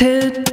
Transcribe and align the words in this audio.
Buongiorno 0.00 0.48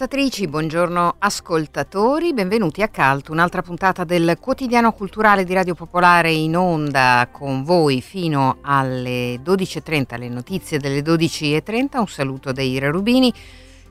ascoltatrici, 0.00 0.48
buongiorno 0.48 1.16
ascoltatori, 1.18 2.32
benvenuti 2.32 2.80
a 2.80 2.88
Calt, 2.88 3.28
un'altra 3.28 3.60
puntata 3.60 4.04
del 4.04 4.38
quotidiano 4.40 4.92
culturale 4.92 5.44
di 5.44 5.52
Radio 5.52 5.74
Popolare 5.74 6.32
in 6.32 6.56
onda 6.56 7.28
con 7.30 7.64
voi 7.64 8.00
fino 8.00 8.60
alle 8.62 9.34
12.30, 9.34 10.18
le 10.18 10.30
notizie 10.30 10.78
delle 10.78 11.02
12.30, 11.02 11.98
un 11.98 12.08
saluto 12.08 12.50
dei 12.50 12.80
Rubini. 12.80 13.30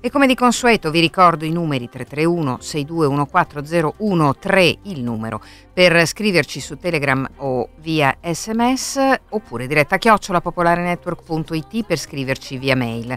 E 0.02 0.10
come 0.10 0.26
di 0.26 0.34
consueto 0.34 0.90
vi 0.90 1.00
ricordo 1.00 1.46
i 1.46 1.52
numeri 1.52 1.88
331 1.88 2.58
6214013 2.60 4.78
il 4.84 5.04
numero 5.04 5.44
per 5.72 6.08
scriverci 6.08 6.60
su 6.60 6.78
Telegram 6.78 7.30
o 7.36 7.70
via 7.82 8.18
sms 8.20 9.16
oppure 9.30 9.68
diretta 9.68 9.98
chiocciola 9.98 10.42
popolarenetwork.it 10.42 11.86
per 11.86 12.00
scriverci 12.00 12.58
via 12.58 12.78
mail 12.78 13.16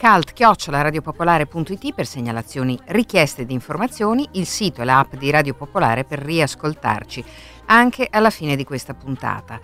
cult-radiopopolare.it 0.00 1.92
per 1.92 2.06
segnalazioni, 2.06 2.78
richieste 2.86 3.44
di 3.44 3.52
informazioni, 3.52 4.26
il 4.32 4.46
sito 4.46 4.80
e 4.80 4.86
l'app 4.86 5.14
di 5.16 5.30
Radio 5.30 5.52
Popolare 5.52 6.04
per 6.04 6.20
riascoltarci 6.20 7.22
anche 7.66 8.08
alla 8.10 8.30
fine 8.30 8.56
di 8.56 8.64
questa 8.64 8.94
puntata. 8.94 9.60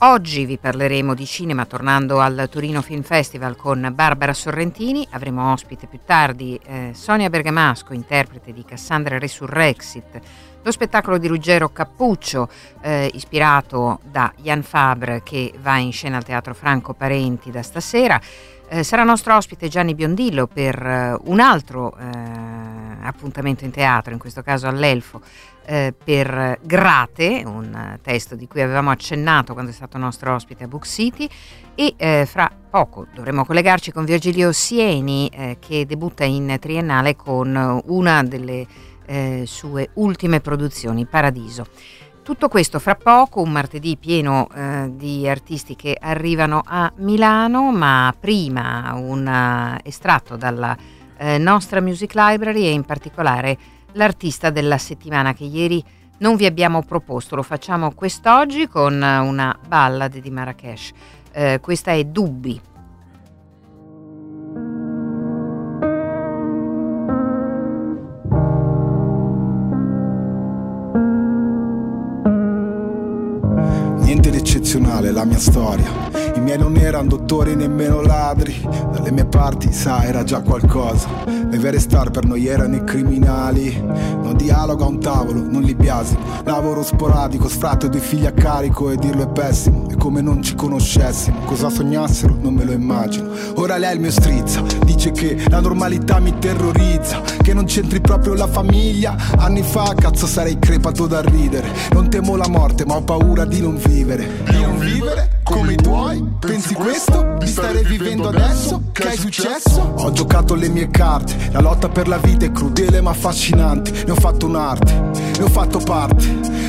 Oggi 0.00 0.44
vi 0.44 0.58
parleremo 0.58 1.14
di 1.14 1.24
cinema 1.24 1.64
tornando 1.64 2.20
al 2.20 2.48
Torino 2.50 2.82
Film 2.82 3.02
Festival 3.02 3.56
con 3.56 3.90
Barbara 3.94 4.34
Sorrentini, 4.34 5.08
avremo 5.10 5.52
ospite 5.52 5.86
più 5.86 6.00
tardi 6.04 6.60
eh, 6.66 6.90
Sonia 6.92 7.30
Bergamasco, 7.30 7.94
interprete 7.94 8.52
di 8.52 8.64
Cassandra 8.64 9.18
Resurrexit, 9.18 10.20
lo 10.62 10.70
spettacolo 10.70 11.16
di 11.16 11.26
Ruggero 11.28 11.70
Cappuccio, 11.70 12.48
eh, 12.82 13.10
ispirato 13.14 14.00
da 14.04 14.32
Jan 14.36 14.62
Fabre 14.62 15.22
che 15.22 15.54
va 15.60 15.78
in 15.78 15.92
scena 15.92 16.18
al 16.18 16.24
Teatro 16.24 16.52
Franco 16.52 16.92
Parenti 16.92 17.50
da 17.50 17.62
stasera, 17.62 18.20
eh, 18.68 18.82
sarà 18.82 19.02
nostro 19.02 19.34
ospite 19.34 19.68
Gianni 19.68 19.94
Biondillo 19.94 20.46
per 20.46 20.74
eh, 20.80 21.18
un 21.24 21.40
altro 21.40 21.96
eh, 21.96 22.04
appuntamento 23.00 23.64
in 23.64 23.70
teatro, 23.70 24.12
in 24.12 24.18
questo 24.18 24.42
caso 24.42 24.66
all'Elfo, 24.68 25.20
eh, 25.64 25.94
per 26.02 26.58
Grate, 26.62 27.42
un 27.46 27.98
testo 28.02 28.34
di 28.34 28.46
cui 28.46 28.60
avevamo 28.60 28.90
accennato 28.90 29.52
quando 29.52 29.70
è 29.70 29.74
stato 29.74 29.98
nostro 29.98 30.34
ospite 30.34 30.64
a 30.64 30.68
Book 30.68 30.86
City 30.86 31.28
e 31.74 31.94
eh, 31.96 32.26
fra 32.26 32.50
poco 32.70 33.06
dovremo 33.14 33.44
collegarci 33.44 33.92
con 33.92 34.04
Virgilio 34.04 34.52
Sieni 34.52 35.56
che 35.58 35.86
debutta 35.86 36.24
in 36.24 36.56
triennale 36.60 37.16
con 37.16 37.82
una 37.86 38.22
delle 38.22 38.66
sue 39.44 39.88
ultime 39.94 40.40
produzioni, 40.40 41.06
Paradiso. 41.06 41.66
Tutto 42.28 42.48
questo 42.48 42.78
fra 42.78 42.94
poco, 42.94 43.40
un 43.40 43.50
martedì 43.50 43.96
pieno 43.96 44.48
eh, 44.54 44.90
di 44.92 45.26
artisti 45.26 45.74
che 45.76 45.96
arrivano 45.98 46.60
a 46.62 46.92
Milano, 46.96 47.72
ma 47.72 48.14
prima 48.20 48.92
un 48.96 49.26
uh, 49.26 49.80
estratto 49.82 50.36
dalla 50.36 50.76
eh, 51.16 51.38
nostra 51.38 51.80
Music 51.80 52.12
Library 52.14 52.66
e 52.66 52.72
in 52.72 52.84
particolare 52.84 53.56
l'artista 53.92 54.50
della 54.50 54.76
settimana 54.76 55.32
che 55.32 55.44
ieri 55.44 55.82
non 56.18 56.36
vi 56.36 56.44
abbiamo 56.44 56.82
proposto, 56.82 57.34
lo 57.34 57.42
facciamo 57.42 57.92
quest'oggi 57.92 58.68
con 58.68 58.92
una 58.92 59.58
ballad 59.66 60.18
di 60.18 60.30
Marrakesh. 60.30 60.90
Eh, 61.32 61.60
questa 61.62 61.92
è 61.92 62.04
Dubbi 62.04 62.60
eccezionale 74.68 75.12
la 75.12 75.24
mia 75.24 75.38
storia. 75.38 76.07
I 76.34 76.40
miei 76.40 76.58
non 76.58 76.76
erano 76.76 77.08
dottori 77.08 77.54
nemmeno 77.54 78.00
ladri, 78.00 78.66
dalle 78.92 79.10
mie 79.10 79.26
parti 79.26 79.72
sa 79.72 80.04
era 80.04 80.24
già 80.24 80.40
qualcosa. 80.40 81.08
Le 81.26 81.58
vere 81.58 81.78
star 81.78 82.10
per 82.10 82.24
noi 82.24 82.46
erano 82.46 82.76
i 82.76 82.84
criminali. 82.84 83.80
Non 83.80 84.36
dialogo 84.36 84.84
a 84.84 84.88
un 84.88 85.00
tavolo, 85.00 85.40
non 85.40 85.62
li 85.62 85.74
biasimo. 85.74 86.20
Lavoro 86.44 86.82
sporadico, 86.82 87.48
sfratto 87.48 87.88
due 87.88 88.00
figli 88.00 88.26
a 88.26 88.32
carico 88.32 88.90
e 88.90 88.96
dirlo 88.96 89.22
è 89.22 89.28
pessimo. 89.28 89.88
È 89.88 89.96
come 89.96 90.20
non 90.20 90.42
ci 90.42 90.54
conoscessimo. 90.54 91.40
Cosa 91.44 91.70
sognassero 91.70 92.36
non 92.38 92.54
me 92.54 92.64
lo 92.64 92.72
immagino. 92.72 93.30
Ora 93.54 93.76
lei 93.76 93.90
è 93.90 93.94
il 93.94 94.00
mio 94.00 94.10
strizza, 94.10 94.62
dice 94.84 95.10
che 95.12 95.42
la 95.48 95.60
normalità 95.60 96.18
mi 96.18 96.38
terrorizza, 96.38 97.20
che 97.42 97.54
non 97.54 97.64
c'entri 97.64 98.00
proprio 98.00 98.34
la 98.34 98.46
famiglia. 98.46 99.16
Anni 99.36 99.62
fa 99.62 99.94
cazzo 99.94 100.26
sarei 100.26 100.58
crepato 100.58 101.06
da 101.06 101.20
ridere. 101.20 101.68
Non 101.92 102.10
temo 102.10 102.36
la 102.36 102.48
morte, 102.48 102.84
ma 102.84 102.96
ho 102.96 103.02
paura 103.02 103.44
di 103.44 103.60
non 103.60 103.76
vivere 103.76 104.28
di 104.44 104.60
non 104.60 104.78
vivere 104.78 105.40
come 105.42 105.72
i 105.72 105.76
tuoi? 105.76 106.07
Pensi 106.38 106.72
questo? 106.72 107.36
Di 107.38 107.46
stare 107.46 107.82
vivendo 107.82 108.28
adesso? 108.28 108.84
Che 108.92 109.02
hai 109.02 109.16
successo? 109.18 109.92
Ho 109.98 110.10
giocato 110.10 110.54
le 110.54 110.68
mie 110.68 110.88
carte, 110.88 111.50
la 111.52 111.60
lotta 111.60 111.90
per 111.90 112.08
la 112.08 112.16
vita 112.16 112.46
è 112.46 112.50
crudele 112.50 113.02
ma 113.02 113.10
affascinante. 113.10 113.90
Ne 114.06 114.12
ho 114.12 114.14
fatto 114.14 114.46
un'arte, 114.46 114.92
ne 114.92 115.42
ho 115.42 115.48
fatto 115.48 115.78
parte. 115.78 116.26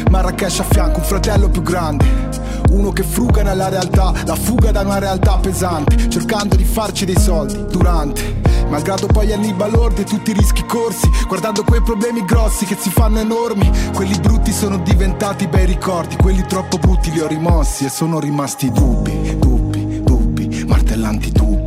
Marrakesh 0.09 0.59
a 0.59 0.63
fianco, 0.63 0.99
un 0.99 1.05
fratello 1.05 1.49
più 1.49 1.61
grande. 1.61 2.27
Uno 2.71 2.91
che 2.91 3.03
fruga 3.03 3.41
nella 3.41 3.69
realtà, 3.69 4.11
la 4.25 4.35
fuga 4.35 4.71
da 4.71 4.81
una 4.81 4.99
realtà 4.99 5.37
pesante, 5.37 6.09
cercando 6.09 6.57
di 6.57 6.65
farci 6.65 7.05
dei 7.05 7.17
soldi 7.17 7.65
durante. 7.71 8.41
Malgrado 8.69 9.07
poi 9.07 9.33
anni 9.33 9.53
balordi 9.53 10.01
e 10.01 10.03
tutti 10.05 10.31
i 10.31 10.33
rischi 10.33 10.63
corsi, 10.65 11.09
guardando 11.27 11.63
quei 11.63 11.81
problemi 11.81 12.23
grossi 12.23 12.65
che 12.65 12.77
si 12.79 12.89
fanno 12.89 13.19
enormi. 13.19 13.69
Quelli 13.93 14.17
brutti 14.19 14.51
sono 14.51 14.77
diventati 14.77 15.47
bei 15.47 15.65
ricordi, 15.65 16.15
quelli 16.15 16.45
troppo 16.47 16.77
brutti 16.77 17.11
li 17.11 17.19
ho 17.19 17.27
rimossi 17.27 17.85
e 17.85 17.89
sono 17.89 18.19
rimasti 18.19 18.71
dubbi, 18.71 19.37
dubbi, 19.37 20.01
dubbi, 20.03 20.63
martellanti 20.67 21.31
dubbi. 21.31 21.59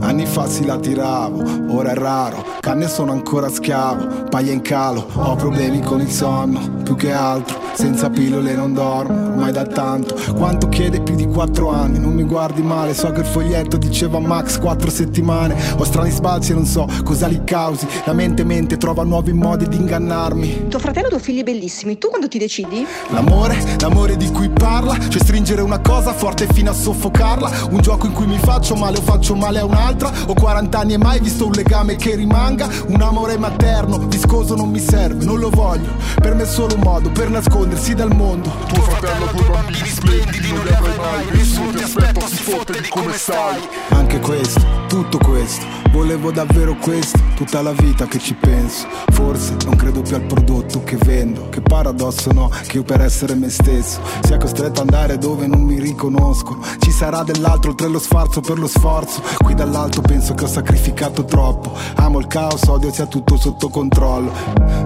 Anni 0.00 0.26
fa 0.26 0.46
si 0.46 0.66
la 0.66 0.76
tiravo, 0.76 1.74
ora 1.74 1.90
è 1.90 1.94
raro, 1.94 2.44
canne 2.60 2.88
sono 2.88 3.12
ancora 3.12 3.48
schiavo, 3.48 4.28
paglia 4.28 4.52
in 4.52 4.60
calo, 4.60 5.08
ho 5.14 5.34
problemi 5.34 5.80
con 5.80 6.00
il 6.00 6.10
sonno 6.10 6.82
più 6.94 6.96
che 6.96 7.12
altro 7.12 7.64
Senza 7.74 8.08
pillole 8.08 8.54
non 8.54 8.72
dormo, 8.72 9.30
ormai 9.30 9.50
da 9.50 9.64
tanto. 9.64 10.14
Quanto 10.36 10.68
chiede 10.68 11.00
più 11.00 11.16
di 11.16 11.26
quattro 11.26 11.70
anni 11.70 11.98
Non 11.98 12.14
mi 12.14 12.22
guardi 12.22 12.62
male, 12.62 12.94
so 12.94 13.10
che 13.10 13.20
il 13.20 13.26
foglietto 13.26 13.76
diceva 13.76 14.20
max 14.20 14.60
quattro 14.60 14.90
settimane. 14.90 15.56
Ho 15.76 15.82
strani 15.82 16.10
sbalzi 16.10 16.52
e 16.52 16.54
non 16.54 16.66
so 16.66 16.86
cosa 17.02 17.26
li 17.26 17.42
causi. 17.42 17.86
La 18.04 18.12
mente 18.12 18.44
mente 18.44 18.76
trova 18.76 19.02
nuovi 19.02 19.32
modi 19.32 19.68
di 19.68 19.76
ingannarmi. 19.76 20.68
Tuo 20.68 20.78
fratello 20.78 21.06
e 21.06 21.10
tuo 21.10 21.18
figlio 21.18 21.42
bellissimi, 21.42 21.98
tu 21.98 22.08
quando 22.08 22.28
ti 22.28 22.38
decidi? 22.38 22.86
L'amore, 23.10 23.58
l'amore 23.80 24.16
di 24.16 24.30
cui 24.30 24.48
parla 24.48 24.96
Cioè 24.96 25.20
stringere 25.20 25.60
una 25.60 25.80
cosa 25.80 26.12
forte 26.12 26.46
fino 26.52 26.70
a 26.70 26.74
soffocarla. 26.74 27.50
Un 27.70 27.80
gioco 27.80 28.06
in 28.06 28.12
cui 28.12 28.26
mi 28.26 28.38
faccio 28.38 28.76
male 28.76 28.98
o 28.98 29.02
faccio 29.02 29.34
male 29.34 29.58
a 29.58 29.64
un'altra. 29.64 30.12
Ho 30.26 30.34
40 30.34 30.78
anni 30.78 30.92
e 30.92 30.98
mai 30.98 31.18
visto 31.18 31.46
un 31.46 31.52
legame 31.52 31.96
che 31.96 32.14
rimanga. 32.14 32.68
Un 32.86 33.02
amore 33.02 33.36
materno, 33.36 33.98
viscoso 33.98 34.54
non 34.54 34.70
mi 34.70 34.78
serve, 34.78 35.24
non 35.24 35.40
lo 35.40 35.50
voglio. 35.50 35.90
Per 36.20 36.34
me 36.36 36.44
è 36.44 36.46
solo 36.46 36.76
un 36.76 36.82
modo 36.84 37.10
per 37.10 37.30
nascondersi 37.30 37.94
dal 37.94 38.14
mondo. 38.14 38.50
Tuo 38.68 38.82
fratello 38.82 39.26
due 39.32 39.48
bambini 39.48 39.88
splendidi, 39.88 40.52
non 40.52 40.64
li 40.64 40.72
avrai 40.72 40.96
mai 40.96 41.26
Nessuno 41.32 41.70
ti 41.72 41.82
aspetta 41.82 42.26
si 42.26 42.42
fotte 42.42 42.80
di 42.80 42.88
come 42.88 43.12
stai. 43.14 43.60
Anche 43.88 44.20
questo, 44.20 44.60
tutto 44.86 45.18
questo 45.18 45.64
Volevo 45.90 46.30
davvero 46.30 46.76
questo, 46.76 47.18
tutta 47.34 47.62
la 47.62 47.72
vita 47.72 48.06
che 48.06 48.18
ci 48.18 48.34
penso 48.34 48.86
Forse 49.12 49.56
non 49.64 49.76
credo 49.76 50.02
più 50.02 50.14
al 50.16 50.22
prodotto 50.22 50.84
che 50.84 50.96
vendo. 50.96 51.48
Che 51.48 51.62
paradosso 51.62 52.32
no, 52.32 52.50
che 52.66 52.76
io 52.76 52.82
per 52.82 53.00
essere 53.00 53.34
me 53.34 53.48
stesso 53.48 54.00
Sia 54.22 54.36
costretto 54.36 54.82
ad 54.82 54.90
andare 54.90 55.18
dove 55.18 55.46
non 55.46 55.62
mi 55.62 55.80
riconoscono. 55.80 56.62
Ci 56.78 56.90
sarà 56.90 57.22
dell'altro 57.22 57.70
oltre 57.70 57.88
lo 57.88 57.98
sfarzo 57.98 58.40
per 58.40 58.58
lo 58.58 58.66
sforzo. 58.66 59.22
Qui 59.38 59.54
dall'alto 59.54 60.00
penso 60.00 60.34
che 60.34 60.44
ho 60.44 60.48
sacrificato 60.48 61.24
troppo. 61.24 61.72
Amo 61.94 62.18
il 62.18 62.26
caos, 62.26 62.62
odio 62.66 62.92
sia 62.92 63.06
tutto 63.06 63.36
sotto 63.36 63.68
controllo. 63.68 64.32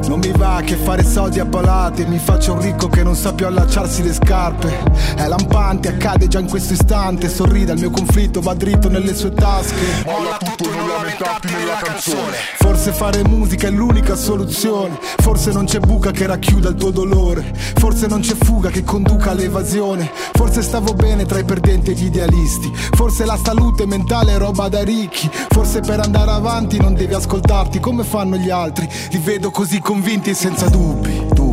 Non 0.06 0.20
mi 0.20 0.32
va 0.32 0.60
che 0.64 0.76
fare 0.76 1.04
soldi 1.04 1.40
a 1.40 1.46
palate 1.78 2.06
Mi 2.06 2.18
faccio 2.18 2.54
un 2.54 2.60
ricco 2.60 2.88
che 2.88 3.02
non 3.02 3.14
sa 3.14 3.32
più 3.32 3.46
allacciarsi 3.46 4.02
le 4.02 4.12
scarpe. 4.12 4.82
È 5.14 5.26
lampante, 5.26 5.88
accade 5.88 6.26
già 6.26 6.40
in 6.40 6.48
questo 6.48 6.72
istante. 6.72 7.28
Sorrida, 7.28 7.72
il 7.72 7.78
mio 7.78 7.90
conflitto 7.90 8.40
va 8.40 8.54
dritto 8.54 8.88
nelle 8.88 9.14
sue 9.14 9.32
tasche. 9.32 9.74
Molla 10.04 10.36
tutto 10.38 10.70
e 10.70 10.76
non 10.76 10.88
lamentarti 10.88 11.52
nella 11.52 11.78
canzone. 11.80 12.36
Forse 12.56 12.92
fare 12.92 13.22
musica 13.24 13.68
è 13.68 13.70
l'unica 13.70 14.16
soluzione. 14.16 14.98
Forse 15.18 15.52
non 15.52 15.66
c'è 15.66 15.78
buca 15.78 16.10
che 16.10 16.26
racchiuda 16.26 16.68
il 16.70 16.74
tuo 16.74 16.90
dolore. 16.90 17.52
Forse 17.54 18.06
non 18.06 18.20
c'è 18.20 18.34
fuga 18.34 18.70
che 18.70 18.82
conduca 18.82 19.30
all'evasione. 19.30 20.10
Forse 20.32 20.62
stavo 20.62 20.94
bene 20.94 21.26
tra 21.26 21.38
i 21.38 21.44
perdenti 21.44 21.90
e 21.92 21.94
gli 21.94 22.06
idealisti. 22.06 22.72
Forse 22.74 23.24
la 23.24 23.38
salute 23.42 23.86
mentale 23.86 24.34
è 24.34 24.38
roba 24.38 24.68
da 24.68 24.82
ricchi. 24.82 25.30
Forse 25.48 25.80
per 25.80 26.00
andare 26.00 26.30
avanti 26.30 26.78
non 26.78 26.94
devi 26.94 27.14
ascoltarti 27.14 27.78
come 27.78 28.04
fanno 28.04 28.36
gli 28.36 28.50
altri. 28.50 28.88
Li 29.10 29.18
vedo 29.18 29.50
così 29.50 29.80
convinti 29.80 30.30
e 30.30 30.34
senza 30.34 30.68
dubbi. 30.68 31.26
Tutti 31.34 31.47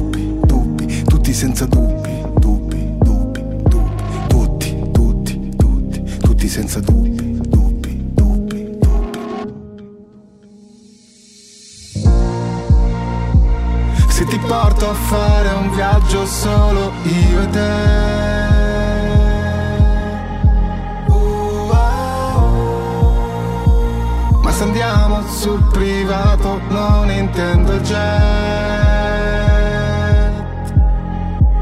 senza 1.36 1.66
dubbi 1.66 2.24
Dubbi, 2.40 2.98
dubbi, 3.00 3.44
dubbi. 3.64 4.28
Tutti, 4.30 4.90
tutti, 4.94 5.56
tutti, 5.58 6.18
tutti 6.22 6.48
senza 6.48 6.80
dubbi 6.80 7.38
Dubbi, 7.42 8.10
dubbi, 8.14 8.80
Se 14.08 14.26
ti 14.28 14.38
porto 14.40 14.90
a 14.90 14.94
fare 14.94 15.50
un 15.50 15.72
viaggio 15.72 16.26
solo 16.26 16.94
io 17.04 17.42
e 17.42 17.50
te. 17.50 17.74
Ma 24.42 24.52
se 24.52 24.64
andiamo 24.64 25.22
sul 25.28 25.62
privato 25.74 26.62
non 26.70 27.12
intendo 27.12 27.74
il 27.74 27.82
jet 27.82 28.85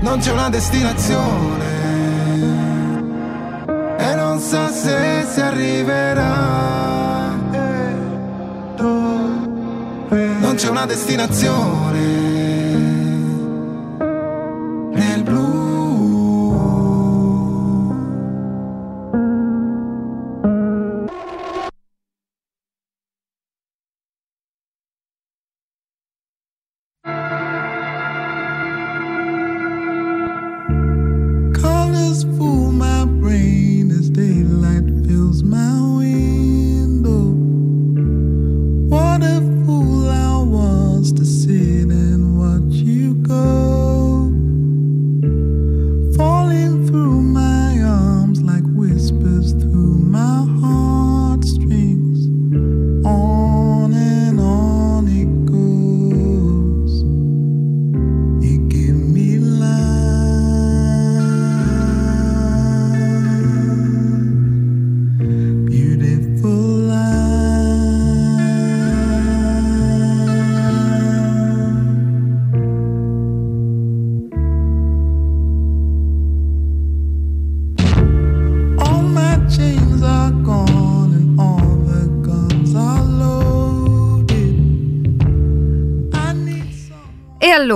Non 0.03 0.19
c'è 0.19 0.31
una 0.31 0.49
destinazione. 0.49 1.65
E 3.97 4.15
non 4.15 4.37
so 4.37 4.67
se 4.67 5.25
si 5.31 5.39
arriverà. 5.39 7.31
Non 10.39 10.55
c'è 10.55 10.67
una 10.67 10.85
destinazione 10.85 12.22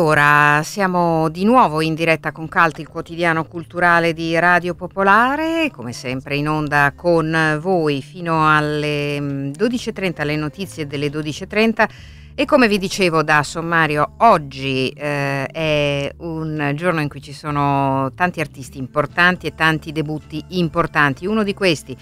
allora 0.08 0.62
siamo 0.64 1.28
di 1.28 1.44
nuovo 1.44 1.82
in 1.82 1.94
diretta 1.94 2.32
con 2.32 2.48
Calti, 2.48 2.80
il 2.80 2.88
quotidiano 2.88 3.44
culturale 3.44 4.14
di 4.14 4.40
Radio 4.40 4.74
Popolare, 4.74 5.70
come 5.70 5.92
sempre 5.92 6.38
in 6.38 6.48
onda 6.48 6.94
con 6.96 7.60
voi 7.62 8.02
fino 8.02 8.50
alle 8.50 9.20
mm, 9.20 9.50
12.30, 9.50 10.22
alle 10.22 10.38
notizie 10.38 10.88
delle 10.88 11.08
12.30 11.08 11.88
e 12.36 12.46
come 12.46 12.70
vi 12.70 12.78
dicevo 12.78 13.22
da 13.22 13.44
sommario, 13.44 14.14
oggi 14.20 14.88
eh, 14.90 15.46
è 15.46 16.14
un 16.20 16.72
giorno 16.74 17.02
in 17.02 17.10
cui 17.10 17.22
ci 17.22 17.34
sono 17.34 18.14
tanti 18.16 18.40
artisti 18.40 18.78
importanti 18.78 19.46
e 19.46 19.56
tanti 19.56 19.92
debutti 19.92 20.42
importanti. 20.50 21.26
Uno 21.26 21.44
di 21.44 21.54
questi 21.54 21.98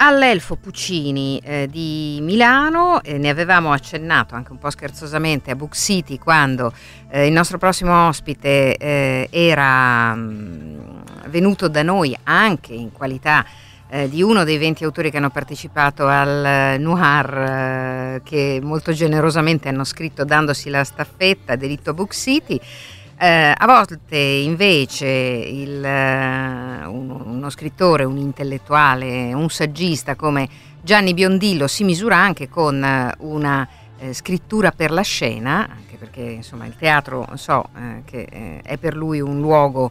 all'Elfo 0.00 0.56
Puccini 0.56 1.40
eh, 1.42 1.68
di 1.70 2.18
Milano, 2.22 3.02
eh, 3.02 3.18
ne 3.18 3.28
avevamo 3.28 3.72
accennato 3.72 4.34
anche 4.34 4.52
un 4.52 4.58
po' 4.58 4.70
scherzosamente 4.70 5.50
a 5.50 5.56
Book 5.56 5.74
City 5.74 6.18
quando 6.18 6.72
eh, 7.10 7.26
il 7.26 7.32
nostro 7.32 7.58
prossimo 7.58 8.06
ospite 8.06 8.76
eh, 8.76 9.28
era 9.30 10.14
mh, 10.14 11.02
venuto 11.28 11.68
da 11.68 11.82
noi 11.82 12.16
anche 12.24 12.74
in 12.74 12.92
qualità 12.92 13.44
eh, 13.90 14.08
di 14.08 14.22
uno 14.22 14.44
dei 14.44 14.58
20 14.58 14.84
autori 14.84 15.10
che 15.10 15.16
hanno 15.16 15.30
partecipato 15.30 16.06
al 16.06 16.78
Noir 16.78 17.38
eh, 17.38 18.20
che 18.22 18.60
molto 18.62 18.92
generosamente 18.92 19.68
hanno 19.68 19.84
scritto 19.84 20.24
dandosi 20.24 20.70
la 20.70 20.84
staffetta 20.84 21.56
diritto 21.56 21.90
a 21.90 21.94
Book 21.94 22.14
City. 22.14 22.60
Eh, 23.20 23.52
a 23.56 23.66
volte 23.66 24.16
invece 24.16 25.08
il, 25.08 25.84
eh, 25.84 26.86
uno, 26.86 27.50
scrittore, 27.50 28.04
un 28.04 28.16
intellettuale, 28.16 29.32
un 29.32 29.48
saggista 29.48 30.14
come 30.14 30.48
Gianni 30.80 31.14
Biondillo 31.14 31.66
si 31.66 31.82
misura 31.82 32.16
anche 32.16 32.48
con 32.48 32.80
eh, 32.80 33.12
una 33.18 33.68
eh, 33.98 34.12
scrittura 34.12 34.70
per 34.70 34.92
la 34.92 35.02
scena, 35.02 35.68
anche 35.68 35.96
perché 35.96 36.20
insomma 36.20 36.66
il 36.66 36.76
teatro 36.76 37.28
so 37.34 37.68
eh, 37.76 38.02
che 38.04 38.28
eh, 38.30 38.60
è 38.62 38.76
per 38.76 38.94
lui 38.96 39.20
un 39.20 39.40
luogo 39.40 39.90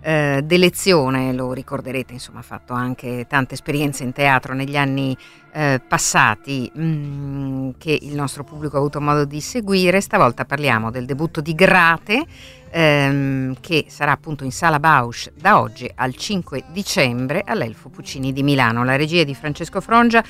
eh, 0.00 0.42
d'elezione, 0.44 1.32
lo 1.32 1.52
ricorderete, 1.52 2.12
insomma 2.12 2.38
ha 2.38 2.42
fatto 2.42 2.72
anche 2.72 3.26
tante 3.28 3.54
esperienze 3.54 4.04
in 4.04 4.12
teatro 4.12 4.54
negli 4.54 4.76
anni 4.76 5.16
eh, 5.50 5.80
passati 5.86 6.70
mh, 6.72 7.70
che 7.78 7.98
il 8.00 8.14
nostro 8.14 8.44
pubblico 8.44 8.76
ha 8.76 8.78
avuto 8.78 9.00
modo 9.00 9.24
di 9.24 9.40
seguire. 9.40 10.00
Stavolta 10.00 10.44
parliamo 10.44 10.92
del 10.92 11.06
debutto 11.06 11.40
di 11.40 11.54
Grate 11.54 12.24
ehm, 12.70 13.56
che 13.60 13.86
sarà 13.88 14.12
appunto 14.12 14.44
in 14.44 14.52
sala 14.52 14.78
Bausch 14.78 15.32
da 15.34 15.60
oggi 15.60 15.90
al 15.94 16.14
5 16.14 16.64
dicembre 16.72 17.42
all'Elfo 17.44 17.88
Puccini 17.88 18.32
di 18.32 18.42
Milano. 18.42 18.84
La 18.84 18.96
regia 18.96 19.24
di 19.24 19.34
Francesco 19.34 19.80
Frongia. 19.80 20.22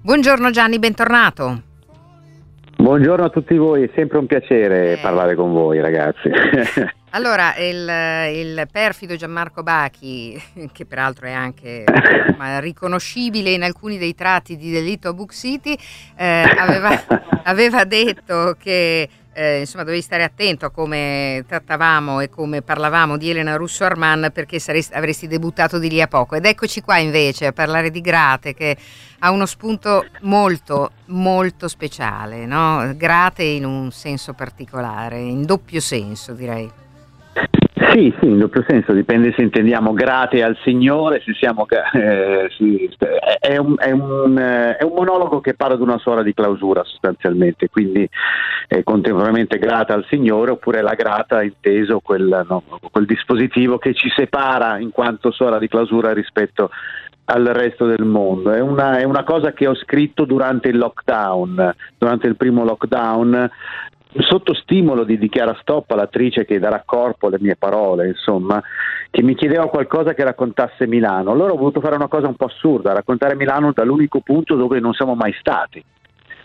Buongiorno 0.00 0.50
Gianni, 0.50 0.78
bentornato. 0.78 1.62
Buongiorno 2.78 3.24
a 3.24 3.30
tutti 3.30 3.56
voi, 3.56 3.84
è 3.84 3.90
sempre 3.94 4.18
un 4.18 4.26
piacere 4.26 4.92
Eh. 4.92 4.98
parlare 5.00 5.34
con 5.34 5.52
voi 5.52 5.80
ragazzi. 5.80 6.30
Allora, 7.10 7.54
il, 7.56 7.88
il 8.34 8.68
perfido 8.70 9.16
Gianmarco 9.16 9.62
Bachi, 9.62 10.38
che 10.70 10.84
peraltro 10.84 11.26
è 11.26 11.32
anche 11.32 11.84
insomma, 11.88 12.58
riconoscibile 12.60 13.52
in 13.52 13.62
alcuni 13.62 13.96
dei 13.96 14.14
tratti 14.14 14.58
di 14.58 14.70
delitto 14.70 15.08
a 15.08 15.14
Book 15.14 15.32
City, 15.32 15.74
eh, 16.14 16.42
aveva, 16.58 16.90
aveva 17.44 17.84
detto 17.84 18.54
che 18.58 19.08
eh, 19.36 19.60
insomma 19.60 19.84
dovevi 19.84 20.00
stare 20.00 20.24
attento 20.24 20.64
a 20.64 20.70
come 20.70 21.44
trattavamo 21.46 22.20
e 22.20 22.30
come 22.30 22.62
parlavamo 22.62 23.18
di 23.18 23.28
Elena 23.28 23.56
Russo 23.56 23.84
Arman 23.84 24.30
perché 24.32 24.58
saresti- 24.58 24.94
avresti 24.94 25.26
debuttato 25.26 25.78
di 25.78 25.90
lì 25.90 26.00
a 26.00 26.08
poco. 26.08 26.36
Ed 26.36 26.46
eccoci 26.46 26.80
qua 26.80 26.96
invece 26.96 27.46
a 27.46 27.52
parlare 27.52 27.90
di 27.90 28.00
Grate 28.00 28.54
che 28.54 28.76
ha 29.18 29.30
uno 29.30 29.44
spunto 29.44 30.06
molto, 30.22 30.92
molto 31.06 31.68
speciale, 31.68 32.46
no? 32.46 32.94
Grate 32.96 33.42
in 33.42 33.66
un 33.66 33.90
senso 33.90 34.32
particolare, 34.32 35.18
in 35.18 35.44
doppio 35.44 35.80
senso 35.80 36.32
direi. 36.32 36.85
Sì, 37.92 38.14
sì, 38.20 38.26
in 38.26 38.38
doppio 38.38 38.64
senso, 38.66 38.92
dipende 38.92 39.32
se 39.36 39.42
intendiamo 39.42 39.92
grate 39.92 40.42
al 40.42 40.56
Signore, 40.64 41.22
se 41.24 41.34
siamo, 41.34 41.66
eh, 41.92 42.48
sì, 42.56 42.90
è, 43.38 43.58
un, 43.58 43.74
è, 43.78 43.90
un, 43.90 44.38
eh, 44.38 44.76
è, 44.76 44.82
un, 44.82 44.92
monologo 44.94 45.40
che 45.40 45.54
parla 45.54 45.76
di 45.76 45.82
una 45.82 45.98
suora 45.98 46.22
di 46.22 46.32
clausura 46.32 46.82
sostanzialmente, 46.84 47.68
quindi 47.68 48.08
è 48.66 48.82
contemporaneamente 48.82 49.58
grata 49.58 49.92
al 49.92 50.06
Signore 50.08 50.52
oppure 50.52 50.80
la 50.80 50.94
grata 50.94 51.42
inteso 51.42 52.00
quel, 52.00 52.44
no, 52.48 52.62
quel 52.90 53.04
dispositivo 53.04 53.76
che 53.76 53.92
ci 53.92 54.08
separa 54.14 54.78
in 54.78 54.90
quanto 54.90 55.30
suora 55.30 55.58
di 55.58 55.68
clausura 55.68 56.12
rispetto 56.12 56.70
al 57.26 57.44
resto 57.44 57.86
del 57.86 58.04
mondo. 58.04 58.52
È 58.52 58.60
una, 58.60 58.98
è 58.98 59.04
una 59.04 59.24
cosa 59.24 59.52
che 59.52 59.66
ho 59.66 59.74
scritto 59.74 60.24
durante 60.24 60.68
il 60.68 60.78
lockdown, 60.78 61.74
durante 61.98 62.26
il 62.26 62.36
primo 62.36 62.64
lockdown 62.64 63.50
sotto 64.20 64.54
stimolo 64.54 65.04
di 65.04 65.18
Dichiara 65.18 65.56
Stoppa, 65.60 65.94
l'attrice 65.94 66.44
che 66.44 66.58
darà 66.58 66.82
corpo 66.84 67.26
alle 67.26 67.38
mie 67.40 67.56
parole, 67.56 68.08
insomma, 68.08 68.62
che 69.10 69.22
mi 69.22 69.34
chiedeva 69.34 69.68
qualcosa 69.68 70.14
che 70.14 70.24
raccontasse 70.24 70.86
Milano. 70.86 71.30
Allora 71.30 71.52
ho 71.52 71.56
voluto 71.56 71.80
fare 71.80 71.96
una 71.96 72.08
cosa 72.08 72.26
un 72.26 72.36
po' 72.36 72.46
assurda, 72.46 72.92
raccontare 72.92 73.34
Milano 73.34 73.72
dall'unico 73.72 74.20
punto 74.20 74.56
dove 74.56 74.80
non 74.80 74.92
siamo 74.92 75.14
mai 75.14 75.34
stati. 75.38 75.82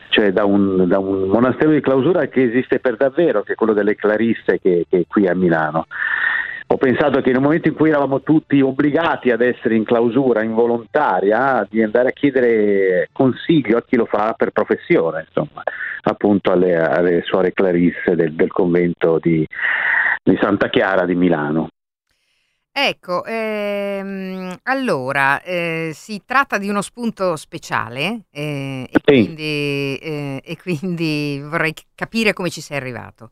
Cioè 0.09 0.31
da 0.33 0.43
un, 0.43 0.87
da 0.87 0.99
un 0.99 1.29
monastero 1.29 1.71
di 1.71 1.79
clausura 1.79 2.27
che 2.27 2.43
esiste 2.43 2.79
per 2.79 2.97
davvero, 2.97 3.43
che 3.43 3.53
è 3.53 3.55
quello 3.55 3.73
delle 3.73 3.95
Clarisse 3.95 4.59
che, 4.59 4.85
che 4.89 4.97
è 4.99 5.03
qui 5.07 5.27
a 5.27 5.33
Milano. 5.33 5.85
Ho 6.67 6.77
pensato 6.77 7.19
che 7.21 7.31
nel 7.31 7.41
momento 7.41 7.67
in 7.67 7.73
cui 7.73 7.89
eravamo 7.89 8.21
tutti 8.21 8.61
obbligati 8.61 9.29
ad 9.29 9.41
essere 9.41 9.75
in 9.75 9.83
clausura 9.83 10.41
involontaria, 10.41 11.67
di 11.69 11.83
andare 11.83 12.09
a 12.09 12.13
chiedere 12.13 13.09
consiglio 13.11 13.77
a 13.77 13.83
chi 13.83 13.97
lo 13.97 14.05
fa 14.05 14.33
per 14.37 14.51
professione, 14.51 15.25
insomma, 15.27 15.63
appunto 16.03 16.51
alle, 16.51 16.75
alle 16.75 17.21
suore 17.23 17.53
Clarisse 17.53 18.15
del, 18.15 18.33
del 18.33 18.51
convento 18.51 19.19
di, 19.21 19.45
di, 20.23 20.37
Santa 20.41 20.69
Chiara 20.69 21.05
di 21.05 21.15
Milano. 21.15 21.69
Ecco, 22.73 23.25
ehm, 23.25 24.59
allora 24.63 25.41
eh, 25.41 25.91
si 25.93 26.21
tratta 26.25 26.57
di 26.57 26.69
uno 26.69 26.81
spunto 26.81 27.35
speciale 27.35 28.21
eh, 28.31 28.87
e, 28.89 28.99
sì. 29.03 29.23
quindi, 29.23 29.97
eh, 30.01 30.41
e 30.43 30.57
quindi 30.57 31.41
vorrei 31.43 31.73
capire 31.93 32.31
come 32.31 32.49
ci 32.49 32.61
sei 32.61 32.77
arrivato. 32.77 33.31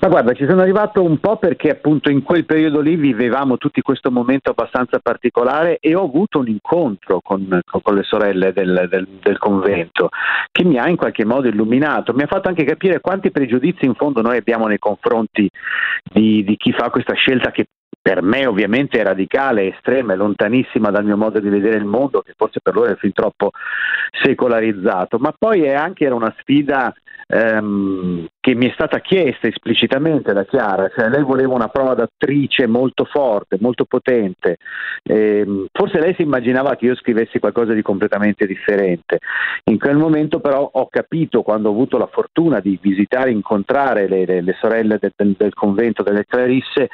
Ma 0.00 0.08
guarda, 0.08 0.32
ci 0.32 0.46
sono 0.48 0.62
arrivato 0.62 1.02
un 1.02 1.18
po' 1.18 1.36
perché 1.36 1.68
appunto 1.68 2.08
in 2.10 2.22
quel 2.22 2.46
periodo 2.46 2.80
lì 2.80 2.96
vivevamo 2.96 3.58
tutti 3.58 3.82
questo 3.82 4.10
momento 4.10 4.50
abbastanza 4.50 4.98
particolare 4.98 5.76
e 5.78 5.94
ho 5.94 6.04
avuto 6.04 6.38
un 6.38 6.48
incontro 6.48 7.20
con, 7.20 7.60
con 7.66 7.94
le 7.94 8.02
sorelle 8.02 8.54
del, 8.54 8.86
del, 8.88 9.06
del, 9.22 9.36
convento 9.36 10.08
che 10.50 10.64
mi 10.64 10.78
ha 10.78 10.88
in 10.88 10.96
qualche 10.96 11.26
modo 11.26 11.48
illuminato, 11.48 12.14
mi 12.14 12.22
ha 12.22 12.26
fatto 12.26 12.48
anche 12.48 12.64
capire 12.64 13.00
quanti 13.00 13.30
pregiudizi 13.30 13.84
in 13.84 13.94
fondo 13.94 14.22
noi 14.22 14.38
abbiamo 14.38 14.66
nei 14.66 14.78
confronti 14.78 15.46
di, 16.02 16.42
di 16.44 16.56
chi 16.56 16.72
fa 16.72 16.88
questa 16.88 17.12
scelta 17.12 17.50
che 17.50 17.66
per 18.00 18.22
me 18.22 18.46
ovviamente 18.46 18.98
è 18.98 19.02
radicale, 19.02 19.74
estrema, 19.74 20.14
è 20.14 20.16
lontanissima 20.16 20.90
dal 20.90 21.04
mio 21.04 21.18
modo 21.18 21.38
di 21.38 21.50
vedere 21.50 21.76
il 21.76 21.84
mondo, 21.84 22.22
che 22.22 22.32
forse 22.34 22.60
per 22.62 22.74
loro 22.74 22.90
è 22.90 22.96
fin 22.96 23.12
troppo 23.12 23.50
secolarizzato, 24.22 25.18
ma 25.18 25.34
poi 25.38 25.64
è 25.64 25.74
anche 25.74 26.06
era 26.06 26.14
una 26.14 26.34
sfida 26.38 26.94
ehm, 27.30 28.26
che 28.40 28.54
mi 28.54 28.68
è 28.68 28.72
stata 28.72 28.98
chiesta 29.00 29.46
esplicitamente 29.46 30.32
da 30.32 30.44
Chiara, 30.44 30.88
cioè 30.88 31.08
lei 31.08 31.22
voleva 31.22 31.54
una 31.54 31.68
prova 31.68 31.94
d'attrice 31.94 32.66
molto 32.66 33.04
forte, 33.04 33.58
molto 33.60 33.84
potente, 33.84 34.56
ehm, 35.04 35.66
forse 35.72 36.00
lei 36.00 36.14
si 36.14 36.22
immaginava 36.22 36.74
che 36.74 36.86
io 36.86 36.96
scrivessi 36.96 37.38
qualcosa 37.38 37.72
di 37.72 37.82
completamente 37.82 38.46
differente, 38.46 39.18
in 39.64 39.78
quel 39.78 39.96
momento 39.96 40.40
però 40.40 40.68
ho 40.72 40.88
capito 40.88 41.42
quando 41.42 41.68
ho 41.68 41.72
avuto 41.72 41.98
la 41.98 42.08
fortuna 42.10 42.60
di 42.60 42.78
visitare 42.80 43.30
incontrare 43.30 44.08
le, 44.08 44.24
le, 44.24 44.40
le 44.40 44.56
sorelle 44.58 44.98
del, 44.98 45.12
del, 45.14 45.34
del 45.38 45.54
convento 45.54 46.02
delle 46.02 46.24
Clarisse 46.24 46.88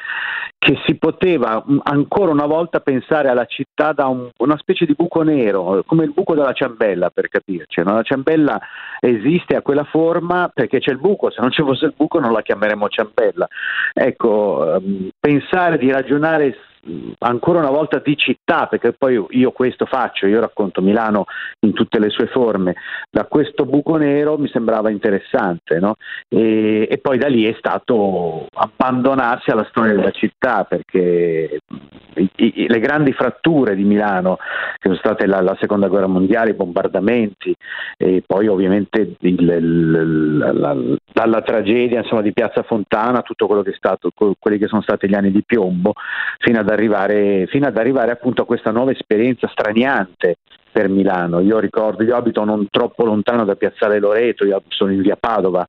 che 0.58 0.80
si 0.84 0.96
poteva 0.96 1.64
ancora 1.84 2.32
una 2.32 2.46
volta 2.46 2.80
pensare 2.80 3.28
alla 3.28 3.44
città 3.44 3.92
da 3.92 4.06
un, 4.06 4.28
una 4.38 4.56
specie 4.58 4.84
di 4.84 4.94
buco 4.94 5.22
nero, 5.22 5.84
come 5.86 6.04
il 6.04 6.12
buco 6.12 6.34
della 6.34 6.52
ciambella 6.52 7.10
per 7.10 7.28
capirci. 7.28 7.82
No? 7.84 7.94
La 7.94 8.02
ciambella 8.02 8.60
esiste 8.98 9.54
a 9.54 9.62
quella 9.62 9.84
forma 9.84 10.25
perché 10.52 10.78
c'è 10.78 10.90
il 10.90 10.98
buco, 10.98 11.30
se 11.30 11.40
non 11.40 11.50
ci 11.50 11.62
fosse 11.62 11.86
il 11.86 11.94
buco 11.96 12.18
non 12.18 12.32
la 12.32 12.42
chiameremmo 12.42 12.88
ciambella. 12.88 13.48
Ecco, 13.92 14.78
um, 14.78 15.08
pensare 15.18 15.78
di 15.78 15.90
ragionare 15.90 16.56
ancora 17.18 17.58
una 17.58 17.70
volta 17.70 18.00
di 18.04 18.16
città, 18.16 18.66
perché 18.66 18.92
poi 18.92 19.24
io 19.30 19.50
questo 19.50 19.86
faccio, 19.86 20.26
io 20.26 20.40
racconto 20.40 20.80
Milano 20.80 21.24
in 21.60 21.72
tutte 21.72 21.98
le 21.98 22.10
sue 22.10 22.26
forme, 22.26 22.74
da 23.10 23.24
questo 23.24 23.64
buco 23.64 23.96
nero 23.96 24.38
mi 24.38 24.48
sembrava 24.48 24.90
interessante, 24.90 25.78
no? 25.78 25.96
e, 26.28 26.86
e, 26.90 26.98
poi 26.98 27.18
da 27.18 27.28
lì 27.28 27.44
è 27.44 27.54
stato 27.58 28.46
abbandonarsi 28.52 29.50
alla 29.50 29.66
storia 29.68 29.94
della 29.94 30.10
città, 30.10 30.64
perché 30.64 31.58
i, 32.14 32.30
i, 32.36 32.66
le 32.68 32.80
grandi 32.80 33.12
fratture 33.12 33.74
di 33.74 33.84
Milano, 33.84 34.36
che 34.78 34.88
sono 34.88 34.96
state 34.96 35.26
la, 35.26 35.40
la 35.40 35.56
seconda 35.60 35.88
guerra 35.88 36.06
mondiale, 36.06 36.50
i 36.50 36.54
bombardamenti, 36.54 37.54
e 37.96 38.22
poi 38.26 38.46
ovviamente 38.46 39.16
il, 39.20 39.40
il, 39.40 40.38
la, 40.38 40.52
la, 40.52 40.76
dalla 41.12 41.42
tragedia 41.42 42.00
insomma, 42.00 42.22
di 42.22 42.32
Piazza 42.32 42.62
Fontana, 42.62 43.22
tutto 43.22 43.46
quello 43.46 43.62
che 43.62 43.70
è 43.70 43.76
stato, 43.76 44.10
quelli 44.38 44.58
che 44.58 44.66
sono 44.66 44.82
stati 44.82 45.08
gli 45.08 45.14
anni 45.14 45.30
di 45.30 45.42
piombo, 45.44 45.92
fino 46.38 46.60
ad 46.60 46.68
arrivare, 46.76 47.46
fino 47.48 47.66
ad 47.66 47.76
arrivare 47.76 48.12
appunto 48.12 48.42
a 48.42 48.46
questa 48.46 48.70
nuova 48.70 48.92
esperienza 48.92 49.48
straniante 49.48 50.36
per 50.70 50.88
Milano. 50.88 51.40
Io 51.40 51.58
ricordo, 51.58 52.04
io 52.04 52.14
abito 52.14 52.44
non 52.44 52.68
troppo 52.70 53.04
lontano 53.04 53.44
da 53.44 53.56
Piazzale 53.56 53.98
Loreto, 53.98 54.44
io 54.44 54.62
sono 54.68 54.92
in 54.92 55.00
via 55.00 55.16
Padova 55.16 55.66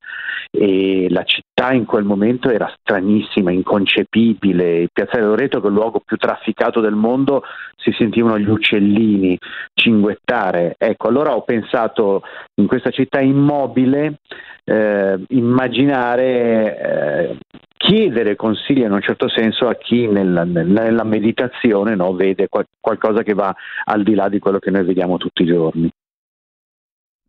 e 0.52 1.08
la 1.10 1.24
città 1.24 1.57
in 1.72 1.86
quel 1.86 2.04
momento 2.04 2.50
era 2.50 2.72
stranissima, 2.80 3.52
inconcepibile. 3.52 4.88
Piazzale 4.94 5.26
Loreto, 5.26 5.60
che 5.60 5.66
è 5.66 5.70
il 5.70 5.76
luogo 5.76 6.02
più 6.06 6.16
trafficato 6.18 6.82
del 6.82 6.94
mondo, 6.94 7.44
si 7.76 7.92
sentivano 7.98 8.38
gli 8.38 8.50
uccellini 8.50 9.38
cinguettare. 9.74 10.76
Ecco, 10.78 11.08
allora 11.08 11.36
ho 11.36 11.42
pensato 11.42 12.22
in 12.56 12.68
questa 12.68 12.92
città 12.92 13.20
immobile 13.20 14.20
eh, 14.64 15.20
immaginare 15.30 16.78
eh, 16.78 17.38
chiedere 17.76 18.36
consigli 18.36 18.82
in 18.82 18.92
un 18.92 19.02
certo 19.02 19.30
senso 19.30 19.68
a 19.68 19.76
chi 19.76 20.08
nella, 20.08 20.44
nella 20.44 21.04
meditazione 21.04 21.96
no, 21.96 22.14
vede 22.14 22.48
qual- 22.50 22.68
qualcosa 22.80 23.24
che 23.24 23.34
va 23.34 23.56
al 23.86 24.04
di 24.04 24.14
là 24.14 24.28
di 24.30 24.40
quello 24.40 24.60
che 24.60 24.72
noi 24.72 24.84
vediamo 24.84 25.18
tutti 25.18 25.44
i 25.44 25.48
giorni. 25.48 25.90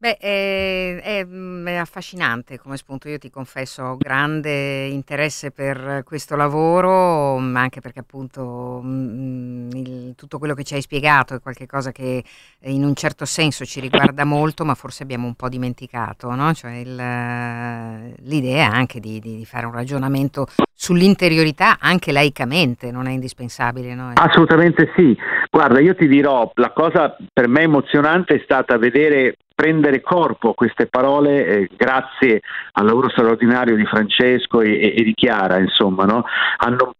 Beh, 0.00 0.16
è, 0.16 1.00
è, 1.02 1.26
è, 1.26 1.74
affascinante 1.74 2.56
come 2.56 2.76
spunto, 2.76 3.08
io 3.08 3.18
ti 3.18 3.30
confesso, 3.30 3.82
ho 3.82 3.96
grande 3.96 4.86
interesse 4.86 5.50
per 5.50 6.02
questo 6.04 6.36
lavoro, 6.36 7.34
anche 7.34 7.80
perché 7.80 7.98
appunto 7.98 8.80
mh, 8.80 9.70
il, 9.72 10.14
tutto 10.14 10.38
quello 10.38 10.54
che 10.54 10.62
ci 10.62 10.74
hai 10.74 10.82
spiegato 10.82 11.34
è 11.34 11.40
qualcosa 11.40 11.90
che 11.90 12.22
in 12.60 12.84
un 12.84 12.94
certo 12.94 13.24
senso 13.24 13.64
ci 13.64 13.80
riguarda 13.80 14.22
molto, 14.22 14.64
ma 14.64 14.76
forse 14.76 15.02
abbiamo 15.02 15.26
un 15.26 15.34
po' 15.34 15.48
dimenticato, 15.48 16.32
no? 16.32 16.54
cioè 16.54 16.76
il, 16.76 16.94
l'idea 16.94 18.70
anche 18.70 19.00
di, 19.00 19.18
di, 19.18 19.38
di, 19.38 19.44
fare 19.44 19.66
un 19.66 19.72
ragionamento 19.72 20.46
sull'interiorità 20.72 21.78
anche 21.80 22.12
laicamente, 22.12 22.92
non 22.92 23.08
è 23.08 23.10
indispensabile? 23.10 23.96
No? 23.96 24.12
Assolutamente 24.14 24.92
sì, 24.94 25.16
guarda, 25.50 25.80
io 25.80 25.96
ti 25.96 26.06
dirò, 26.06 26.52
la 26.54 26.70
cosa 26.70 27.16
per 27.32 27.48
me 27.48 27.62
emozionante 27.62 28.36
è 28.36 28.40
stata 28.44 28.78
vedere 28.78 29.38
prendere 29.58 30.00
corpo 30.00 30.54
queste 30.54 30.86
parole 30.86 31.44
eh, 31.44 31.68
grazie 31.76 32.42
al 32.74 32.86
lavoro 32.86 33.08
straordinario 33.08 33.74
di 33.74 33.84
Francesco 33.86 34.60
e, 34.60 34.94
e, 34.96 35.02
di 35.02 35.14
Chiara, 35.14 35.58
insomma, 35.58 36.04
no? 36.04 36.22
hanno 36.58 36.92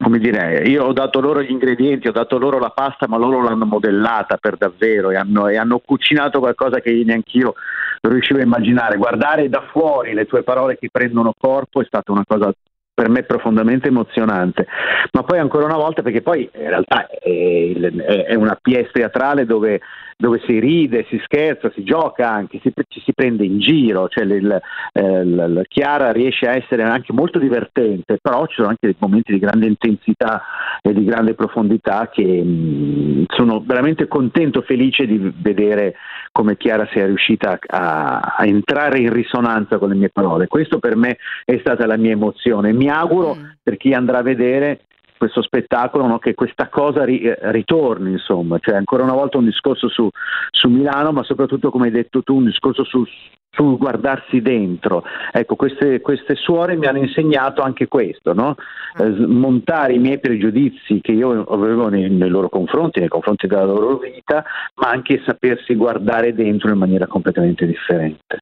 come 0.00 0.18
dire, 0.18 0.62
io 0.64 0.84
ho 0.84 0.92
dato 0.92 1.20
loro 1.20 1.42
gli 1.42 1.50
ingredienti, 1.50 2.06
ho 2.06 2.12
dato 2.12 2.38
loro 2.38 2.60
la 2.60 2.70
pasta, 2.70 3.08
ma 3.08 3.16
loro 3.16 3.42
l'hanno 3.42 3.66
modellata 3.66 4.36
per 4.36 4.56
davvero 4.56 5.10
e 5.10 5.16
hanno, 5.16 5.48
e 5.48 5.56
hanno 5.56 5.80
cucinato 5.84 6.38
qualcosa 6.38 6.78
che 6.78 7.02
neanche 7.04 7.36
io 7.36 7.54
riuscivo 8.00 8.38
a 8.38 8.44
immaginare. 8.44 8.96
Guardare 8.96 9.48
da 9.48 9.66
fuori 9.72 10.14
le 10.14 10.26
tue 10.26 10.44
parole 10.44 10.78
che 10.78 10.88
prendono 10.88 11.34
corpo 11.36 11.82
è 11.82 11.84
stata 11.84 12.12
una 12.12 12.24
cosa 12.24 12.52
per 12.94 13.08
me 13.08 13.24
profondamente 13.24 13.88
emozionante, 13.88 14.66
ma 15.12 15.24
poi 15.24 15.38
ancora 15.40 15.64
una 15.64 15.76
volta 15.76 16.02
perché 16.02 16.22
poi 16.22 16.48
in 16.54 16.68
realtà 16.68 17.08
è, 17.08 17.80
è 18.26 18.34
una 18.34 18.56
pièce 18.60 18.90
teatrale 18.92 19.44
dove, 19.46 19.80
dove, 20.16 20.40
si 20.46 20.58
ride, 20.58 21.06
si 21.08 21.20
scherza, 21.24 21.70
si 21.74 21.82
gioca 21.84 22.30
anche, 22.30 22.60
si, 22.62 22.72
ci 22.88 23.00
si 23.04 23.12
prende 23.12 23.44
in 23.44 23.58
giro, 23.58 24.08
cioè 24.08 24.24
il, 24.24 24.60
eh, 24.92 25.24
la 25.24 25.62
Chiara 25.68 26.12
riesce 26.12 26.46
a 26.46 26.54
essere 26.54 26.82
anche 26.82 27.12
molto 27.12 27.38
divertente, 27.38 28.18
però 28.20 28.46
ci 28.46 28.56
sono 28.56 28.68
anche 28.68 28.86
dei 28.86 28.96
momenti 28.98 29.32
di 29.32 29.38
grande 29.38 29.66
intensità 29.66 30.42
e 30.80 30.92
di 30.92 31.04
grande 31.04 31.34
profondità 31.34 32.08
che 32.10 32.24
mh, 32.24 32.48
mm, 32.48 33.24
sono 33.28 33.62
veramente 33.64 34.08
contento, 34.08 34.62
felice 34.62 35.06
di 35.06 35.32
vedere 35.36 35.94
come 36.32 36.56
Chiara 36.56 36.88
sia 36.90 37.06
riuscita 37.06 37.58
a, 37.66 38.20
a, 38.36 38.46
entrare 38.46 38.98
in 38.98 39.12
risonanza 39.12 39.78
con 39.78 39.90
le 39.90 39.94
mie 39.94 40.08
parole. 40.08 40.46
Questo 40.46 40.78
per 40.78 40.96
me 40.96 41.18
è 41.44 41.58
stata 41.60 41.86
la 41.86 41.96
mia 41.96 42.12
emozione. 42.12 42.72
Mi 42.72 42.88
auguro 42.88 43.34
mm. 43.34 43.44
per 43.62 43.76
chi 43.76 43.92
andrà 43.92 44.18
a 44.18 44.22
vedere 44.22 44.80
questo 45.22 45.40
spettacolo 45.42 46.04
no, 46.08 46.18
che 46.18 46.34
questa 46.34 46.68
cosa 46.68 47.04
ri, 47.04 47.20
eh, 47.20 47.38
ritorni, 47.52 48.10
insomma, 48.10 48.58
cioè 48.58 48.74
ancora 48.74 49.04
una 49.04 49.12
volta 49.12 49.38
un 49.38 49.44
discorso 49.44 49.88
su, 49.88 50.08
su, 50.50 50.68
Milano, 50.68 51.12
ma 51.12 51.22
soprattutto 51.22 51.70
come 51.70 51.84
hai 51.86 51.92
detto 51.92 52.24
tu, 52.24 52.38
un 52.38 52.46
discorso 52.46 52.82
su, 52.82 53.04
sul 53.48 53.76
guardarsi 53.78 54.42
dentro. 54.42 55.04
Ecco, 55.30 55.54
queste, 55.54 56.00
queste, 56.00 56.34
suore 56.34 56.74
mi 56.74 56.86
hanno 56.86 56.98
insegnato 56.98 57.62
anche 57.62 57.86
questo, 57.86 58.32
no? 58.32 58.56
eh, 58.98 59.12
smontare 59.12 59.92
i 59.92 59.98
miei 59.98 60.18
pregiudizi 60.18 61.00
che 61.00 61.12
io 61.12 61.44
avevo 61.44 61.86
nei, 61.86 62.10
nei, 62.10 62.28
loro 62.28 62.48
confronti, 62.48 62.98
nei 62.98 63.08
confronti 63.08 63.46
della 63.46 63.62
loro 63.62 63.98
vita, 63.98 64.44
ma 64.74 64.88
anche 64.90 65.22
sapersi 65.24 65.76
guardare 65.76 66.34
dentro 66.34 66.72
in 66.72 66.78
maniera 66.78 67.06
completamente 67.06 67.64
differente. 67.64 68.38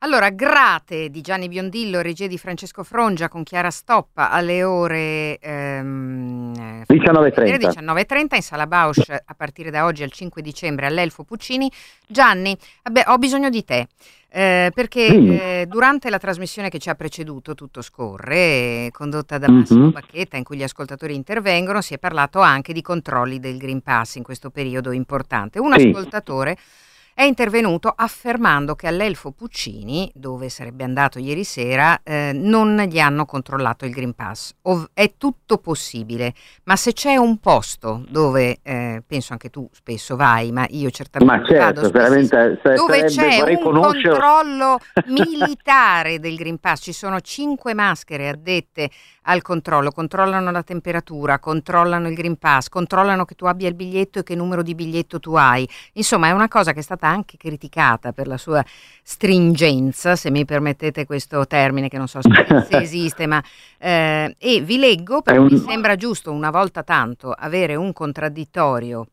Allora, 0.00 0.28
Grate 0.28 1.08
di 1.08 1.22
Gianni 1.22 1.48
Biondillo, 1.48 2.02
regia 2.02 2.26
di 2.26 2.36
Francesco 2.36 2.84
Frongia 2.84 3.28
con 3.28 3.42
Chiara 3.42 3.70
Stoppa 3.70 4.30
alle 4.30 4.62
ore 4.62 5.38
ehm, 5.38 6.84
19.30. 6.86 7.56
19.30 7.56 8.34
in 8.34 8.42
Sala 8.42 8.66
Bausch 8.66 9.10
a 9.10 9.34
partire 9.34 9.70
da 9.70 9.86
oggi 9.86 10.02
al 10.02 10.12
5 10.12 10.42
dicembre 10.42 10.84
all'Elfo 10.84 11.24
Puccini. 11.24 11.70
Gianni, 12.06 12.54
vabbè, 12.84 13.04
ho 13.06 13.16
bisogno 13.16 13.48
di 13.48 13.64
te. 13.64 13.86
Eh, 14.28 14.70
perché 14.74 15.06
eh, 15.06 15.66
durante 15.66 16.10
la 16.10 16.18
trasmissione 16.18 16.68
che 16.68 16.78
ci 16.78 16.90
ha 16.90 16.94
preceduto, 16.94 17.54
Tutto 17.54 17.80
scorre, 17.80 18.90
condotta 18.92 19.38
da 19.38 19.48
Massimo 19.48 19.84
mm-hmm. 19.84 19.90
Bacchetta, 19.92 20.36
in 20.36 20.44
cui 20.44 20.58
gli 20.58 20.62
ascoltatori 20.62 21.14
intervengono, 21.14 21.80
si 21.80 21.94
è 21.94 21.98
parlato 21.98 22.40
anche 22.40 22.74
di 22.74 22.82
controlli 22.82 23.38
del 23.38 23.56
Green 23.56 23.80
Pass 23.80 24.16
in 24.16 24.22
questo 24.22 24.50
periodo 24.50 24.90
importante. 24.90 25.58
Un 25.58 25.72
sì. 25.78 25.88
ascoltatore 25.88 26.58
è 27.18 27.22
intervenuto 27.22 27.90
affermando 27.96 28.74
che 28.74 28.86
all'Elfo 28.86 29.30
Puccini, 29.30 30.12
dove 30.14 30.50
sarebbe 30.50 30.84
andato 30.84 31.18
ieri 31.18 31.44
sera, 31.44 32.02
eh, 32.02 32.32
non 32.34 32.76
gli 32.90 32.98
hanno 32.98 33.24
controllato 33.24 33.86
il 33.86 33.92
Green 33.92 34.12
Pass. 34.12 34.52
Ov- 34.64 34.90
è 34.92 35.14
tutto 35.16 35.56
possibile, 35.56 36.34
ma 36.64 36.76
se 36.76 36.92
c'è 36.92 37.16
un 37.16 37.38
posto 37.38 38.04
dove, 38.06 38.58
eh, 38.62 39.02
penso 39.06 39.32
anche 39.32 39.48
tu 39.48 39.66
spesso 39.72 40.14
vai, 40.14 40.52
ma 40.52 40.66
io 40.68 40.90
certamente 40.90 41.40
ma 41.40 41.46
certo, 41.46 41.80
vado 41.80 41.90
veramente, 41.90 42.60
dove 42.74 43.04
c'è 43.04 43.40
un 43.50 43.62
conoscere... 43.62 44.08
controllo 44.10 44.78
militare 45.06 46.20
del 46.20 46.36
Green 46.36 46.58
Pass, 46.58 46.82
ci 46.82 46.92
sono 46.92 47.22
cinque 47.22 47.72
maschere 47.72 48.28
addette 48.28 48.90
al 49.26 49.42
controllo, 49.42 49.90
controllano 49.90 50.50
la 50.50 50.62
temperatura, 50.62 51.38
controllano 51.38 52.08
il 52.08 52.14
Green 52.14 52.36
Pass, 52.36 52.68
controllano 52.68 53.24
che 53.24 53.34
tu 53.34 53.46
abbia 53.46 53.68
il 53.68 53.74
biglietto 53.74 54.20
e 54.20 54.22
che 54.22 54.34
numero 54.34 54.62
di 54.62 54.74
biglietto 54.74 55.20
tu 55.20 55.34
hai. 55.34 55.68
Insomma, 55.94 56.28
è 56.28 56.32
una 56.32 56.48
cosa 56.48 56.72
che 56.72 56.80
è 56.80 56.82
stata 56.82 57.06
anche 57.06 57.36
criticata 57.36 58.12
per 58.12 58.26
la 58.26 58.36
sua 58.36 58.64
stringenza, 59.02 60.16
se 60.16 60.30
mi 60.30 60.44
permettete 60.44 61.06
questo 61.06 61.46
termine 61.46 61.88
che 61.88 61.98
non 61.98 62.08
so 62.08 62.20
se 62.22 62.66
esiste, 62.80 63.26
ma 63.26 63.42
eh, 63.78 64.34
e 64.38 64.60
vi 64.60 64.78
leggo 64.78 65.22
perché 65.22 65.40
un... 65.40 65.48
mi 65.50 65.58
sembra 65.58 65.96
giusto 65.96 66.32
una 66.32 66.50
volta 66.50 66.82
tanto 66.82 67.32
avere 67.32 67.74
un 67.74 67.92
contraddittorio 67.92 69.06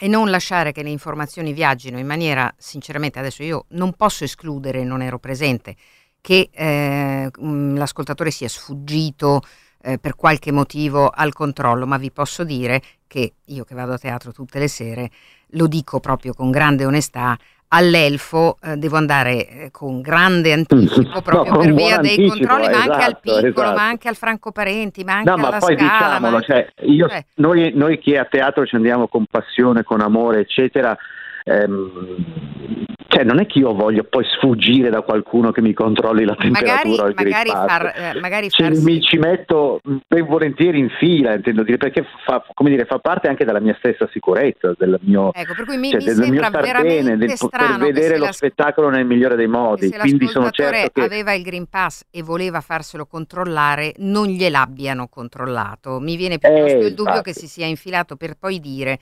e 0.00 0.06
non 0.06 0.30
lasciare 0.30 0.72
che 0.72 0.82
le 0.82 0.90
informazioni 0.90 1.52
viaggino 1.52 1.98
in 1.98 2.06
maniera, 2.06 2.52
sinceramente, 2.56 3.18
adesso 3.18 3.42
io 3.42 3.64
non 3.70 3.92
posso 3.94 4.24
escludere, 4.24 4.84
non 4.84 5.02
ero 5.02 5.18
presente, 5.18 5.74
che 6.20 6.50
eh, 6.52 7.30
mm, 7.40 7.76
l'ascoltatore 7.76 8.30
sia 8.30 8.48
sfuggito 8.48 9.42
eh, 9.82 9.98
per 9.98 10.16
qualche 10.16 10.52
motivo 10.52 11.08
al 11.08 11.32
controllo, 11.32 11.86
ma 11.86 11.96
vi 11.96 12.10
posso 12.10 12.44
dire 12.44 12.82
che 13.06 13.34
io 13.46 13.64
che 13.64 13.74
vado 13.74 13.92
a 13.92 13.98
teatro 13.98 14.32
tutte 14.32 14.58
le 14.58 14.68
sere, 14.68 15.10
lo 15.52 15.66
dico 15.66 16.00
proprio 16.00 16.34
con 16.34 16.50
grande 16.50 16.84
onestà, 16.84 17.36
all'elfo 17.68 18.58
eh, 18.62 18.76
devo 18.76 18.96
andare 18.96 19.48
eh, 19.48 19.70
con 19.70 20.00
grande 20.00 20.52
anticipo 20.52 21.20
proprio 21.22 21.52
no, 21.52 21.58
per 21.58 21.74
via 21.74 21.98
dei 21.98 22.28
controlli, 22.28 22.68
ma 22.68 22.76
anche 22.76 22.90
al 22.90 22.98
esatto, 22.98 23.20
piccolo, 23.20 23.48
esatto. 23.48 23.74
ma 23.74 23.86
anche 23.86 24.08
al 24.08 24.16
Franco 24.16 24.52
Parenti, 24.52 25.04
ma 25.04 25.12
anche 25.14 25.30
no, 25.30 25.36
alla 25.36 25.50
ma 25.50 25.58
poi 25.58 25.76
scala. 25.76 25.96
Diciamolo, 25.96 26.36
ma... 26.36 26.42
cioè, 26.42 26.72
io, 26.82 27.08
eh. 27.08 27.26
noi, 27.36 27.72
noi 27.74 27.98
che 27.98 28.18
a 28.18 28.24
teatro 28.24 28.66
ci 28.66 28.76
andiamo 28.76 29.08
con 29.08 29.26
passione, 29.30 29.82
con 29.82 30.00
amore, 30.00 30.40
eccetera, 30.40 30.96
ehm, 31.44 32.86
cioè 33.18 33.24
non 33.24 33.40
è 33.40 33.46
che 33.46 33.58
io 33.58 33.74
voglio 33.74 34.04
poi 34.04 34.24
sfuggire 34.24 34.90
da 34.90 35.02
qualcuno 35.02 35.50
che 35.50 35.60
mi 35.60 35.72
controlli 35.72 36.24
la 36.24 36.36
temperatura 36.36 37.06
magari, 37.08 37.24
magari, 37.24 37.50
far, 37.50 37.92
eh, 37.96 38.20
magari 38.20 38.50
cioè, 38.50 38.68
farsi... 38.68 38.84
mi 38.84 39.00
ci 39.00 39.18
metto 39.18 39.80
ben 40.06 40.24
volentieri 40.24 40.78
in 40.78 40.88
fila 40.98 41.34
intendo 41.34 41.64
dire 41.64 41.78
perché 41.78 42.04
fa, 42.24 42.44
dire, 42.58 42.84
fa 42.84 42.98
parte 43.00 43.28
anche 43.28 43.44
della 43.44 43.58
mia 43.58 43.74
stessa 43.78 44.08
sicurezza 44.12 44.72
del 44.78 44.98
mio, 45.02 45.32
ecco, 45.34 45.54
per 45.54 45.64
cui 45.64 45.76
mi, 45.78 45.90
cioè, 45.90 46.00
mi 46.00 46.14
del 46.14 46.30
mio 46.30 46.44
star 46.44 46.82
bene 46.82 47.16
del 47.16 47.34
poter 47.36 47.76
vedere 47.78 48.18
lo 48.18 48.30
spettacolo 48.30 48.88
nel 48.88 49.04
migliore 49.04 49.34
dei 49.34 49.48
modi. 49.48 49.90
quindi 49.90 50.28
sono 50.28 50.50
certo 50.50 51.00
che 51.00 51.04
aveva 51.04 51.32
il 51.32 51.42
Green 51.42 51.66
Pass 51.68 52.04
e 52.10 52.22
voleva 52.22 52.60
farselo 52.60 53.06
controllare 53.06 53.94
non 53.98 54.26
gliel'abbiano 54.26 55.08
controllato. 55.08 55.98
Mi 55.98 56.16
viene 56.16 56.38
piuttosto 56.38 56.78
eh, 56.78 56.86
il 56.86 56.94
dubbio 56.94 57.16
infatti. 57.16 57.32
che 57.32 57.38
si 57.38 57.48
sia 57.48 57.66
infilato 57.66 58.16
per 58.16 58.36
poi 58.38 58.60
dire 58.60 58.98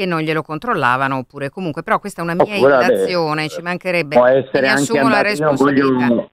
che 0.00 0.06
non 0.06 0.20
glielo 0.20 0.40
controllavano 0.40 1.18
oppure 1.18 1.50
comunque, 1.50 1.82
però 1.82 1.98
questa 1.98 2.22
è 2.22 2.24
una 2.24 2.34
mia 2.34 2.56
illazione, 2.56 3.48
ci 3.48 3.60
mancherebbe, 3.60 4.16
può 4.16 4.24
essere 4.24 4.68
assumo 4.68 5.10
la 5.10 5.20
responsabilità. 5.20 6.06
Voglio, 6.06 6.30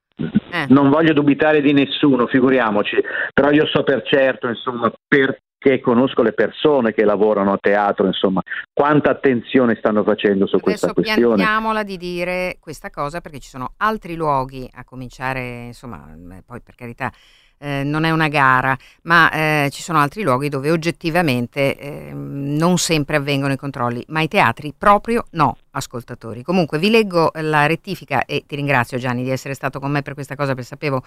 eh. 0.50 0.66
Non 0.68 0.88
voglio 0.88 1.12
dubitare 1.12 1.60
di 1.60 1.74
nessuno, 1.74 2.26
figuriamoci, 2.26 2.96
però 3.34 3.50
io 3.50 3.66
so 3.66 3.82
per 3.82 4.02
certo, 4.04 4.48
insomma, 4.48 4.90
perché 5.06 5.80
conosco 5.80 6.22
le 6.22 6.32
persone 6.32 6.94
che 6.94 7.04
lavorano 7.04 7.52
a 7.52 7.58
teatro, 7.60 8.06
insomma, 8.06 8.40
quanta 8.72 9.10
attenzione 9.10 9.76
stanno 9.76 10.02
facendo 10.02 10.46
su 10.46 10.54
Adesso 10.54 10.64
questa 10.64 10.92
questione. 10.94 11.34
Piantiamola 11.34 11.82
di 11.82 11.98
dire 11.98 12.56
questa 12.58 12.88
cosa 12.88 13.20
perché 13.20 13.38
ci 13.38 13.50
sono 13.50 13.74
altri 13.76 14.14
luoghi, 14.14 14.68
a 14.72 14.84
cominciare, 14.84 15.66
insomma, 15.66 16.08
poi 16.46 16.62
per 16.62 16.74
carità 16.74 17.12
eh, 17.58 17.82
non 17.84 18.04
è 18.04 18.10
una 18.10 18.28
gara, 18.28 18.76
ma 19.02 19.30
eh, 19.30 19.68
ci 19.70 19.82
sono 19.82 19.98
altri 19.98 20.22
luoghi 20.22 20.48
dove 20.48 20.70
oggettivamente 20.70 21.76
eh, 21.76 22.12
non 22.12 22.78
sempre 22.78 23.16
avvengono 23.16 23.52
i 23.52 23.56
controlli, 23.56 24.04
ma 24.08 24.20
i 24.20 24.28
teatri 24.28 24.72
proprio 24.76 25.26
no, 25.30 25.56
ascoltatori. 25.72 26.42
Comunque 26.42 26.78
vi 26.78 26.90
leggo 26.90 27.30
la 27.34 27.66
rettifica 27.66 28.24
e 28.24 28.44
ti 28.46 28.56
ringrazio 28.56 28.98
Gianni 28.98 29.22
di 29.22 29.30
essere 29.30 29.54
stato 29.54 29.80
con 29.80 29.90
me 29.90 30.02
per 30.02 30.14
questa 30.14 30.36
cosa, 30.36 30.54
perché 30.54 30.68
sapevo 30.68 31.02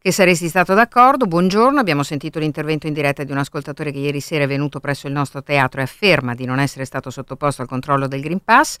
che 0.00 0.12
saresti 0.12 0.48
stato 0.48 0.74
d'accordo. 0.74 1.26
Buongiorno, 1.26 1.80
abbiamo 1.80 2.04
sentito 2.04 2.38
l'intervento 2.38 2.86
in 2.86 2.92
diretta 2.92 3.24
di 3.24 3.32
un 3.32 3.38
ascoltatore 3.38 3.90
che 3.90 3.98
ieri 3.98 4.20
sera 4.20 4.44
è 4.44 4.46
venuto 4.46 4.78
presso 4.78 5.08
il 5.08 5.12
nostro 5.12 5.42
teatro 5.42 5.80
e 5.80 5.84
afferma 5.84 6.34
di 6.34 6.44
non 6.44 6.60
essere 6.60 6.84
stato 6.84 7.10
sottoposto 7.10 7.62
al 7.62 7.68
controllo 7.68 8.06
del 8.06 8.20
Green 8.20 8.40
Pass. 8.42 8.76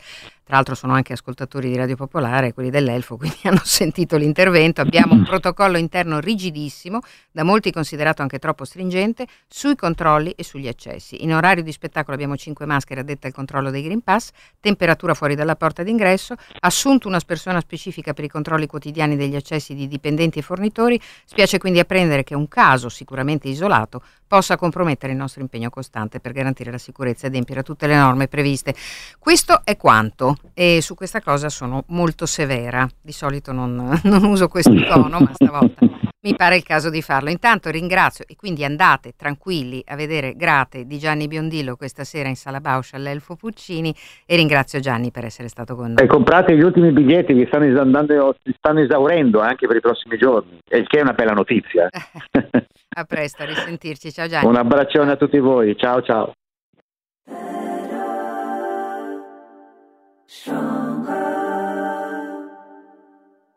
Tra 0.48 0.56
l'altro 0.56 0.74
sono 0.74 0.94
anche 0.94 1.12
ascoltatori 1.12 1.68
di 1.68 1.76
Radio 1.76 1.96
Popolare, 1.96 2.54
quelli 2.54 2.70
dell'Elfo, 2.70 3.16
quindi 3.18 3.36
hanno 3.42 3.60
sentito 3.64 4.16
l'intervento. 4.16 4.80
Abbiamo 4.80 5.14
un 5.14 5.24
protocollo 5.28 5.76
interno 5.76 6.20
rigidissimo, 6.20 7.00
da 7.32 7.42
molti 7.42 7.72
considerato 7.72 8.22
anche 8.22 8.38
troppo 8.38 8.64
stringente, 8.64 9.26
sui 9.48 9.74
controlli 9.74 10.30
e 10.30 10.44
sugli 10.44 10.68
accessi. 10.68 11.22
In 11.24 11.34
orario 11.34 11.64
di 11.64 11.72
spettacolo 11.72 12.14
abbiamo 12.14 12.36
5 12.36 12.64
maschere 12.64 13.00
addette 13.00 13.26
al 13.26 13.32
controllo 13.32 13.70
dei 13.70 13.82
Green 13.82 14.02
Pass, 14.02 14.30
temperatura 14.60 15.14
fuori 15.14 15.34
dalla 15.34 15.56
porta 15.56 15.82
d'ingresso, 15.82 16.36
assunto 16.60 17.08
una 17.08 17.20
persona 17.26 17.60
specifica 17.60 18.14
per 18.14 18.24
i 18.24 18.28
controlli 18.28 18.66
quotidiani 18.66 19.16
degli 19.16 19.36
accessi 19.36 19.74
di 19.74 19.88
dipendenti 19.88 20.38
e 20.38 20.42
fornitori, 20.42 20.98
Spiace 21.24 21.58
quindi 21.58 21.78
apprendere 21.78 22.24
che 22.24 22.34
un 22.34 22.48
caso 22.48 22.88
sicuramente 22.88 23.48
isolato 23.48 24.02
possa 24.26 24.56
compromettere 24.56 25.12
il 25.12 25.18
nostro 25.18 25.40
impegno 25.40 25.70
costante 25.70 26.20
per 26.20 26.32
garantire 26.32 26.70
la 26.70 26.78
sicurezza 26.78 27.26
e 27.26 27.28
adempiere 27.28 27.60
a 27.60 27.64
tutte 27.64 27.86
le 27.86 27.96
norme 27.96 28.28
previste. 28.28 28.74
Questo 29.18 29.62
è 29.64 29.76
quanto 29.76 30.36
e 30.54 30.80
su 30.82 30.94
questa 30.94 31.20
cosa 31.20 31.48
sono 31.48 31.84
molto 31.88 32.26
severa. 32.26 32.88
Di 33.00 33.12
solito 33.12 33.52
non, 33.52 33.98
non 34.04 34.24
uso 34.24 34.48
questo 34.48 34.74
tono, 34.84 35.18
ma 35.20 35.30
stavolta 35.32 35.86
mi 36.20 36.34
pare 36.34 36.56
il 36.56 36.64
caso 36.64 36.90
di 36.90 37.00
farlo. 37.00 37.30
Intanto 37.30 37.70
ringrazio 37.70 38.24
e 38.26 38.34
quindi 38.36 38.64
andate 38.64 39.12
tranquilli 39.16 39.82
a 39.86 39.94
vedere 39.94 40.34
Grate 40.36 40.84
di 40.84 40.98
Gianni 40.98 41.28
Biondillo 41.28 41.76
questa 41.76 42.04
sera 42.04 42.28
in 42.28 42.34
Sala 42.34 42.60
Bausch 42.60 42.94
all'Elfo 42.94 43.36
Puccini 43.36 43.94
e 44.26 44.36
ringrazio 44.36 44.80
Gianni 44.80 45.10
per 45.10 45.24
essere 45.24 45.48
stato 45.48 45.76
con 45.76 45.92
noi. 45.92 46.04
E 46.04 46.06
comprate 46.06 46.56
gli 46.56 46.62
ultimi 46.62 46.90
biglietti 46.90 47.34
che 47.34 47.46
stanno, 47.46 47.80
andando, 47.80 48.36
stanno 48.56 48.80
esaurendo 48.80 49.40
anche 49.40 49.66
per 49.66 49.76
i 49.76 49.80
prossimi 49.80 50.18
giorni, 50.18 50.58
il 50.70 50.86
che 50.88 50.97
è 50.98 51.02
una 51.02 51.12
bella 51.12 51.32
notizia. 51.32 51.88
a 51.90 53.04
presto, 53.04 53.42
a 53.42 53.46
risentirci. 53.46 54.12
Ciao 54.12 54.26
Gianni. 54.26 54.46
Un 54.46 54.56
abbraccione 54.56 55.12
a 55.12 55.16
tutti 55.16 55.38
voi. 55.38 55.76
Ciao 55.76 56.02
ciao. 56.02 56.32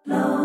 Long 0.05 0.40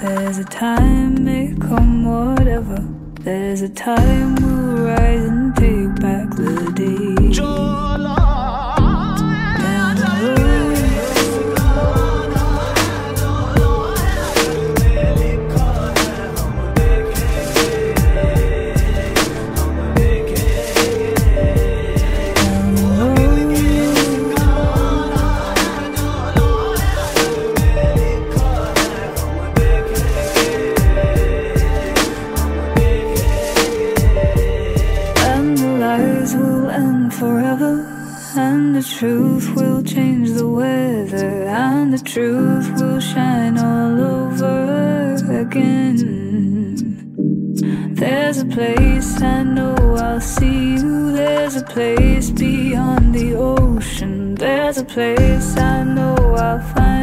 There's 0.00 0.36
a 0.36 0.44
time, 0.44 1.24
may 1.24 1.54
come 1.58 2.04
whatever. 2.04 2.76
There's 3.20 3.62
a 3.62 3.68
time 3.70 4.34
we'll 4.34 4.84
rise 4.84 5.24
and 5.24 5.56
take 5.56 6.00
back 6.02 6.28
the 6.36 6.70
day. 6.74 8.15
Truth 38.94 39.54
will 39.54 39.82
change 39.82 40.30
the 40.30 40.48
weather. 40.48 41.42
And 41.44 41.92
the 41.92 41.98
truth 41.98 42.80
will 42.80 43.00
shine 43.00 43.58
all 43.58 44.00
over 44.00 45.14
again. 45.40 45.96
There's 47.94 48.38
a 48.38 48.44
place 48.44 49.20
I 49.22 49.42
know 49.42 49.74
I'll 49.96 50.20
see 50.20 50.74
you. 50.74 51.12
There's 51.12 51.56
a 51.56 51.62
place 51.62 52.30
beyond 52.30 53.14
the 53.14 53.34
ocean. 53.34 54.34
There's 54.34 54.78
a 54.78 54.84
place 54.84 55.56
I 55.56 55.82
know 55.82 56.16
I'll 56.34 56.60
find 56.74 56.95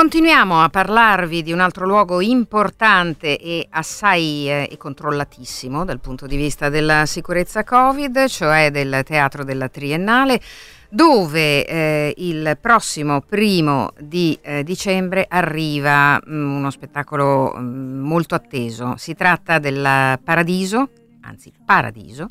continuiamo 0.00 0.62
a 0.62 0.70
parlarvi 0.70 1.42
di 1.42 1.52
un 1.52 1.60
altro 1.60 1.84
luogo 1.84 2.22
importante 2.22 3.38
e 3.38 3.66
assai 3.68 4.48
eh, 4.48 4.74
controllatissimo 4.78 5.84
dal 5.84 6.00
punto 6.00 6.26
di 6.26 6.38
vista 6.38 6.70
della 6.70 7.04
sicurezza 7.04 7.64
Covid, 7.64 8.24
cioè 8.24 8.70
del 8.70 9.02
Teatro 9.04 9.44
della 9.44 9.68
Triennale, 9.68 10.40
dove 10.88 11.66
eh, 11.66 12.14
il 12.16 12.56
prossimo 12.58 13.20
primo 13.20 13.90
di 13.98 14.38
eh, 14.40 14.64
dicembre 14.64 15.26
arriva 15.28 16.18
mm, 16.26 16.56
uno 16.56 16.70
spettacolo 16.70 17.54
mm, 17.58 18.00
molto 18.00 18.34
atteso. 18.34 18.94
Si 18.96 19.14
tratta 19.14 19.58
del 19.58 20.18
Paradiso, 20.24 20.88
anzi 21.20 21.52
Paradiso, 21.62 22.26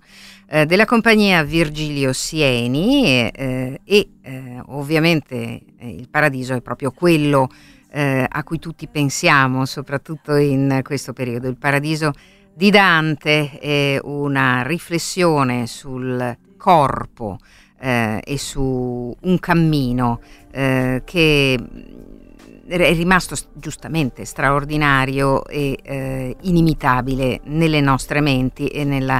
eh, 0.52 0.66
della 0.66 0.86
compagnia 0.86 1.44
Virgilio 1.44 2.12
Sieni 2.12 3.30
eh, 3.30 3.82
e 3.84 4.10
eh, 4.22 4.62
ovviamente 4.66 5.36
eh, 5.78 5.90
il 5.90 6.10
paradiso 6.10 6.56
è 6.56 6.62
proprio 6.62 6.92
quello 6.92 7.50
a 7.92 8.44
cui 8.44 8.60
tutti 8.60 8.88
pensiamo, 8.88 9.66
soprattutto 9.66 10.36
in 10.36 10.82
questo 10.84 11.12
periodo. 11.12 11.48
Il 11.48 11.58
paradiso 11.58 12.12
di 12.54 12.70
Dante 12.70 13.58
è 13.58 14.00
una 14.04 14.62
riflessione 14.62 15.66
sul 15.66 16.38
corpo 16.56 17.40
e 17.80 18.36
su 18.38 19.12
un 19.20 19.40
cammino 19.40 20.20
che 20.52 21.60
è 22.78 22.94
rimasto 22.94 23.36
giustamente 23.54 24.24
straordinario 24.26 25.44
e 25.46 25.80
eh, 25.82 26.36
inimitabile 26.42 27.40
nelle 27.46 27.82
nostre 27.82 28.22
menti 28.22 28.68
e 28.68 28.84
nella 28.84 29.20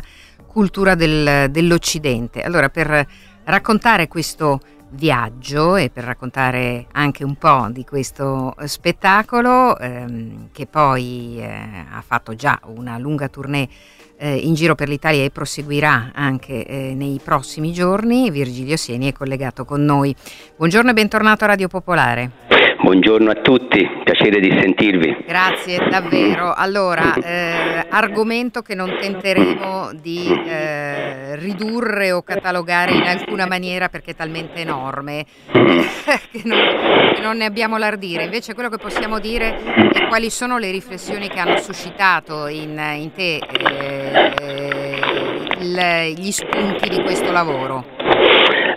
cultura 0.52 0.96
del- 0.96 1.50
dell'Occidente. 1.52 2.42
Allora, 2.42 2.70
per 2.70 3.08
raccontare 3.46 4.08
questo 4.08 4.60
viaggio 4.92 5.76
e 5.76 5.90
per 5.92 6.04
raccontare 6.04 6.88
anche 6.94 7.24
un 7.24 7.36
po' 7.36 7.68
di 7.70 7.86
questo 7.86 8.56
spettacolo, 8.66 9.78
ehm, 9.78 10.50
che 10.52 10.66
poi 10.66 11.38
eh, 11.38 11.86
ha 11.92 12.04
fatto 12.06 12.36
già 12.36 12.60
una 12.66 12.98
lunga 12.98 13.28
tournée 13.28 13.70
eh, 14.18 14.36
in 14.36 14.54
giro 14.56 14.76
per 14.76 14.90
l'Italia 14.90 15.24
e 15.24 15.30
proseguirà 15.30 16.12
anche 16.14 16.66
eh, 16.66 16.94
nei 16.96 17.22
prossimi 17.24 17.72
giorni, 17.72 18.30
Virgilio 18.32 18.76
Sieni 18.76 19.10
è 19.10 19.14
collegato 19.14 19.64
con 19.64 19.86
noi. 19.86 20.14
Buongiorno 20.58 20.90
e 20.90 20.94
bentornato 20.94 21.44
a 21.46 21.48
Radio 21.48 21.68
Popolare. 21.68 22.59
Buongiorno 22.90 23.30
a 23.30 23.36
tutti, 23.36 23.88
piacere 24.04 24.40
di 24.40 24.50
sentirvi. 24.50 25.24
Grazie 25.28 25.78
davvero. 25.92 26.54
Allora, 26.56 27.14
eh, 27.14 27.86
argomento 27.88 28.64
che 28.64 28.74
non 28.74 28.98
tenteremo 29.00 29.92
di 29.94 30.26
eh, 30.28 31.36
ridurre 31.36 32.12
o 32.12 32.24
catalogare 32.24 32.94
in 32.94 33.04
alcuna 33.04 33.46
maniera 33.46 33.90
perché 33.90 34.12
è 34.12 34.16
talmente 34.16 34.62
enorme 34.62 35.24
che, 35.52 36.42
non, 36.46 36.58
che 37.14 37.22
non 37.22 37.38
ne 37.38 37.46
abbiamo 37.46 37.78
l'ardire. 37.78 38.24
Invece 38.24 38.56
quello 38.56 38.70
che 38.70 38.80
possiamo 38.80 39.20
dire 39.20 39.56
è 39.94 40.08
quali 40.08 40.32
sono 40.32 40.58
le 40.58 40.72
riflessioni 40.72 41.30
che 41.30 41.38
hanno 41.38 41.58
suscitato 41.58 42.48
in, 42.48 42.72
in 42.96 43.12
te 43.12 43.36
eh, 43.36 45.00
il- 45.60 46.16
gli 46.18 46.32
spunti 46.32 46.90
di 46.90 47.04
questo 47.04 47.32
lavoro. 47.32 47.99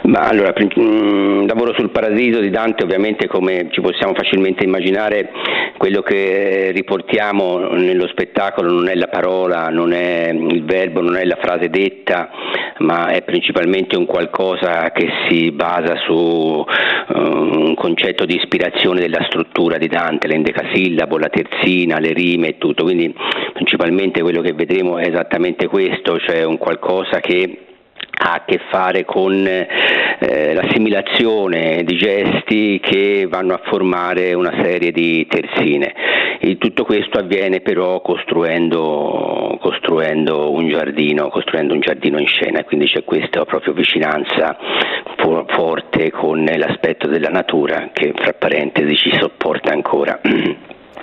Ma 0.05 0.27
allora, 0.27 0.53
mm, 0.53 1.47
lavoro 1.47 1.75
sul 1.75 1.91
paradiso 1.91 2.41
di 2.41 2.51
Dante, 2.51 2.83
ovviamente 2.83 3.29
come 3.29 3.69
ci 3.71 3.81
possiamo 3.81 4.15
facilmente 4.15 4.65
immaginare, 4.65 5.31
quello 5.77 6.03
che 6.03 6.71
riportiamo 6.73 7.71
nello 7.75 8.09
spettacolo 8.09 8.73
non 8.73 8.89
è 8.89 8.95
la 8.95 9.07
parola, 9.07 9.69
non 9.69 9.93
è 9.93 10.31
il 10.33 10.65
verbo, 10.65 11.03
non 11.03 11.17
è 11.17 11.25
la 11.25 11.39
frase 11.41 11.71
detta, 11.71 12.31
ma 12.79 13.09
è 13.09 13.23
principalmente 13.23 13.97
un 13.97 14.07
qualcosa 14.07 14.91
che 14.91 15.09
si 15.29 15.53
basa 15.53 15.97
su 16.05 16.65
eh, 16.69 17.19
un 17.19 17.75
concetto 17.77 18.25
di 18.25 18.37
ispirazione 18.37 19.01
della 19.01 19.25
struttura 19.29 19.79
di 19.79 19.87
Dante, 19.87 20.27
l'endecasillabo, 20.27 21.17
la 21.17 21.29
terzina, 21.29 22.01
le 22.01 22.13
rime 22.13 22.49
e 22.49 22.59
tutto. 22.59 22.83
Quindi 22.83 23.15
principalmente 23.53 24.21
quello 24.21 24.41
che 24.41 24.53
vedremo 24.53 24.99
è 24.99 25.09
esattamente 25.09 25.69
questo, 25.69 26.19
cioè 26.19 26.43
un 26.43 26.59
qualcosa 26.59 27.21
che 27.21 27.72
ha 28.25 28.35
a 28.35 28.45
che 28.45 28.61
fare 28.71 29.05
con 29.05 29.47
eh, 29.47 30.55
l'assimilazione 30.55 31.83
di 31.85 31.97
gesti 31.97 32.81
che 32.81 33.27
vanno 33.29 33.55
a 33.55 33.61
formare 33.65 34.33
una 34.35 34.53
serie 34.63 34.93
di 34.93 35.27
terzine. 35.27 35.93
E 36.39 36.57
tutto 36.59 36.85
questo 36.85 37.19
avviene 37.19 37.61
però 37.61 38.01
costruendo, 38.01 39.59
costruendo 39.61 40.53
un 40.53 40.69
giardino, 40.69 41.29
costruendo 41.29 41.75
un 41.75 41.81
giardino 41.81 42.19
in 42.19 42.27
scena, 42.27 42.65
quindi 42.65 42.87
c'è 42.87 43.05
questa 43.05 43.45
proprio 43.45 43.73
vicinanza 43.73 44.57
fo- 45.17 45.45
forte 45.49 46.11
con 46.11 46.45
l'aspetto 46.45 47.09
della 47.09 47.29
natura 47.29 47.91
che 47.93 48.13
fra 48.15 48.33
parentesi 48.33 48.97
ci 48.97 49.17
sopporta 49.21 49.73
ancora. 49.73 50.21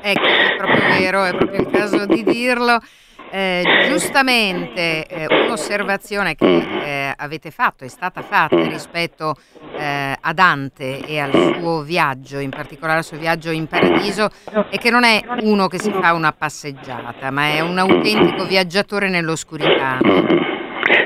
Ecco, 0.02 0.26
è 0.26 0.56
proprio 0.58 0.82
vero, 0.98 1.26
è 1.26 1.36
proprio 1.36 1.62
il 1.62 1.70
caso 1.70 2.06
di 2.06 2.24
dirlo. 2.24 2.80
Eh, 3.32 3.64
giustamente 3.88 5.06
eh, 5.06 5.28
un'osservazione 5.46 6.36
che 6.36 6.46
eh, 6.46 7.14
avete 7.16 7.52
fatto, 7.52 7.84
è 7.84 7.88
stata 7.88 8.24
fatta 8.24 8.68
rispetto 8.68 9.36
eh, 9.78 10.16
a 10.20 10.34
Dante 10.34 11.06
e 11.06 11.20
al 11.20 11.32
suo 11.60 11.82
viaggio, 11.82 12.40
in 12.40 12.50
particolare 12.50 13.00
al 13.00 13.04
suo 13.04 13.18
viaggio 13.18 13.52
in 13.52 13.68
paradiso, 13.68 14.30
è 14.70 14.78
che 14.80 14.90
non 14.90 15.04
è 15.04 15.24
uno 15.42 15.68
che 15.68 15.80
si 15.80 15.92
fa 15.92 16.14
una 16.14 16.32
passeggiata, 16.32 17.30
ma 17.30 17.50
è 17.50 17.60
un 17.60 17.78
autentico 17.78 18.46
viaggiatore 18.46 19.10
nell'oscurità. 19.10 20.00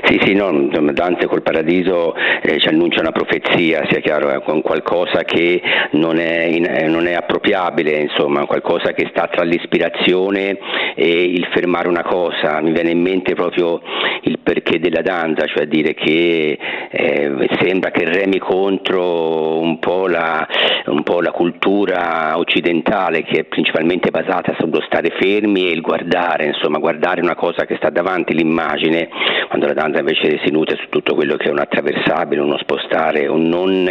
Sì, 0.06 0.20
sì, 0.22 0.34
no, 0.34 0.52
Dante 0.92 1.28
col 1.28 1.42
paradiso 1.42 2.14
eh, 2.14 2.60
ci 2.60 2.68
annuncia 2.68 3.00
una 3.00 3.14
profezia, 3.14 3.86
sia 3.90 4.02
chiaro, 4.02 4.30
è 4.30 4.42
qualcosa 4.62 5.24
che 5.24 5.62
non 5.92 6.18
è, 6.20 6.44
in- 6.44 6.66
eh, 6.66 6.88
non 6.88 7.08
è 7.08 7.14
appropriabile, 7.14 8.00
insomma, 8.02 8.46
qualcosa 8.46 8.92
che 8.92 9.08
sta 9.12 9.28
tra 9.28 9.44
l'ispirazione 9.44 10.58
e 10.96 11.24
il 11.24 11.48
fermare 11.54 11.88
una 11.88 12.04
cosa. 12.04 12.60
Mi 12.62 12.74
viene 12.74 12.92
in 12.92 13.02
mente 13.02 13.34
proprio 13.34 13.82
il 14.24 14.40
perché 14.40 14.78
della 14.78 15.02
danza, 15.02 15.46
cioè 15.46 15.68
dire 15.68 15.94
che 15.94 16.58
eh, 16.92 17.50
sembra 17.62 17.92
che 17.92 18.04
remi 18.04 18.40
contro 18.40 19.60
un 19.60 19.80
po, 19.80 20.08
la, 20.08 20.46
un 20.88 21.04
po' 21.04 21.22
la 21.22 21.32
cultura 21.32 22.38
occidentale 22.38 23.24
che 23.24 23.40
è 23.40 23.44
principalmente 23.46 24.12
basata 24.12 24.54
sullo 24.60 24.82
stare 24.86 25.12
fermi 25.18 25.66
e 25.68 25.72
il 25.72 25.82
guardare, 25.82 26.48
insomma, 26.48 26.78
guardare 26.80 27.22
una 27.22 27.36
cosa 27.36 27.66
che 27.66 27.78
sta 27.78 27.90
davanti, 27.90 28.34
l'immagine, 28.34 29.08
quando 29.48 29.68
la 29.68 29.74
danza 29.74 29.92
invece 30.00 30.40
si 30.44 30.52
nutre 30.52 30.76
su 30.78 30.90
tutto 30.90 31.16
quello 31.16 31.36
che 31.36 31.48
è 31.48 31.52
un 31.52 31.60
attraversabile, 31.60 32.42
uno 32.42 32.58
spostare, 32.58 33.28
un 33.28 33.48
non, 33.48 33.90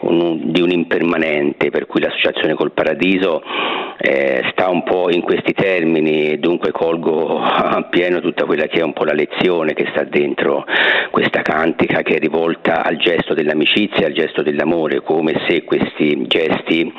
un- 0.00 0.40
di 0.52 0.60
un 0.60 0.70
impermanente, 0.70 1.70
per 1.70 1.86
cui 1.86 2.00
l'associazione 2.00 2.54
col 2.54 2.72
paradiso 2.72 3.42
eh, 4.00 4.44
sta 4.52 4.68
un 4.68 4.84
po' 4.84 5.10
in 5.10 5.22
questi 5.22 5.52
termini 5.52 6.30
e 6.30 6.38
dunque 6.38 6.70
colgo 6.70 7.38
appieno 7.40 8.20
tutta 8.20 8.44
quella 8.44 8.66
che 8.66 8.78
è 8.78 8.82
un 8.82 8.92
po' 8.92 9.04
la 9.04 9.12
lezione 9.12 9.74
che 9.74 9.86
sta 9.90 10.04
dentro 10.04 10.64
questa 11.10 11.42
cantica 11.42 12.02
che 12.02 12.14
è 12.14 12.18
rivolta 12.18 12.84
al 12.84 12.96
gesto 12.96 13.34
dell'amicizia, 13.34 14.06
al 14.06 14.12
gesto 14.12 14.42
dell'amore, 14.42 15.02
come 15.02 15.40
se 15.48 15.64
questi 15.64 16.26
gesti 16.26 16.92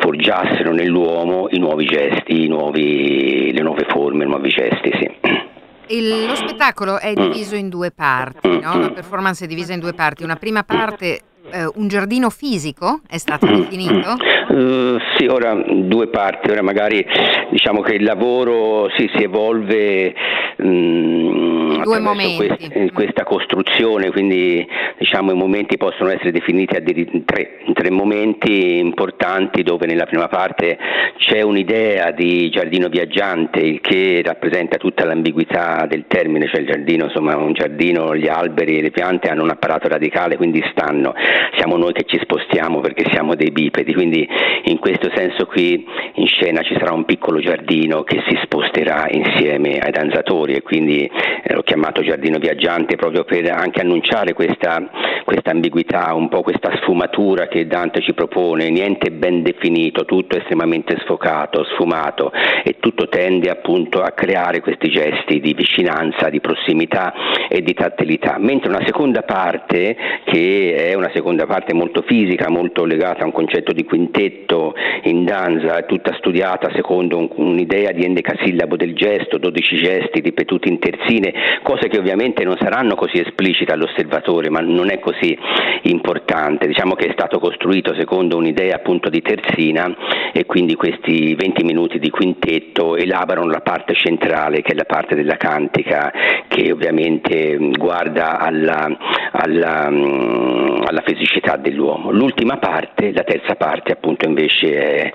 forgiassero 0.00 0.72
nell'uomo 0.72 1.46
i 1.50 1.58
nuovi 1.58 1.84
gesti, 1.84 2.44
i 2.44 2.48
nuovi- 2.48 3.52
le 3.52 3.62
nuove 3.62 3.84
forme, 3.88 4.24
i 4.24 4.28
nuovi 4.28 4.48
gesti. 4.48 4.90
Sì. 4.98 5.51
Il- 5.92 6.26
lo 6.26 6.34
spettacolo 6.34 6.98
è 6.98 7.12
diviso 7.12 7.54
in 7.54 7.68
due 7.68 7.90
parti, 7.90 8.58
no? 8.58 8.78
La 8.78 8.90
performance 8.90 9.44
è 9.44 9.46
divisa 9.46 9.72
in 9.72 9.80
due 9.80 9.92
parti. 9.92 10.22
Una 10.24 10.36
prima 10.36 10.62
parte, 10.64 11.20
eh, 11.50 11.70
un 11.74 11.88
giardino 11.88 12.30
fisico, 12.30 13.00
è 13.08 13.18
stato 13.18 13.46
definito? 13.46 14.16
Eh, 14.50 14.98
sì, 15.16 15.26
ora 15.26 15.54
due 15.54 16.08
parti, 16.08 16.50
ora 16.50 16.62
magari 16.62 17.04
diciamo 17.50 17.80
che 17.80 17.94
il 17.94 18.04
lavoro 18.04 18.88
sì, 18.96 19.10
si 19.14 19.22
evolve 19.22 20.14
mm, 20.62 21.82
Due 21.82 22.00
momenti. 22.00 22.46
quest- 22.46 22.74
in 22.74 22.92
questa 22.92 23.24
costruzione, 23.24 24.10
quindi 24.10 24.66
diciamo 24.98 25.32
i 25.32 25.36
momenti 25.36 25.76
possono 25.76 26.10
essere 26.10 26.30
definiti 26.30 26.76
in 26.76 27.24
tre, 27.24 27.58
in 27.64 27.72
tre 27.72 27.90
momenti 27.90 28.78
importanti 28.78 29.62
dove 29.62 29.86
nella 29.86 30.06
prima 30.06 30.28
parte 30.28 30.78
c'è 31.16 31.42
un'idea 31.42 32.10
di 32.10 32.50
giardino 32.50 32.88
viaggiante, 32.88 33.60
il 33.60 33.80
che 33.80 34.22
rappresenta 34.24 34.76
tutta 34.76 35.04
l'ambiguità 35.04 35.86
del 35.88 36.04
termine, 36.06 36.48
cioè 36.48 36.60
il 36.60 36.66
giardino, 36.66 37.06
insomma 37.06 37.36
un 37.36 37.52
giardino, 37.52 38.14
gli 38.14 38.28
alberi 38.28 38.78
e 38.78 38.82
le 38.82 38.90
piante 38.90 39.28
hanno 39.28 39.42
un 39.42 39.50
apparato 39.50 39.88
radicale, 39.88 40.36
quindi 40.36 40.62
stanno, 40.70 41.14
siamo 41.56 41.76
noi 41.76 41.92
che 41.92 42.04
ci 42.04 42.18
spostiamo 42.22 42.80
perché 42.80 43.04
siamo 43.10 43.34
dei 43.34 43.50
bipedi, 43.50 43.94
quindi 43.94 44.28
in 44.64 44.78
questo 44.78 45.10
senso 45.14 45.46
qui 45.46 45.84
in 46.14 46.26
scena 46.26 46.62
ci 46.62 46.74
sarà 46.78 46.92
un 46.92 47.04
piccolo 47.04 47.40
giardino 47.40 48.02
che 48.02 48.22
si 48.26 48.38
sposterà 48.42 49.06
insieme 49.10 49.78
ai 49.78 49.90
danzatori 49.90 50.54
e 50.54 50.62
quindi 50.62 51.04
eh, 51.04 51.54
l'ho 51.54 51.62
chiamato 51.62 52.02
giardino 52.02 52.38
viaggiante 52.38 52.96
proprio 52.96 53.24
per 53.24 53.50
anche 53.50 53.80
annunciare 53.80 54.32
questa, 54.32 54.90
questa 55.24 55.50
ambiguità, 55.50 56.12
un 56.14 56.28
po' 56.28 56.42
questa 56.42 56.76
sfumatura 56.76 57.48
che 57.48 57.66
Dante 57.66 58.00
ci 58.00 58.12
propone, 58.12 58.70
niente 58.70 59.10
ben 59.10 59.42
definito, 59.42 60.04
tutto 60.04 60.36
estremamente 60.36 60.98
sfocato, 61.00 61.64
sfumato 61.64 62.32
e 62.64 62.76
tutto 62.78 63.08
tende 63.08 63.50
appunto 63.50 64.02
a 64.02 64.10
creare 64.10 64.60
questi 64.60 64.90
gesti 64.90 65.40
di 65.40 65.54
vicinanza, 65.54 66.28
di 66.28 66.40
prossimità 66.40 67.12
e 67.48 67.62
di 67.62 67.74
tattilità, 67.74 68.36
mentre 68.38 68.68
una 68.68 68.84
seconda 68.84 69.22
parte 69.22 69.96
che 70.24 70.90
è 70.90 70.94
una 70.94 71.06
seconda 71.06 71.20
parte 71.46 71.74
molto 71.74 72.02
fisica, 72.02 72.50
molto 72.50 72.84
legata 72.84 73.22
a 73.22 73.26
un 73.26 73.32
concetto 73.32 73.72
di 73.72 73.84
quintetto 73.84 74.74
in 75.04 75.24
danza, 75.24 75.82
tutta 75.82 76.14
studiata 76.14 76.70
secondo 76.74 77.18
un- 77.18 77.28
un'idea 77.34 77.92
di 77.92 78.04
endecasillabo 78.04 78.76
del 78.76 78.94
gesto, 78.94 79.38
12 79.38 79.76
gesti 79.76 80.20
ripetuti 80.20 80.68
in 80.68 80.78
terzine, 80.78 81.32
cose 81.62 81.88
che 81.88 81.98
ovviamente 81.98 82.44
non 82.44 82.56
saranno 82.60 82.94
così 82.94 83.18
esplicite 83.18 83.72
all'osservatore, 83.72 84.50
ma 84.50 84.60
non 84.60 84.90
è 84.90 84.98
così 84.98 85.36
importante. 85.82 86.66
Diciamo 86.66 86.94
che 86.94 87.06
è 87.06 87.12
stato 87.12 87.38
costruito 87.38 87.94
secondo 87.94 88.36
un'idea 88.36 88.76
appunto 88.76 89.08
di 89.08 89.22
terzina 89.22 89.94
e 90.32 90.46
quindi 90.46 90.74
questi 90.74 91.34
20 91.34 91.64
minuti 91.64 91.98
di 91.98 92.10
quintetto 92.10 92.96
elaborano 92.96 93.50
la 93.50 93.60
parte 93.60 93.94
centrale 93.94 94.62
che 94.62 94.72
è 94.72 94.74
la 94.74 94.84
parte 94.84 95.14
della 95.14 95.36
cantica 95.36 96.12
che 96.48 96.72
ovviamente 96.72 97.56
guarda 97.76 98.38
alla, 98.38 98.96
alla, 99.32 99.86
alla 99.86 101.02
fisicità 101.14 101.56
dell'uomo. 101.56 102.10
L'ultima 102.10 102.58
parte, 102.58 103.12
la 103.12 103.22
terza 103.22 103.54
parte 103.54 103.92
appunto 103.92 104.26
invece 104.26 104.74
è, 104.74 105.12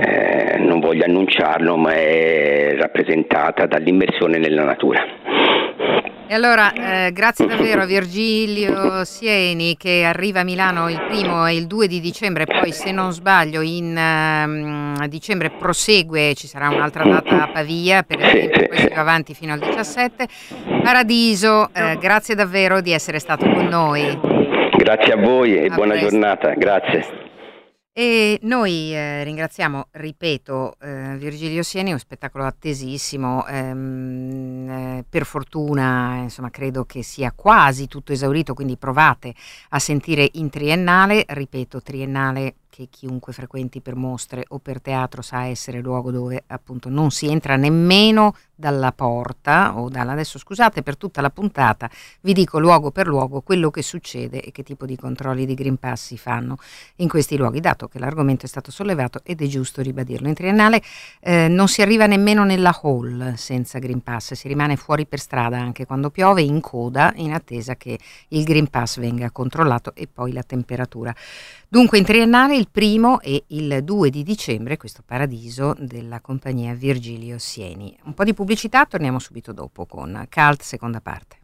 eh, 0.00 0.58
non 0.58 0.80
voglio 0.80 1.04
annunciarlo, 1.04 1.76
ma 1.76 1.94
è 1.94 2.74
rappresentata 2.76 3.66
dall'immersione 3.66 4.38
nella 4.38 4.64
natura. 4.64 5.04
E 6.30 6.34
allora, 6.34 6.72
eh, 6.72 7.10
grazie 7.10 7.44
davvero 7.44 7.82
a 7.82 7.86
Virgilio 7.86 9.04
Sieni 9.04 9.76
che 9.76 10.04
arriva 10.04 10.40
a 10.40 10.44
Milano 10.44 10.88
il 10.88 11.02
primo 11.08 11.44
e 11.44 11.56
il 11.56 11.66
2 11.66 11.88
di 11.88 11.98
dicembre, 11.98 12.46
poi 12.46 12.70
se 12.70 12.92
non 12.92 13.10
sbaglio 13.10 13.62
in 13.62 13.96
ehm, 13.96 15.06
dicembre 15.08 15.50
prosegue, 15.50 16.34
ci 16.34 16.46
sarà 16.46 16.68
un'altra 16.68 17.02
data 17.02 17.42
a 17.42 17.48
Pavia, 17.48 18.04
per 18.04 18.20
esempio, 18.20 18.68
poi 18.68 18.78
si 18.78 18.88
va 18.94 19.00
avanti 19.00 19.34
fino 19.34 19.52
al 19.52 19.58
17. 19.58 20.28
Paradiso, 20.84 21.68
eh, 21.74 21.98
grazie 21.98 22.36
davvero 22.36 22.80
di 22.80 22.92
essere 22.92 23.18
stato 23.18 23.50
con 23.50 23.66
noi. 23.66 24.49
Grazie 24.80 25.12
a 25.12 25.16
voi 25.16 25.54
e 25.56 25.66
A 25.66 25.74
buona 25.74 25.92
presto. 25.92 26.08
giornata, 26.08 26.54
grazie. 26.54 27.04
E 27.92 28.38
noi 28.44 28.94
eh, 28.94 29.22
ringraziamo, 29.24 29.88
ripeto, 29.90 30.76
eh, 30.80 31.16
Virgilio 31.18 31.62
Sieni, 31.62 31.92
un 31.92 31.98
spettacolo 31.98 32.44
attesissimo, 32.44 33.46
ehm, 33.46 34.70
eh, 34.70 35.04
per 35.06 35.26
fortuna 35.26 36.20
insomma 36.22 36.48
credo 36.48 36.84
che 36.84 37.02
sia 37.02 37.30
quasi 37.36 37.88
tutto 37.88 38.12
esaurito, 38.12 38.54
quindi 38.54 38.78
provate 38.78 39.34
a 39.70 39.78
sentire 39.78 40.26
in 40.32 40.48
triennale, 40.48 41.24
ripeto, 41.28 41.82
triennale 41.82 42.54
che 42.70 42.88
chiunque 42.88 43.32
frequenti 43.32 43.80
per 43.80 43.96
mostre 43.96 44.44
o 44.48 44.58
per 44.58 44.80
teatro 44.80 45.20
sa 45.20 45.44
essere 45.44 45.80
luogo 45.80 46.10
dove 46.10 46.44
appunto 46.46 46.88
non 46.88 47.10
si 47.10 47.26
entra 47.26 47.56
nemmeno 47.56 48.34
dalla 48.54 48.92
porta 48.92 49.78
o 49.78 49.88
dalla 49.88 50.12
adesso 50.12 50.38
scusate 50.38 50.82
per 50.82 50.96
tutta 50.96 51.20
la 51.20 51.30
puntata 51.30 51.90
vi 52.20 52.32
dico 52.32 52.58
luogo 52.58 52.90
per 52.90 53.06
luogo 53.06 53.40
quello 53.40 53.70
che 53.70 53.82
succede 53.82 54.40
e 54.40 54.52
che 54.52 54.62
tipo 54.62 54.86
di 54.86 54.96
controlli 54.96 55.46
di 55.46 55.54
Green 55.54 55.76
Pass 55.76 56.06
si 56.06 56.16
fanno 56.16 56.56
in 56.96 57.08
questi 57.08 57.36
luoghi 57.36 57.60
dato 57.60 57.88
che 57.88 57.98
l'argomento 57.98 58.46
è 58.46 58.48
stato 58.48 58.70
sollevato 58.70 59.20
ed 59.24 59.42
è 59.42 59.46
giusto 59.46 59.82
ribadirlo. 59.82 60.28
In 60.28 60.34
triennale 60.34 60.82
eh, 61.20 61.48
non 61.48 61.68
si 61.68 61.82
arriva 61.82 62.06
nemmeno 62.06 62.44
nella 62.44 62.78
hall 62.82 63.34
senza 63.34 63.78
Green 63.78 64.02
Pass 64.02 64.34
si 64.34 64.48
rimane 64.48 64.76
fuori 64.76 65.06
per 65.06 65.18
strada 65.18 65.58
anche 65.58 65.86
quando 65.86 66.10
piove 66.10 66.42
in 66.42 66.60
coda 66.60 67.12
in 67.16 67.32
attesa 67.32 67.76
che 67.76 67.98
il 68.28 68.44
Green 68.44 68.68
Pass 68.68 68.98
venga 68.98 69.30
controllato 69.30 69.92
e 69.94 70.06
poi 70.12 70.32
la 70.32 70.42
temperatura. 70.42 71.14
Dunque 71.68 71.98
in 71.98 72.04
triennale 72.04 72.56
il 72.60 72.68
primo 72.70 73.20
e 73.20 73.44
il 73.48 73.82
2 73.82 74.10
di 74.10 74.22
dicembre 74.22 74.76
questo 74.76 75.02
paradiso 75.04 75.74
della 75.78 76.20
compagnia 76.20 76.74
Virgilio 76.74 77.38
Sieni. 77.38 77.96
Un 78.04 78.12
po' 78.12 78.22
di 78.22 78.34
pubblicità, 78.34 78.84
torniamo 78.84 79.18
subito 79.18 79.52
dopo 79.52 79.86
con 79.86 80.26
Cult 80.28 80.60
seconda 80.60 81.00
parte. 81.00 81.38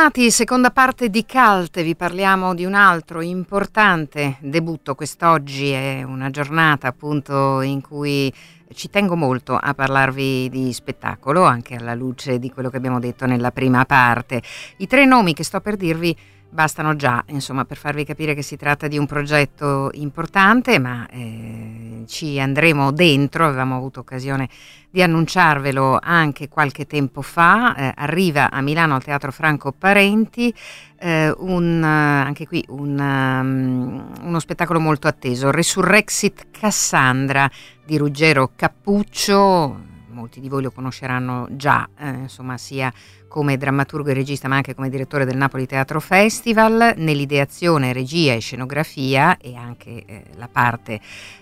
Bentornati, 0.00 0.30
seconda 0.30 0.70
parte 0.70 1.10
di 1.10 1.26
Cult, 1.26 1.82
vi 1.82 1.94
parliamo 1.94 2.54
di 2.54 2.64
un 2.64 2.72
altro 2.72 3.20
importante 3.20 4.38
debutto 4.40 4.94
quest'oggi, 4.94 5.72
è 5.72 6.02
una 6.02 6.30
giornata 6.30 6.88
appunto 6.88 7.60
in 7.60 7.82
cui 7.82 8.32
ci 8.72 8.88
tengo 8.88 9.14
molto 9.14 9.58
a 9.60 9.74
parlarvi 9.74 10.48
di 10.48 10.72
spettacolo, 10.72 11.42
anche 11.42 11.74
alla 11.74 11.92
luce 11.92 12.38
di 12.38 12.50
quello 12.50 12.70
che 12.70 12.78
abbiamo 12.78 12.98
detto 12.98 13.26
nella 13.26 13.50
prima 13.50 13.84
parte. 13.84 14.40
I 14.78 14.86
tre 14.86 15.04
nomi 15.04 15.34
che 15.34 15.44
sto 15.44 15.60
per 15.60 15.76
dirvi 15.76 16.16
bastano 16.50 16.96
già, 16.96 17.22
insomma, 17.28 17.64
per 17.64 17.76
farvi 17.76 18.04
capire 18.04 18.34
che 18.34 18.42
si 18.42 18.56
tratta 18.56 18.88
di 18.88 18.98
un 18.98 19.06
progetto 19.06 19.90
importante, 19.94 20.78
ma 20.78 21.06
eh, 21.08 22.04
ci 22.06 22.38
andremo 22.40 22.90
dentro, 22.92 23.46
avevamo 23.46 23.76
avuto 23.76 24.00
occasione 24.00 24.48
di 24.90 25.02
annunciarvelo 25.02 25.98
anche 26.02 26.48
qualche 26.48 26.86
tempo 26.86 27.22
fa, 27.22 27.74
eh, 27.76 27.92
arriva 27.96 28.50
a 28.50 28.60
Milano 28.60 28.96
al 28.96 29.04
Teatro 29.04 29.30
Franco 29.30 29.72
Parenti, 29.72 30.52
eh, 30.98 31.32
un, 31.38 31.82
anche 31.82 32.46
qui 32.46 32.64
un, 32.68 32.98
um, 32.98 34.12
uno 34.22 34.38
spettacolo 34.40 34.80
molto 34.80 35.06
atteso, 35.06 35.50
Resurrexit 35.50 36.48
Cassandra 36.50 37.48
di 37.84 37.96
Ruggero 37.96 38.50
Cappuccio, 38.56 39.88
molti 40.20 40.40
di 40.40 40.48
voi 40.48 40.62
lo 40.62 40.70
conosceranno 40.70 41.48
già, 41.50 41.88
eh, 41.98 42.08
insomma, 42.08 42.58
sia 42.58 42.92
come 43.26 43.56
drammaturgo 43.56 44.10
e 44.10 44.14
regista, 44.14 44.48
ma 44.48 44.56
anche 44.56 44.74
come 44.74 44.90
direttore 44.90 45.24
del 45.24 45.36
Napoli 45.36 45.66
Teatro 45.66 45.98
Festival, 46.00 46.94
nell'ideazione, 46.96 47.92
regia 47.92 48.34
e 48.34 48.40
scenografia 48.40 49.38
e 49.38 49.54
anche 49.54 50.04
eh, 50.04 50.24
la 50.36 50.48
parte 50.48 51.00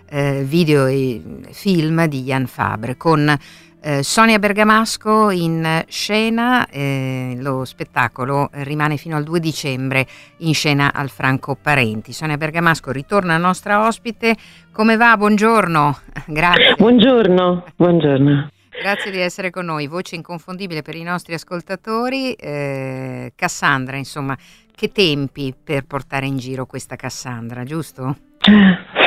eh, 0.09 0.45
video 0.45 0.87
e 0.87 1.21
film 1.51 2.07
di 2.07 2.23
Jan 2.23 2.47
Fabre, 2.47 2.97
con 2.97 3.37
eh, 3.81 4.03
Sonia 4.03 4.39
Bergamasco 4.39 5.31
in 5.31 5.85
scena, 5.87 6.69
eh, 6.69 7.37
lo 7.39 7.65
spettacolo 7.65 8.51
rimane 8.53 8.97
fino 8.97 9.17
al 9.17 9.25
2 9.25 9.41
dicembre 9.41 10.07
in 10.39 10.53
scena 10.53 10.93
al 10.93 11.09
Franco 11.09 11.57
Parenti. 11.61 12.13
Sonia 12.13 12.37
Bergamasco 12.37 12.91
ritorna 12.91 13.37
nostra 13.39 13.87
ospite, 13.87 14.37
come 14.73 14.97
va? 14.97 15.17
Buongiorno, 15.17 15.97
grazie. 16.27 16.75
Buongiorno, 16.77 17.65
buongiorno. 17.77 18.49
Grazie 18.81 19.11
di 19.11 19.19
essere 19.19 19.51
con 19.51 19.65
noi, 19.65 19.87
voce 19.87 20.15
inconfondibile 20.15 20.83
per 20.83 20.95
i 20.95 21.03
nostri 21.03 21.35
ascoltatori. 21.35 22.33
Eh, 22.35 23.33
Cassandra, 23.35 23.97
insomma, 23.97 24.37
che 24.75 24.93
tempi 24.93 25.55
per 25.63 25.85
portare 25.85 26.27
in 26.27 26.37
giro 26.37 26.67
questa 26.67 26.97
Cassandra, 26.97 27.65
giusto? 27.65 28.17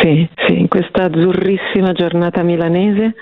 Sì, 0.02 0.30
sì, 0.46 0.60
in 0.60 0.68
questa 0.68 1.04
azzurrissima 1.04 1.94
giornata 1.94 2.44
milanese 2.44 3.16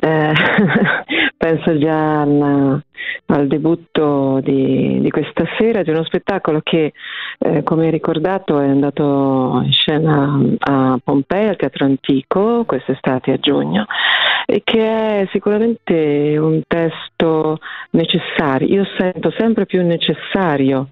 eh, 0.00 0.32
penso 1.36 1.78
già 1.78 2.20
al, 2.22 2.82
al 3.26 3.46
debutto 3.46 4.40
di, 4.42 5.00
di, 5.00 5.10
questa 5.10 5.44
sera 5.58 5.82
di 5.82 5.90
uno 5.90 6.04
spettacolo 6.04 6.60
che, 6.62 6.92
eh, 7.38 7.62
come 7.62 7.90
ricordato, 7.90 8.58
è 8.60 8.68
andato 8.68 9.60
in 9.64 9.72
scena 9.72 10.40
a 10.58 10.98
Pompei, 11.02 11.48
al 11.48 11.56
Teatro 11.56 11.84
Antico, 11.84 12.64
quest'estate 12.64 13.32
a 13.32 13.38
giugno, 13.38 13.86
e 14.46 14.62
che 14.64 14.80
è 15.22 15.28
sicuramente 15.30 16.36
un 16.38 16.62
testo 16.66 17.58
necessario. 17.90 18.68
Io 18.68 18.86
sento 18.96 19.32
sempre 19.36 19.66
più 19.66 19.84
necessario 19.84 20.88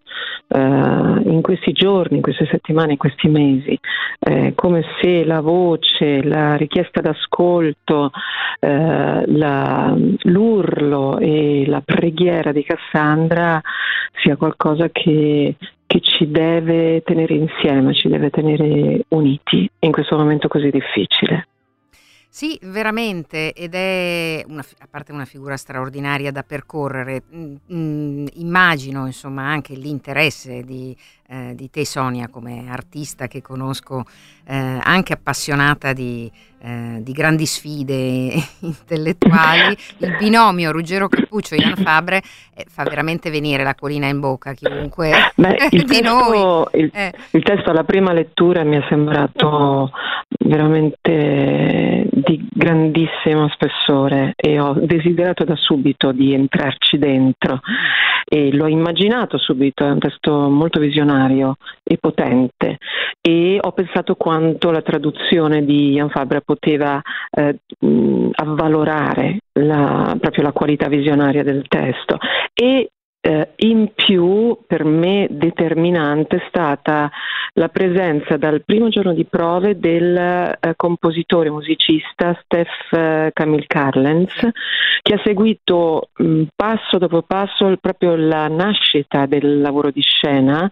eh, 0.49 0.59
in 0.59 1.41
questi 1.43 1.73
giorni, 1.73 2.17
in 2.17 2.23
queste 2.23 2.47
settimane, 2.51 2.93
in 2.93 2.99
questi 2.99 3.29
mesi, 3.29 3.79
eh, 4.21 4.53
come 4.55 4.85
se 5.01 5.25
la 5.25 5.41
voce, 5.41 6.23
la 6.23 6.57
richiesta 6.57 7.01
d'ascolto, 7.01 8.11
eh, 8.61 9.23
la, 9.27 9.95
l'urlo 10.23 11.19
e 11.19 11.65
la 11.67 11.81
preghiera 11.97 12.53
di 12.53 12.63
Cassandra 12.63 13.61
sia 14.23 14.37
qualcosa 14.37 14.91
che, 14.91 15.57
che 15.87 16.01
ci 16.01 16.31
deve 16.31 17.03
tenere 17.03 17.35
insieme, 17.35 17.95
ci 17.95 18.09
deve 18.09 18.29
tenere 18.29 19.05
uniti 19.09 19.69
in 19.79 19.93
questo 19.93 20.17
momento 20.17 20.47
così 20.47 20.69
difficile. 20.71 21.49
Sì, 22.29 22.59
veramente, 22.65 23.55
ed 23.55 23.75
è 23.75 24.45
una, 24.47 24.61
a 24.61 24.87
parte 24.91 25.13
una 25.13 25.25
figura 25.25 25.57
straordinaria 25.57 26.31
da 26.31 26.43
percorrere, 26.43 27.23
mh, 27.31 27.75
mh, 27.75 28.27
immagino 28.35 29.07
insomma 29.07 29.45
anche 29.45 29.75
l'interesse 29.75 30.63
di, 30.63 30.95
eh, 31.29 31.55
di 31.55 31.71
te 31.71 31.85
Sonia 31.85 32.29
come 32.29 32.67
artista 32.69 33.27
che 33.27 33.43
conosco, 33.43 34.05
eh, 34.47 34.79
anche 34.83 35.13
appassionata 35.13 35.93
di, 35.93 36.31
eh, 36.61 36.99
di, 37.01 37.13
grandi 37.13 37.47
sfide 37.47 38.33
intellettuali, 38.61 39.77
il 39.99 40.17
binomio 40.19 40.71
Ruggero 40.71 41.09
Cappuccio 41.09 41.55
e 41.55 41.59
Ian 41.59 41.77
Fabre 41.83 42.23
eh, 42.55 42.65
fa 42.69 42.85
veramente 42.85 43.31
venire 43.31 43.65
la 43.65 43.75
colina 43.75 44.07
in 44.07 44.21
bocca 44.21 44.51
a 44.51 44.55
chiunque 44.55 45.13
Beh, 45.35 45.57
il, 45.71 45.85
di 45.85 45.85
testo, 45.85 46.09
noi. 46.09 46.67
Il, 46.73 46.91
Eh. 46.93 47.13
il 47.33 47.43
testo 47.43 47.71
alla 47.71 47.85
prima 47.85 48.13
lettura 48.13 48.63
mi 48.65 48.77
è 48.77 48.85
sembrato 48.89 49.91
veramente 50.45 52.09
di 52.11 52.49
grandissimo 52.53 53.49
spessore 53.49 54.33
e 54.37 54.59
ho 54.59 54.75
desiderato 54.75 55.45
da 55.45 55.57
subito 55.57 56.13
di 56.13 56.35
entrarci 56.35 56.99
dentro 56.99 57.61
e 58.29 58.53
l'ho 58.53 58.67
immaginato 58.67 59.39
subito, 59.39 59.85
è 59.85 59.91
un 59.91 60.01
testo 60.01 60.49
molto 60.49 60.81
visionario 60.81 61.57
e 61.85 61.97
potente. 61.99 62.79
E 63.21 63.59
ho 63.61 63.73
pensato 63.73 64.17
quanto 64.17 64.71
la 64.71 64.83
traduzione 64.83 65.65
di 65.65 65.93
Ian 65.93 66.11
Fabra 66.11 66.41
poteva 66.41 67.01
eh, 67.31 67.59
avvalorare 68.33 69.39
la, 69.53 70.17
proprio 70.19 70.43
la 70.43 70.53
qualità 70.53 70.89
visionaria 70.89 71.45
del 71.45 71.65
testo. 71.69 72.19
E 72.53 72.91
eh, 73.27 73.49
in 73.57 73.91
più 73.93 74.57
per 74.69 74.85
me 74.85 75.27
determinante 75.29 76.37
è 76.37 76.45
stata 76.47 77.11
la 77.55 77.69
presenza 77.69 78.37
dal 78.37 78.63
primo 78.65 78.89
giorno 78.89 79.13
di 79.15 79.25
prove 79.25 79.79
del 79.81 80.17
eh, 80.17 80.75
compositore 80.77 81.51
musicista 81.51 82.39
Steph 82.45 82.93
eh, 82.93 83.31
Camille 83.33 83.67
Carlens 83.67 84.33
che 85.03 85.15
ha 85.15 85.21
seguito 85.25 86.11
mh, 86.15 86.43
passo 86.55 86.99
dopo 86.99 87.23
passo 87.23 87.67
il- 87.67 87.81
proprio 87.81 88.15
la 88.15 88.47
nascita 88.47 89.27
del 89.27 89.61
lavoro 89.61 89.91
di 89.91 90.03
scena 90.03 90.69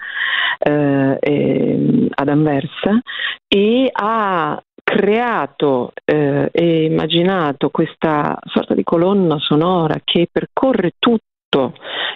eh, 0.59 1.17
ehm, 1.19 2.09
ad 2.15 2.29
Anversa 2.29 3.01
e 3.49 3.89
ha 3.91 4.63
creato 4.85 5.93
eh, 6.05 6.51
e 6.53 6.85
immaginato 6.85 7.71
questa 7.71 8.39
sorta 8.45 8.75
di 8.75 8.85
colonna 8.85 9.39
sonora 9.41 9.97
che 10.05 10.29
percorre 10.31 10.93
tutto 11.01 11.25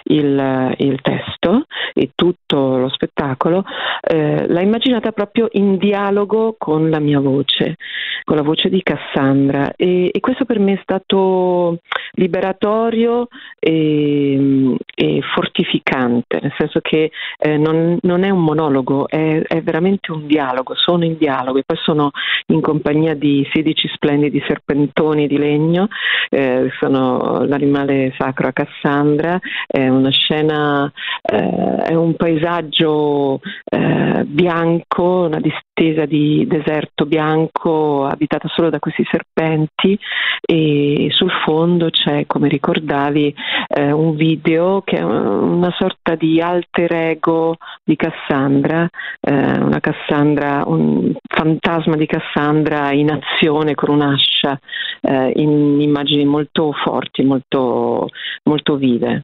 il, 0.03 0.75
il 0.77 1.01
testo 1.01 1.65
e 1.93 2.11
tutto 2.15 2.77
lo 2.77 2.89
spettacolo, 2.89 3.63
eh, 4.01 4.47
l'ha 4.47 4.61
immaginata 4.61 5.11
proprio 5.11 5.47
in 5.51 5.77
dialogo 5.77 6.55
con 6.57 6.89
la 6.89 6.99
mia 6.99 7.19
voce, 7.19 7.75
con 8.23 8.35
la 8.35 8.41
voce 8.41 8.69
di 8.69 8.81
Cassandra. 8.81 9.73
E, 9.75 10.09
e 10.11 10.19
questo 10.19 10.45
per 10.45 10.59
me 10.59 10.73
è 10.73 10.79
stato 10.81 11.79
liberatorio 12.13 13.27
e, 13.59 14.75
e 14.95 15.21
fortificante, 15.33 16.39
nel 16.41 16.53
senso 16.57 16.79
che 16.81 17.11
eh, 17.37 17.57
non, 17.57 17.97
non 18.01 18.23
è 18.23 18.29
un 18.29 18.43
monologo, 18.43 19.07
è, 19.07 19.41
è 19.41 19.61
veramente 19.61 20.11
un 20.11 20.25
dialogo, 20.25 20.73
sono 20.75 21.03
in 21.03 21.17
dialogo. 21.17 21.59
E 21.59 21.63
poi 21.65 21.77
sono 21.77 22.11
in 22.47 22.61
compagnia 22.61 23.13
di 23.13 23.47
16 23.51 23.89
splendidi 23.93 24.43
serpentoni 24.47 25.27
di 25.27 25.37
legno, 25.37 25.87
eh, 26.29 26.69
sono 26.79 27.43
l'animale 27.45 28.13
sacro 28.17 28.47
a 28.47 28.53
Cassandra, 28.53 29.28
è 29.67 29.87
una 29.87 30.09
scena, 30.09 30.91
eh, 31.21 31.75
è 31.83 31.93
un 31.93 32.15
paesaggio 32.15 33.41
eh, 33.65 34.23
bianco, 34.25 35.25
una 35.27 35.39
distesa 35.79 36.05
di 36.05 36.45
deserto 36.45 37.05
bianco 37.05 38.05
abitata 38.05 38.49
solo 38.49 38.69
da 38.69 38.79
questi 38.79 39.05
serpenti 39.09 39.97
e 40.41 41.07
sul 41.11 41.31
fondo 41.45 41.89
c'è, 41.89 42.25
come 42.25 42.49
ricordavi, 42.49 43.33
eh, 43.67 43.91
un 43.91 44.15
video 44.15 44.81
che 44.81 44.97
è 44.97 45.03
una 45.03 45.73
sorta 45.77 46.15
di 46.15 46.41
alter 46.41 46.93
ego 46.93 47.55
di 47.83 47.95
Cassandra, 47.95 48.87
eh, 49.21 49.33
una 49.33 49.79
Cassandra, 49.79 50.63
un 50.65 51.13
fantasma 51.27 51.95
di 51.95 52.05
Cassandra 52.05 52.91
in 52.91 53.11
azione 53.11 53.75
con 53.75 53.89
un'ascia, 53.89 54.59
eh, 55.01 55.31
in 55.35 55.79
immagini 55.79 56.25
molto 56.25 56.73
forti, 56.73 57.23
molto, 57.23 58.09
molto 58.43 58.75
vive. 58.75 59.23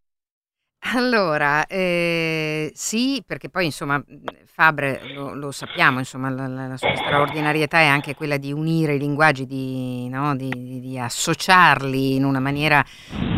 Allora, 0.93 1.65
eh, 1.65 2.71
sì, 2.75 3.23
perché 3.25 3.49
poi 3.49 3.65
insomma 3.65 4.01
Fabre 4.45 5.01
lo, 5.13 5.33
lo 5.33 5.51
sappiamo, 5.51 5.97
insomma 5.99 6.29
la, 6.29 6.47
la- 6.47 6.77
sua 6.77 6.95
straordinarietà 6.95 7.79
è 7.79 7.85
anche 7.87 8.13
quella 8.13 8.37
di 8.37 8.53
unire 8.53 8.93
i 8.93 8.99
linguaggi, 8.99 9.45
di, 9.47 10.07
no, 10.09 10.35
di- 10.35 10.79
di- 10.79 10.97
associarli 10.99 12.15
in 12.15 12.23
una 12.23 12.39
maniera 12.39 12.85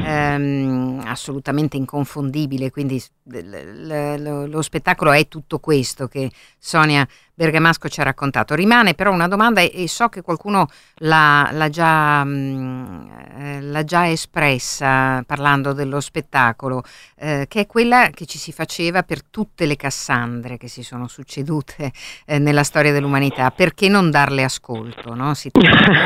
ehm, 0.06 1.02
assolutamente 1.06 1.78
inconfondibile, 1.78 2.70
quindi 2.70 3.02
l- 3.24 3.38
l- 3.40 4.22
lo, 4.22 4.46
lo 4.46 4.62
spettacolo 4.62 5.12
è 5.12 5.28
tutto 5.28 5.58
questo 5.60 6.08
che 6.08 6.30
Sonia 6.60 7.08
Bergamasco 7.38 7.88
ci 7.88 8.00
ha 8.00 8.04
raccontato. 8.04 8.56
Rimane 8.56 8.96
però 8.96 9.12
una 9.12 9.28
domanda 9.28 9.62
e, 9.62 9.88
so 9.88 10.08
che 10.08 10.24
qualcuno 10.24 10.68
l'ha, 11.02 11.48
l'ha, 11.52 11.70
già, 11.70 12.24
mh, 12.24 13.10
eh, 13.38 13.62
l'ha, 13.62 13.84
già, 13.84 14.10
espressa 14.10 15.22
parlando 15.24 15.74
dello 15.74 16.00
spettacolo, 16.00 16.82
eh, 17.16 17.46
che 17.48 17.62
è 17.62 17.66
quella 17.68 18.10
che 18.12 18.26
ci 18.26 18.40
si 18.40 18.52
faceva 18.52 19.04
per 19.04 19.24
tutte 19.24 19.68
le 19.68 19.76
Cassandre 19.76 20.58
che 20.58 20.68
si 20.68 20.82
sono 20.82 21.08
succedute 21.08 21.92
eh, 22.26 22.40
nella 22.40 22.64
storia 22.64 22.92
dell'umanità. 22.92 23.52
Perché 23.52 23.88
non 23.88 24.10
darle 24.10 24.44
ascolto? 24.44 25.14
No? 25.14 25.36
Si 25.36 25.52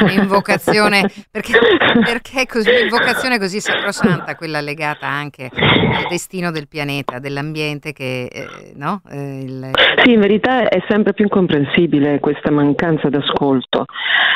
un'invocazione, 0.01 1.09
perché, 1.31 1.57
perché 2.03 2.45
così, 2.45 2.69
un'invocazione 2.71 3.39
così 3.39 3.61
sacrosanta, 3.61 4.35
quella 4.35 4.59
legata 4.59 5.07
anche 5.07 5.49
al 5.49 6.07
destino 6.09 6.51
del 6.51 6.67
pianeta, 6.67 7.19
dell'ambiente 7.19 7.93
che... 7.93 8.25
Eh, 8.25 8.73
no? 8.75 9.01
Eh, 9.09 9.43
il... 9.43 9.71
Sì, 10.03 10.11
in 10.11 10.19
verità 10.19 10.67
è 10.67 10.83
sempre 10.89 11.13
più 11.13 11.20
incomprensibile 11.21 12.19
questa 12.19 12.51
mancanza 12.51 13.09
d'ascolto, 13.09 13.85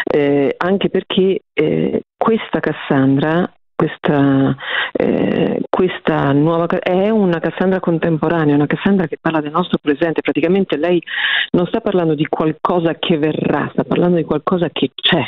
eh, 0.04 0.54
anche 0.58 0.90
perché 0.90 1.42
eh, 1.54 2.02
questa 2.18 2.60
Cassandra 2.60 3.50
questa, 3.76 4.56
eh, 4.94 5.62
questa, 5.70 6.32
nuova 6.32 6.66
è 6.80 7.10
una 7.10 7.40
Cassandra 7.40 7.82
contemporanea, 7.82 8.56
una 8.56 8.68
Cassandra 8.68 9.06
che 9.06 9.18
parla 9.20 9.42
del 9.42 9.52
nostro 9.52 9.78
presente, 9.82 10.22
praticamente 10.22 10.78
lei 10.78 11.02
non 11.52 11.68
sta 11.68 11.82
parlando 11.82 12.16
di 12.16 12.26
qualcosa 12.26 12.96
che 12.96 13.18
verrà, 13.18 13.70
sta 13.74 13.84
parlando 13.84 14.16
di 14.16 14.24
qualcosa 14.24 14.70
che 14.72 14.92
c'è. 14.96 15.28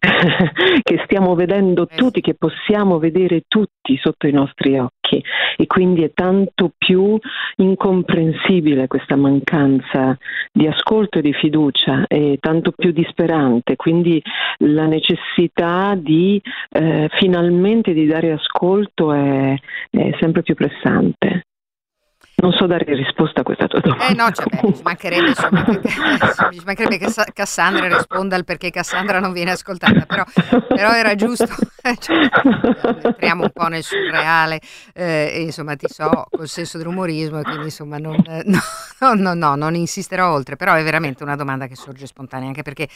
che 0.82 1.00
stiamo 1.04 1.34
vedendo 1.34 1.88
eh. 1.88 1.94
tutti, 1.94 2.20
che 2.20 2.34
possiamo 2.34 2.98
vedere 2.98 3.42
tutti 3.46 3.98
sotto 4.00 4.26
i 4.26 4.32
nostri 4.32 4.78
occhi. 4.78 5.22
E 5.56 5.66
quindi 5.66 6.02
è 6.02 6.12
tanto 6.12 6.72
più 6.76 7.18
incomprensibile 7.56 8.86
questa 8.86 9.16
mancanza 9.16 10.16
di 10.52 10.66
ascolto 10.66 11.18
e 11.18 11.22
di 11.22 11.32
fiducia, 11.32 12.04
è 12.06 12.36
tanto 12.38 12.72
più 12.72 12.92
disperante, 12.92 13.76
quindi 13.76 14.22
la 14.58 14.86
necessità 14.86 15.94
di 15.96 16.40
eh, 16.70 17.08
finalmente 17.18 17.92
di 17.92 18.06
dare 18.06 18.32
ascolto 18.32 19.12
è, 19.12 19.56
è 19.90 20.16
sempre 20.20 20.42
più 20.42 20.54
pressante. 20.54 21.47
Non 22.40 22.52
so 22.52 22.66
dare 22.66 22.84
risposta 22.94 23.40
a 23.40 23.42
questa 23.42 23.66
tua 23.66 23.80
domanda. 23.80 24.06
Eh 24.06 24.14
no, 24.14 24.30
cioè, 24.30 24.46
beh, 24.46 24.72
ci 24.74 24.82
mancherebbe, 24.82 25.28
insomma, 25.28 25.64
che, 25.82 26.62
mancherebbe 26.64 26.98
che 26.98 27.12
Cassandra 27.32 27.88
risponda 27.88 28.36
al 28.36 28.44
perché 28.44 28.70
Cassandra 28.70 29.18
non 29.18 29.32
viene 29.32 29.50
ascoltata, 29.50 30.06
però, 30.06 30.22
però 30.68 30.92
era 30.92 31.16
giusto, 31.16 31.48
cioè, 31.96 32.28
entriamo 33.02 33.44
un 33.44 33.50
po' 33.52 33.68
nel 33.68 33.82
surreale, 33.82 34.60
eh, 34.94 35.42
insomma 35.44 35.76
ti 35.76 35.86
so 35.88 36.26
col 36.30 36.48
senso 36.48 36.78
dell'umorismo 36.78 37.42
quindi 37.42 37.64
insomma 37.64 37.98
non, 37.98 38.16
no, 38.44 39.14
no, 39.14 39.34
no, 39.34 39.54
non 39.54 39.74
insisterò 39.74 40.32
oltre, 40.32 40.56
però 40.56 40.74
è 40.74 40.82
veramente 40.82 41.22
una 41.22 41.36
domanda 41.36 41.66
che 41.66 41.76
sorge 41.76 42.06
spontanea, 42.06 42.48
anche 42.48 42.62
perché 42.62 42.88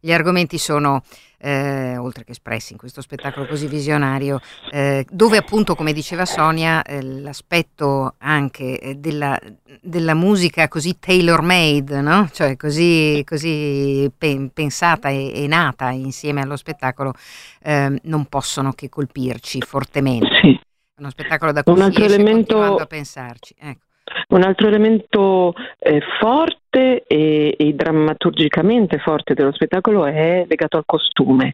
gli 0.00 0.12
argomenti 0.12 0.58
sono 0.58 1.02
eh, 1.42 1.96
oltre 1.96 2.24
che 2.24 2.32
espressi 2.32 2.72
in 2.72 2.78
questo 2.78 3.00
spettacolo 3.00 3.46
così 3.46 3.66
visionario, 3.66 4.40
eh, 4.70 5.06
dove 5.10 5.38
appunto, 5.38 5.74
come 5.74 5.92
diceva 5.92 6.26
Sonia, 6.26 6.82
eh, 6.82 7.02
l'aspetto 7.02 8.14
anche 8.18 8.78
eh, 8.78 8.94
della, 8.96 9.38
della, 9.80 10.14
musica 10.14 10.68
così 10.68 10.98
tailor-made, 10.98 12.00
no? 12.02 12.28
cioè 12.30 12.56
così, 12.56 13.22
così 13.24 14.10
pen, 14.16 14.50
pensata 14.52 15.08
e, 15.08 15.32
e, 15.42 15.46
nata 15.46 15.90
insieme 15.90 16.42
allo 16.42 16.56
spettacolo, 16.56 17.14
ehm, 17.62 17.98
non 18.02 18.26
possono 18.40 18.72
che 18.72 18.88
colpirci 18.88 19.60
fortemente. 19.60 20.34
Sì. 20.40 20.58
Uno 20.96 21.10
spettacolo 21.10 21.52
da 21.52 21.62
cui 21.62 21.74
Un 21.74 21.82
altro 21.82 22.04
elemento... 22.04 22.76
a 22.76 22.86
pensarci. 22.86 23.54
Ecco. 23.60 23.84
Un 24.28 24.42
altro 24.42 24.66
elemento 24.66 25.52
eh, 25.78 26.00
forte 26.18 27.04
e, 27.06 27.54
e, 27.56 27.72
drammaturgicamente 27.74 28.98
forte 28.98 29.34
dello 29.34 29.52
spettacolo 29.52 30.06
è 30.06 30.46
legato 30.48 30.78
al 30.78 30.84
costume, 30.86 31.52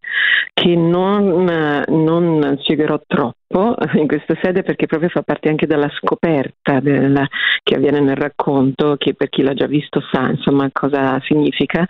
che 0.55 0.75
non, 0.77 1.45
non 1.89 2.57
spiegherò 2.61 3.01
troppo 3.07 3.46
in 3.95 4.07
questa 4.07 4.35
sede 4.43 4.63
perché 4.63 4.87
proprio 4.87 5.09
fa 5.09 5.23
parte 5.23 5.49
anche 5.49 5.67
della 5.67 5.91
scoperta 6.01 6.81
del, 6.81 7.27
che 7.63 7.75
avviene 7.77 8.01
nel 8.01 8.17
racconto, 8.17 8.97
che 8.97 9.15
per 9.15 9.29
chi 9.29 9.43
l'ha 9.43 9.55
già 9.55 9.67
visto 9.67 10.03
sa 10.13 10.29
insomma 10.29 10.69
cosa 10.73 11.21
significa, 11.25 11.87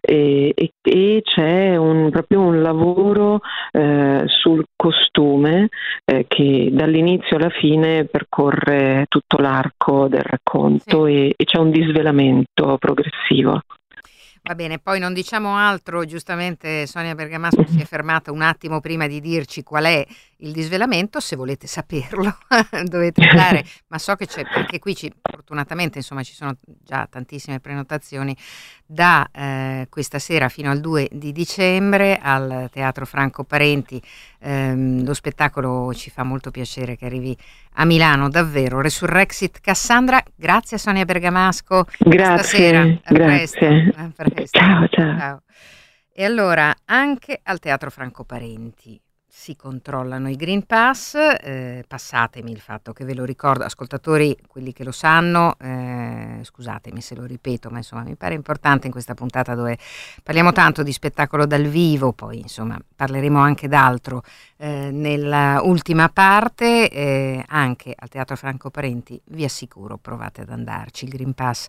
e, 0.00 0.52
e, 0.54 0.72
e 0.82 1.22
c'è 1.22 1.76
un, 1.76 2.10
proprio 2.10 2.40
un 2.40 2.60
lavoro 2.60 3.40
eh, 3.72 4.24
sul 4.26 4.64
costume 4.76 5.68
eh, 6.04 6.26
che 6.28 6.68
dall'inizio 6.72 7.36
alla 7.36 7.50
fine 7.50 8.04
percorre 8.04 9.06
tutto 9.08 9.38
l'arco 9.38 10.08
del 10.08 10.22
racconto 10.22 11.06
sì. 11.06 11.12
e, 11.12 11.34
e 11.36 11.44
c'è 11.44 11.58
un 11.58 11.70
disvelamento 11.70 12.76
progressivo. 12.78 13.60
Va 14.48 14.54
bene, 14.54 14.78
poi 14.78 14.98
non 14.98 15.12
diciamo 15.12 15.56
altro, 15.56 16.06
giustamente 16.06 16.86
Sonia 16.86 17.14
Bergamasco 17.14 17.66
si 17.66 17.80
è 17.80 17.84
fermata 17.84 18.32
un 18.32 18.40
attimo 18.40 18.80
prima 18.80 19.06
di 19.06 19.20
dirci 19.20 19.62
qual 19.62 19.84
è 19.84 20.06
il 20.40 20.52
disvelamento, 20.52 21.18
se 21.20 21.34
volete 21.34 21.66
saperlo 21.66 22.36
dovete 22.84 23.24
andare, 23.24 23.64
ma 23.88 23.98
so 23.98 24.14
che 24.14 24.26
c'è 24.26 24.44
anche 24.54 24.78
qui, 24.78 24.94
ci, 24.94 25.12
fortunatamente 25.20 25.98
insomma 25.98 26.22
ci 26.22 26.34
sono 26.34 26.56
già 26.62 27.08
tantissime 27.10 27.58
prenotazioni 27.60 28.36
da 28.86 29.28
eh, 29.32 29.86
questa 29.90 30.18
sera 30.18 30.48
fino 30.48 30.70
al 30.70 30.80
2 30.80 31.08
di 31.12 31.32
dicembre 31.32 32.18
al 32.20 32.68
Teatro 32.70 33.04
Franco 33.04 33.44
Parenti, 33.44 34.00
ehm, 34.40 35.04
lo 35.04 35.14
spettacolo 35.14 35.92
ci 35.94 36.10
fa 36.10 36.22
molto 36.22 36.50
piacere 36.50 36.96
che 36.96 37.06
arrivi 37.06 37.36
a 37.74 37.84
Milano, 37.84 38.28
davvero, 38.28 38.80
Resurrexit 38.80 39.60
Cassandra, 39.60 40.22
grazie 40.36 40.78
Sonia 40.78 41.04
Bergamasco, 41.04 41.86
grazie, 41.98 42.38
stasera, 42.38 42.80
a 42.80 43.12
grazie. 43.12 43.58
Presto, 43.58 44.00
a 44.00 44.12
presto. 44.14 44.58
Ciao, 44.58 44.88
ciao. 44.88 45.18
ciao. 45.18 45.42
E 46.12 46.24
allora 46.24 46.74
anche 46.84 47.40
al 47.42 47.58
Teatro 47.58 47.90
Franco 47.90 48.24
Parenti 48.24 49.00
si 49.30 49.56
controllano 49.56 50.30
i 50.30 50.36
Green 50.36 50.64
Pass, 50.64 51.14
eh, 51.14 51.84
passatemi 51.86 52.50
il 52.50 52.60
fatto 52.60 52.94
che 52.94 53.04
ve 53.04 53.14
lo 53.14 53.24
ricordo, 53.24 53.62
ascoltatori, 53.62 54.34
quelli 54.46 54.72
che 54.72 54.84
lo 54.84 54.90
sanno, 54.90 55.54
eh, 55.60 56.40
scusatemi 56.42 57.02
se 57.02 57.14
lo 57.14 57.24
ripeto, 57.24 57.68
ma 57.68 57.76
insomma 57.76 58.04
mi 58.04 58.16
pare 58.16 58.34
importante 58.34 58.86
in 58.86 58.92
questa 58.92 59.12
puntata 59.12 59.54
dove 59.54 59.78
parliamo 60.22 60.52
tanto 60.52 60.82
di 60.82 60.92
spettacolo 60.92 61.44
dal 61.44 61.66
vivo, 61.66 62.12
poi 62.12 62.40
insomma 62.40 62.78
parleremo 62.96 63.38
anche 63.38 63.68
d'altro 63.68 64.22
eh, 64.56 64.90
nella 64.90 65.60
ultima 65.62 66.08
parte, 66.08 66.88
eh, 66.88 67.44
anche 67.48 67.94
al 67.96 68.08
Teatro 68.08 68.34
Franco 68.34 68.70
Parenti, 68.70 69.20
vi 69.26 69.44
assicuro, 69.44 69.98
provate 69.98 70.40
ad 70.40 70.48
andarci, 70.48 71.04
il 71.04 71.10
Green 71.10 71.34
Pass 71.34 71.66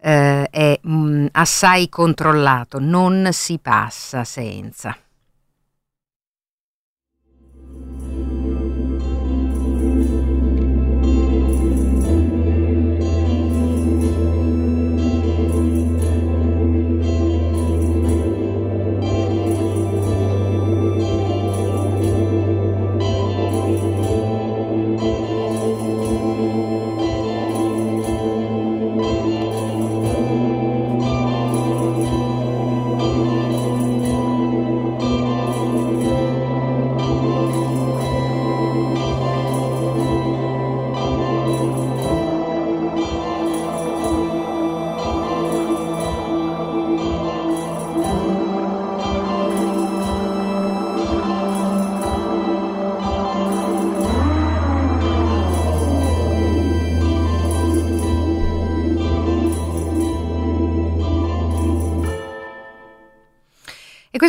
eh, 0.00 0.48
è 0.48 0.78
mh, 0.80 0.92
mm, 0.92 1.26
assai 1.32 1.88
controllato, 1.88 2.78
non 2.78 3.28
si 3.32 3.58
passa 3.58 4.22
senza. 4.22 4.96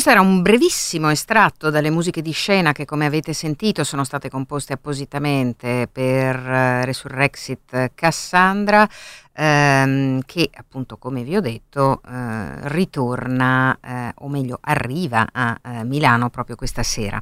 Questo 0.01 0.19
era 0.19 0.27
un 0.27 0.41
brevissimo 0.41 1.11
estratto 1.11 1.69
dalle 1.69 1.91
musiche 1.91 2.23
di 2.23 2.31
scena 2.31 2.71
che, 2.71 2.85
come 2.85 3.05
avete 3.05 3.33
sentito, 3.33 3.83
sono 3.83 4.03
state 4.03 4.31
composte 4.31 4.73
appositamente 4.73 5.87
per 5.91 6.37
uh, 6.37 6.83
Resurrexit 6.83 7.91
Cassandra, 7.93 8.89
ehm, 9.31 10.21
che 10.25 10.49
appunto, 10.55 10.97
come 10.97 11.21
vi 11.21 11.35
ho 11.35 11.39
detto, 11.39 12.01
eh, 12.03 12.67
ritorna, 12.69 13.77
eh, 13.79 14.11
o 14.15 14.27
meglio, 14.27 14.57
arriva 14.61 15.27
a 15.31 15.59
eh, 15.61 15.83
Milano 15.83 16.31
proprio 16.31 16.55
questa 16.55 16.81
sera. 16.81 17.21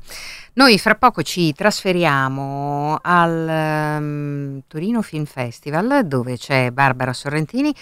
Noi 0.54 0.80
fra 0.80 0.96
poco 0.96 1.22
ci 1.22 1.54
trasferiamo 1.54 2.98
al 3.02 3.98
um, 4.02 4.62
Torino 4.68 5.02
Film 5.02 5.26
Festival, 5.26 6.06
dove 6.06 6.38
c'è 6.38 6.72
Barbara 6.72 7.12
Sorrentini 7.12 7.74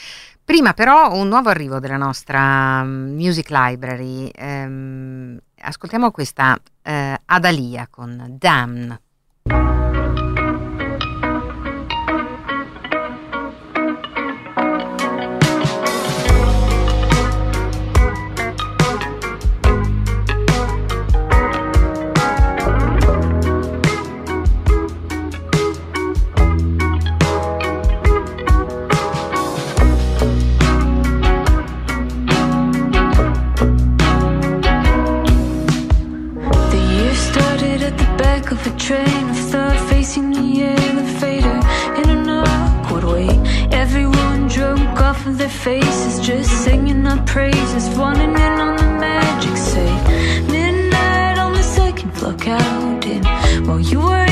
Prima 0.48 0.72
però 0.72 1.12
un 1.14 1.28
nuovo 1.28 1.50
arrivo 1.50 1.80
della 1.80 1.98
nostra 1.98 2.82
mm, 2.82 3.14
Music 3.14 3.50
Library. 3.50 4.32
Ehm, 4.34 5.38
ascoltiamo 5.60 6.10
questa 6.10 6.58
eh, 6.84 7.20
Adalia 7.26 7.90
con 7.92 8.38
Damn. 8.40 8.98
in 40.18 40.32
the 40.32 40.64
elevator, 40.64 41.60
in 42.00 42.10
an 42.18 42.30
awkward 42.30 43.04
way. 43.04 43.30
Everyone 43.72 44.48
drunk 44.48 45.00
off 45.00 45.26
of 45.28 45.38
their 45.38 45.56
faces, 45.66 46.20
just 46.26 46.50
singing 46.64 47.06
our 47.06 47.24
praises, 47.26 47.86
running 47.96 48.32
in 48.46 48.54
on 48.68 48.76
the 48.78 48.90
magic. 49.06 49.56
Say 49.56 49.92
midnight 50.54 51.38
on 51.38 51.54
the 51.54 51.64
second, 51.64 52.14
block 52.16 52.48
out 52.48 53.06
in 53.06 53.24
while 53.68 53.80
you 53.80 54.00
were. 54.00 54.27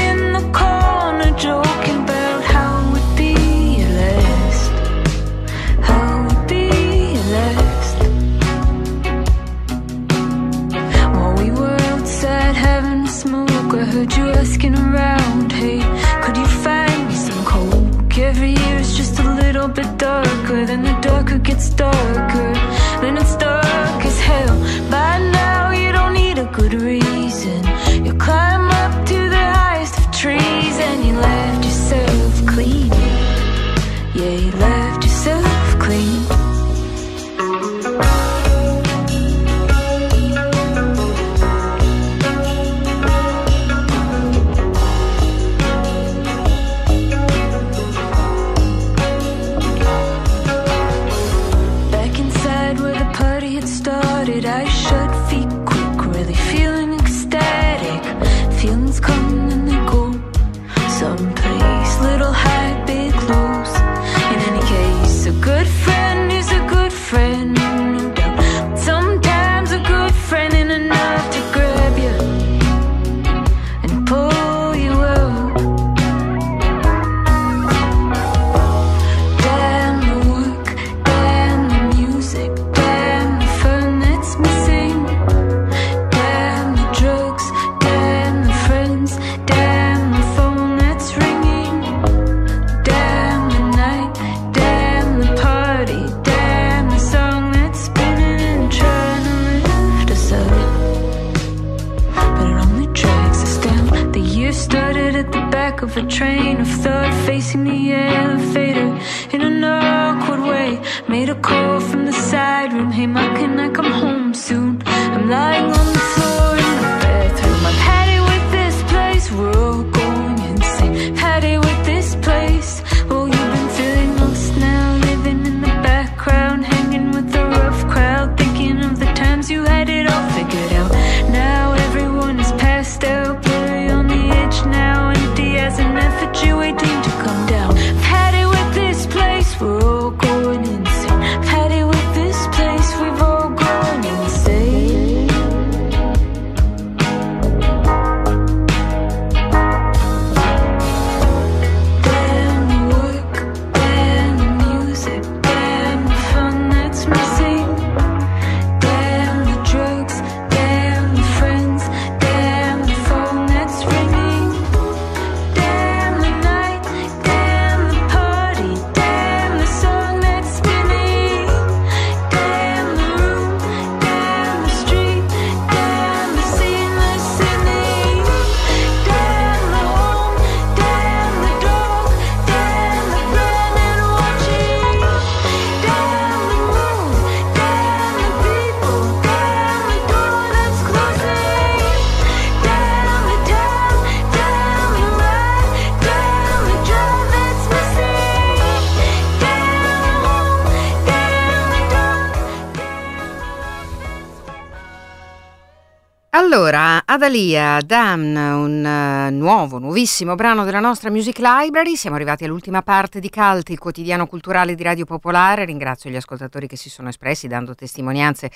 Rodalia, 207.25 207.79
eh, 207.79 207.81
Dan, 207.81 208.35
un 208.35 208.85
eh, 208.85 209.31
nuovo, 209.31 209.79
nuovissimo 209.79 210.35
brano 210.35 210.63
della 210.63 210.79
nostra 210.79 211.09
Music 211.09 211.39
Library. 211.39 211.95
Siamo 211.95 212.15
arrivati 212.15 212.43
all'ultima 212.43 212.83
parte 212.83 213.19
di 213.19 213.29
Calti, 213.29 213.71
il 213.71 213.79
quotidiano 213.79 214.27
culturale 214.27 214.75
di 214.75 214.83
Radio 214.83 215.05
Popolare. 215.05 215.65
Ringrazio 215.65 216.11
gli 216.11 216.15
ascoltatori 216.15 216.67
che 216.67 216.75
si 216.75 216.87
sono 216.89 217.09
espressi 217.09 217.47
dando 217.47 217.73
testimonianze 217.73 218.51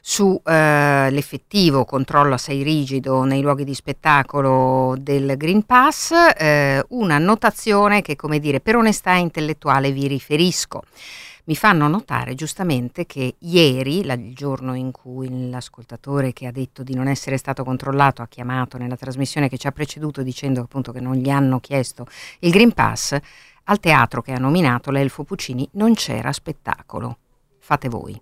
sull'effettivo 0.00 1.82
eh, 1.82 1.84
controllo 1.84 2.32
assai 2.34 2.62
rigido 2.62 3.24
nei 3.24 3.42
luoghi 3.42 3.64
di 3.64 3.74
spettacolo 3.74 4.94
del 4.98 5.36
Green 5.36 5.64
Pass. 5.64 6.12
Eh, 6.38 6.82
una 6.90 7.18
notazione 7.18 8.00
che, 8.00 8.16
come 8.16 8.38
dire, 8.38 8.60
per 8.60 8.76
onestà 8.76 9.12
intellettuale 9.12 9.92
vi 9.92 10.06
riferisco 10.06 10.82
mi 11.44 11.56
fanno 11.56 11.88
notare 11.88 12.34
giustamente 12.34 13.04
che 13.06 13.34
ieri, 13.38 14.04
la, 14.04 14.14
il 14.14 14.34
giorno 14.34 14.74
in 14.74 14.90
cui 14.90 15.50
l'ascoltatore 15.50 16.32
che 16.32 16.46
ha 16.46 16.52
detto 16.52 16.82
di 16.82 16.94
non 16.94 17.06
essere 17.06 17.36
stato 17.36 17.64
controllato 17.64 18.22
ha 18.22 18.28
chiamato 18.28 18.78
nella 18.78 18.96
trasmissione 18.96 19.48
che 19.48 19.58
ci 19.58 19.66
ha 19.66 19.72
preceduto 19.72 20.22
dicendo 20.22 20.60
appunto 20.60 20.92
che 20.92 21.00
non 21.00 21.16
gli 21.16 21.28
hanno 21.28 21.60
chiesto 21.60 22.06
il 22.40 22.50
Green 22.50 22.72
Pass, 22.72 23.18
al 23.64 23.80
teatro 23.80 24.22
che 24.22 24.32
ha 24.32 24.38
nominato 24.38 24.90
l'Elfo 24.90 25.24
Puccini 25.24 25.68
non 25.72 25.94
c'era 25.94 26.32
spettacolo. 26.32 27.18
Fate 27.58 27.88
voi. 27.88 28.20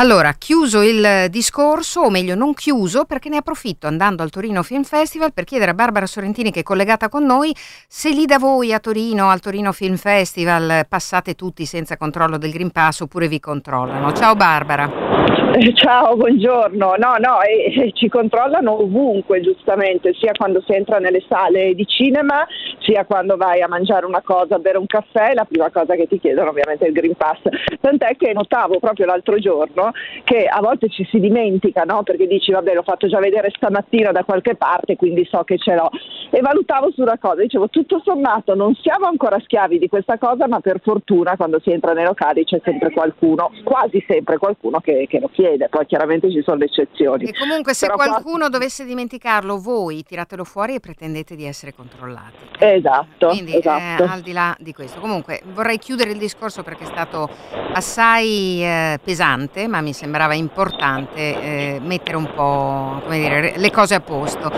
Allora, 0.00 0.32
chiuso 0.32 0.80
il 0.80 1.26
discorso, 1.28 2.00
o 2.00 2.08
meglio 2.08 2.34
non 2.34 2.54
chiuso, 2.54 3.04
perché 3.04 3.28
ne 3.28 3.36
approfitto 3.36 3.86
andando 3.86 4.22
al 4.22 4.30
Torino 4.30 4.62
Film 4.62 4.82
Festival 4.82 5.34
per 5.34 5.44
chiedere 5.44 5.72
a 5.72 5.74
Barbara 5.74 6.06
Sorrentini 6.06 6.50
che 6.50 6.60
è 6.60 6.62
collegata 6.62 7.10
con 7.10 7.26
noi 7.26 7.54
se 7.86 8.08
lì 8.08 8.24
da 8.24 8.38
voi 8.38 8.72
a 8.72 8.78
Torino, 8.80 9.28
al 9.28 9.40
Torino 9.40 9.72
Film 9.72 9.96
Festival, 9.96 10.86
passate 10.88 11.34
tutti 11.34 11.66
senza 11.66 11.98
controllo 11.98 12.38
del 12.38 12.50
Green 12.50 12.70
Pass 12.70 13.00
oppure 13.00 13.28
vi 13.28 13.40
controllano. 13.40 14.14
Ciao 14.14 14.34
Barbara. 14.34 15.39
Ciao, 15.74 16.14
buongiorno. 16.16 16.94
No, 16.96 17.14
no, 17.18 17.42
e, 17.42 17.72
e 17.74 17.92
ci 17.92 18.08
controllano 18.08 18.82
ovunque, 18.82 19.40
giustamente, 19.40 20.14
sia 20.14 20.30
quando 20.32 20.62
si 20.64 20.72
entra 20.72 20.98
nelle 20.98 21.24
sale 21.28 21.74
di 21.74 21.84
cinema, 21.86 22.46
sia 22.78 23.04
quando 23.04 23.36
vai 23.36 23.60
a 23.60 23.66
mangiare 23.66 24.06
una 24.06 24.22
cosa, 24.22 24.56
a 24.56 24.58
bere 24.58 24.78
un 24.78 24.86
caffè, 24.86 25.34
la 25.34 25.44
prima 25.44 25.70
cosa 25.70 25.96
che 25.96 26.06
ti 26.06 26.20
chiedono 26.20 26.50
ovviamente 26.50 26.84
è 26.84 26.88
il 26.88 26.94
Green 26.94 27.16
Pass. 27.16 27.40
Tant'è 27.80 28.16
che 28.16 28.32
notavo 28.32 28.78
proprio 28.78 29.06
l'altro 29.06 29.38
giorno 29.38 29.90
che 30.22 30.44
a 30.46 30.60
volte 30.60 30.88
ci 30.88 31.04
si 31.10 31.18
dimentica, 31.18 31.82
no? 31.82 32.04
Perché 32.04 32.28
dici, 32.28 32.52
vabbè, 32.52 32.74
l'ho 32.74 32.82
fatto 32.82 33.08
già 33.08 33.18
vedere 33.18 33.50
stamattina 33.52 34.12
da 34.12 34.22
qualche 34.22 34.54
parte, 34.54 34.94
quindi 34.94 35.24
so 35.24 35.42
che 35.42 35.58
ce 35.58 35.74
l'ho. 35.74 35.90
E 36.30 36.40
valutavo 36.40 36.92
su 36.92 37.02
una 37.02 37.18
cosa, 37.18 37.42
dicevo, 37.42 37.68
tutto 37.68 38.00
sommato 38.04 38.54
non 38.54 38.74
siamo 38.76 39.06
ancora 39.06 39.40
schiavi 39.40 39.78
di 39.78 39.88
questa 39.88 40.16
cosa, 40.16 40.46
ma 40.46 40.60
per 40.60 40.80
fortuna 40.80 41.36
quando 41.36 41.58
si 41.58 41.72
entra 41.72 41.92
nei 41.92 42.04
locali 42.04 42.44
c'è 42.44 42.60
sempre 42.62 42.92
qualcuno, 42.92 43.50
quasi 43.64 44.04
sempre 44.06 44.38
qualcuno 44.38 44.78
che, 44.78 45.06
che 45.08 45.18
lo 45.18 45.28
chiede, 45.28 45.39
poi 45.68 45.86
chiaramente 45.86 46.30
ci 46.30 46.42
sono 46.42 46.58
le 46.58 46.66
eccezioni. 46.66 47.24
E 47.24 47.32
comunque 47.38 47.74
se 47.74 47.86
Però 47.86 47.96
qua- 47.96 48.06
qualcuno 48.08 48.48
dovesse 48.48 48.84
dimenticarlo, 48.84 49.58
voi 49.58 50.02
tiratelo 50.02 50.44
fuori 50.44 50.74
e 50.74 50.80
pretendete 50.80 51.36
di 51.36 51.44
essere 51.44 51.74
controllati. 51.74 52.48
Esatto, 52.58 53.28
Quindi 53.28 53.56
esatto. 53.56 54.02
eh, 54.02 54.06
al 54.06 54.20
di 54.20 54.32
là 54.32 54.54
di 54.58 54.72
questo. 54.72 55.00
Comunque 55.00 55.40
vorrei 55.52 55.78
chiudere 55.78 56.10
il 56.10 56.18
discorso 56.18 56.62
perché 56.62 56.84
è 56.84 56.86
stato 56.86 57.28
assai 57.72 58.62
eh, 58.62 58.98
pesante, 59.02 59.66
ma 59.66 59.80
mi 59.80 59.92
sembrava 59.92 60.34
importante 60.34 61.18
eh, 61.18 61.80
mettere 61.82 62.16
un 62.16 62.30
po' 62.34 63.00
come 63.02 63.18
dire, 63.18 63.54
le 63.56 63.70
cose 63.70 63.94
a 63.94 64.00
posto. 64.00 64.50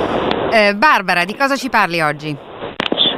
Eh, 0.51 0.75
Barbara, 0.75 1.25
di 1.25 1.35
cosa 1.37 1.57
ci 1.57 1.69
parli 1.69 2.01
oggi? 2.01 2.51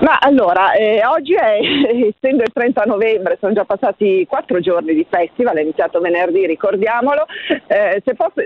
Ma 0.05 0.19
allora, 0.21 0.75
eh, 0.75 1.03
oggi 1.07 1.33
è, 1.33 1.61
essendo 2.15 2.43
il 2.43 2.53
30 2.53 2.83
novembre, 2.83 3.39
sono 3.41 3.55
già 3.55 3.65
passati 3.65 4.27
quattro 4.29 4.61
giorni 4.61 4.93
di 4.93 5.07
festival, 5.09 5.57
è 5.57 5.63
iniziato 5.63 5.99
venerdì, 5.99 6.45
ricordiamolo, 6.47 7.25
eh, 7.67 8.03
se 8.05 8.15
posso 8.15 8.43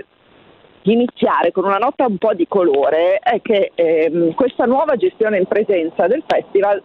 iniziare 0.83 1.51
con 1.51 1.65
una 1.65 1.77
nota 1.77 2.05
un 2.07 2.17
po' 2.17 2.33
di 2.33 2.47
colore, 2.47 3.17
è 3.17 3.41
che 3.41 3.73
ehm, 3.75 4.35
questa 4.35 4.63
nuova 4.63 4.95
gestione 4.95 5.37
in 5.37 5.47
presenza 5.47 6.07
del 6.07 6.23
festival 6.25 6.81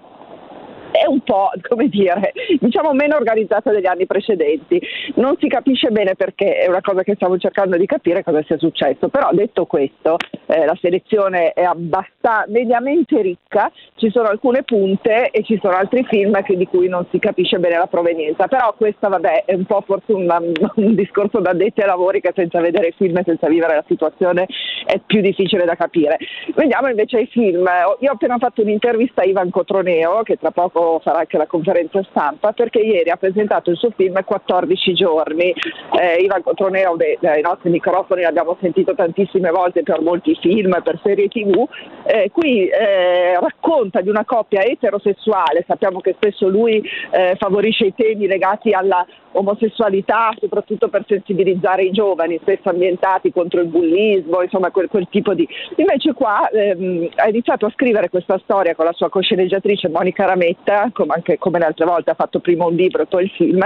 è 0.95 1.07
un 1.07 1.21
po', 1.23 1.51
come 1.69 1.89
dire, 1.89 2.33
diciamo 2.61 2.93
meno 2.93 3.17
organizzata 3.17 3.73
degli 3.73 3.87
anni 3.87 4.07
precedenti. 4.07 4.81
Non 5.17 5.37
si 5.41 5.49
capisce 5.49 5.91
bene 5.91 6.15
perché, 6.15 6.59
è 6.59 6.69
una 6.69 6.81
cosa 6.81 7.03
che 7.03 7.15
stiamo 7.17 7.37
cercando 7.37 7.77
di 7.77 7.87
capire 7.87 8.23
cosa 8.23 8.43
sia 8.45 8.59
successo, 8.59 9.09
però 9.09 9.31
detto 9.33 9.67
questo, 9.67 10.17
eh, 10.47 10.65
la 10.65 10.77
selezione 10.81 11.53
è 11.53 11.63
abbastanza 11.63 12.13
mediamente 12.49 13.21
ricca, 13.21 13.71
ci 13.97 14.11
sono 14.11 14.29
alcune 14.29 14.63
punte 14.63 15.31
e 15.31 15.43
ci 15.43 15.59
sono 15.61 15.75
altri 15.75 16.05
film 16.05 16.41
che- 16.43 16.57
di 16.57 16.67
cui 16.67 16.89
non 16.89 17.07
si 17.11 17.19
capisce 17.19 17.59
bene 17.59 17.77
la 17.77 17.87
provenienza, 17.87 18.47
però 18.47 18.73
questo 18.77 19.09
vabbè 19.09 19.45
è 19.45 19.55
un 19.55 19.65
po' 19.65 19.83
forse 19.85 20.13
un, 20.13 20.27
un 20.77 20.95
discorso 20.95 21.41
da 21.41 21.51
addetti 21.51 21.81
ai 21.81 21.87
lavori 21.87 22.21
che 22.21 22.33
senza 22.35 22.61
vedere 22.61 22.89
i 22.89 22.95
film 22.97 23.17
e 23.19 23.23
senza 23.25 23.49
vivere 23.49 23.75
la 23.75 23.85
situazione 23.87 24.47
è 24.87 25.01
più 25.05 25.21
difficile 25.21 25.65
da 25.65 25.75
capire. 25.75 26.19
Vediamo 26.55 26.89
invece 26.89 27.21
i 27.21 27.27
film. 27.27 27.69
Io 28.01 28.11
ho 28.11 28.15
appena 28.15 28.39
fatto 28.39 28.63
un'intervista 28.63 29.23
a 29.23 29.25
Ivan 29.25 29.51
Cotroneo, 29.51 30.23
che 30.23 30.37
tra 30.37 30.51
poco 30.51 30.84
farà 31.03 31.21
anche 31.21 31.37
la 31.37 31.47
conferenza 31.47 32.03
stampa, 32.11 32.53
perché 32.53 32.81
ieri 32.81 33.11
ha 33.11 33.17
presentato 33.17 33.71
il 33.71 33.77
suo 33.77 33.91
film 33.97 34.23
14 34.25 34.95
giorni. 34.95 35.55
Eh, 36.01 36.23
Ivan 36.23 36.43
Cotroneo, 36.43 36.97
dai 37.21 37.43
nostri 37.43 37.71
microfoni 37.71 38.23
l'abbiamo 38.23 38.57
sentito 38.61 38.95
tantissime 38.95 39.51
volte 39.51 39.83
per 39.83 40.01
molti 40.01 40.37
film, 40.41 40.81
per 40.83 41.01
serie 41.03 41.29
tv. 41.29 41.67
Eh, 42.05 42.31
qui 42.33 42.69
eh, 42.69 43.39
racconta 43.39 44.01
di 44.01 44.09
una 44.09 44.25
coppia 44.25 44.63
eterosessuale, 44.63 45.65
sappiamo 45.67 46.01
che 46.01 46.15
spesso 46.17 46.49
lui 46.49 46.83
eh, 47.11 47.37
favorisce 47.39 47.87
i 47.87 47.95
temi 47.95 48.27
legati 48.27 48.73
alla 48.73 49.07
omosessualità, 49.35 50.31
soprattutto 50.39 50.89
per 50.89 51.05
sensibilizzare 51.07 51.85
i 51.85 51.91
giovani, 51.91 52.39
spesso 52.41 52.69
ambientati 52.69 53.33
contro 53.33 53.61
il 53.61 53.67
bullismo, 53.67 54.43
insomma 54.43 54.71
quel, 54.71 54.89
quel 54.89 55.09
tipo 55.11 55.35
di... 55.35 55.47
Invece 55.77 56.13
qua 56.13 56.49
ehm, 56.49 57.09
ha 57.17 57.29
iniziato 57.29 57.67
a 57.67 57.73
scrivere 57.75 58.09
questa 58.09 58.39
storia 58.43 58.75
con 58.75 58.85
la 58.85 58.93
sua 58.93 59.09
cosceneggiatrice 59.09 59.89
Monica 59.89 60.27
Rametta, 60.27 60.74
come, 60.93 61.15
anche, 61.15 61.39
come 61.39 61.59
le 61.59 61.67
altre 61.67 61.85
volte 61.85 62.11
ha 62.11 62.15
fatto 62.15 62.41
prima 62.41 62.67
un 62.67 62.75
libro 62.75 63.03
e 63.03 63.07
poi 63.07 63.25
il 63.25 63.31
film, 63.31 63.63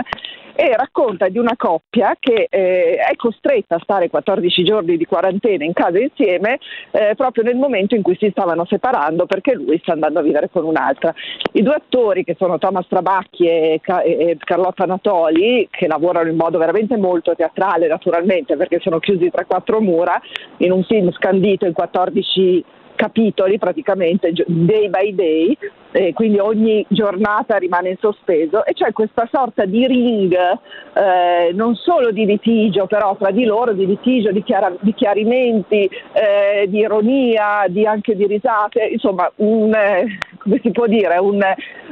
e 0.60 0.74
racconta 0.76 1.28
di 1.28 1.38
una 1.38 1.54
coppia 1.56 2.16
che 2.18 2.48
eh, 2.50 2.96
è 2.96 3.14
costretta 3.14 3.76
a 3.76 3.80
stare 3.80 4.10
14 4.10 4.64
giorni 4.64 4.96
di 4.96 5.06
quarantena 5.06 5.62
in 5.62 5.72
casa 5.72 6.00
insieme 6.00 6.58
eh, 6.90 7.14
proprio 7.16 7.44
nel 7.44 7.54
momento 7.54 7.94
in 7.94 8.02
cui 8.02 8.16
si 8.18 8.28
stavano 8.30 8.66
separando 8.66 9.26
perché 9.26 9.54
lui 9.54 9.78
sta 9.80 9.92
andando 9.92 10.18
a 10.18 10.22
vivere 10.22 10.50
con 10.50 10.64
un'altra. 10.64 11.14
I 11.52 11.62
due 11.62 11.74
attori 11.74 12.24
che 12.24 12.34
sono 12.36 12.58
Thomas 12.58 12.88
Trabacchi 12.88 13.46
e, 13.46 13.78
Ca- 13.80 14.02
e 14.02 14.36
Carlotta 14.40 14.84
Natoli, 14.84 15.68
che 15.70 15.86
lavorano 15.86 16.28
in 16.28 16.36
modo 16.36 16.58
veramente 16.58 16.96
molto 16.96 17.36
teatrale 17.36 17.86
naturalmente 17.86 18.56
perché 18.56 18.80
sono 18.80 18.98
chiusi 18.98 19.30
tra 19.30 19.44
quattro 19.44 19.80
mura 19.80 20.20
in 20.56 20.72
un 20.72 20.82
film 20.82 21.12
scandito 21.12 21.66
in 21.66 21.72
14 21.72 22.64
capitoli 22.98 23.58
praticamente 23.58 24.32
day 24.46 24.88
by 24.90 25.14
day, 25.14 25.56
eh, 25.92 26.12
quindi 26.12 26.38
ogni 26.38 26.84
giornata 26.88 27.56
rimane 27.56 27.90
in 27.90 27.96
sospeso 28.00 28.64
e 28.64 28.72
c'è 28.72 28.92
questa 28.92 29.28
sorta 29.30 29.64
di 29.64 29.86
ring 29.86 30.34
eh, 30.34 31.52
non 31.54 31.76
solo 31.76 32.10
di 32.10 32.26
litigio 32.26 32.86
però 32.86 33.16
tra 33.16 33.30
di 33.30 33.44
loro, 33.44 33.72
di 33.72 33.86
litigio, 33.86 34.32
di, 34.32 34.42
chiara- 34.42 34.74
di 34.80 34.92
chiarimenti, 34.94 35.88
eh, 36.12 36.66
di 36.66 36.78
ironia, 36.78 37.66
di 37.68 37.86
anche 37.86 38.16
di 38.16 38.26
risate, 38.26 38.82
insomma 38.90 39.30
un, 39.36 39.72
eh, 39.72 40.18
come 40.38 40.58
si 40.60 40.72
può 40.72 40.86
dire, 40.86 41.18
un, 41.18 41.40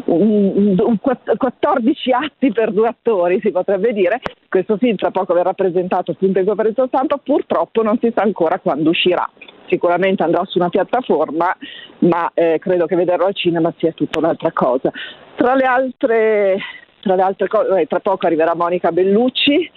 un- 0.07 0.53
un- 0.57 0.77
un 0.85 0.99
quatt- 1.01 1.37
14 1.37 2.11
atti 2.11 2.51
per 2.53 2.73
due 2.73 2.89
attori 2.89 3.39
si 3.41 3.53
potrebbe 3.53 3.93
dire, 3.93 4.21
questo 4.49 4.77
film 4.77 4.97
tra 4.97 5.13
poco 5.13 5.35
verrà 5.35 5.53
presentato 5.53 6.11
appunto 6.11 6.41
in 6.41 6.47
conferenza 6.47 6.87
stampa, 6.89 7.17
purtroppo 7.19 7.83
non 7.83 7.97
si 8.01 8.11
sa 8.13 8.23
ancora 8.23 8.59
quando 8.59 8.91
uscirà 8.91 9.29
sicuramente 9.69 10.23
andrà 10.23 10.45
su 10.45 10.59
una 10.59 10.69
piattaforma, 10.69 11.57
ma 12.01 12.31
eh, 12.35 12.59
credo 12.59 12.87
che 12.87 12.97
vederlo 12.97 13.27
al 13.27 13.35
cinema 13.35 13.73
sia 13.79 13.93
tutta 13.93 14.19
un'altra 14.19 14.53
cosa. 14.53 14.91
Tra 15.37 15.55
le 15.55 15.65
altre, 15.65 16.59
tra 17.01 17.15
le 17.15 17.23
altre 17.23 17.49
cose, 17.49 17.81
eh, 17.81 17.87
tra 17.87 18.01
poco 18.01 18.27
arriverà 18.27 18.55
Monica 18.55 18.91
Bellucci 18.93 19.71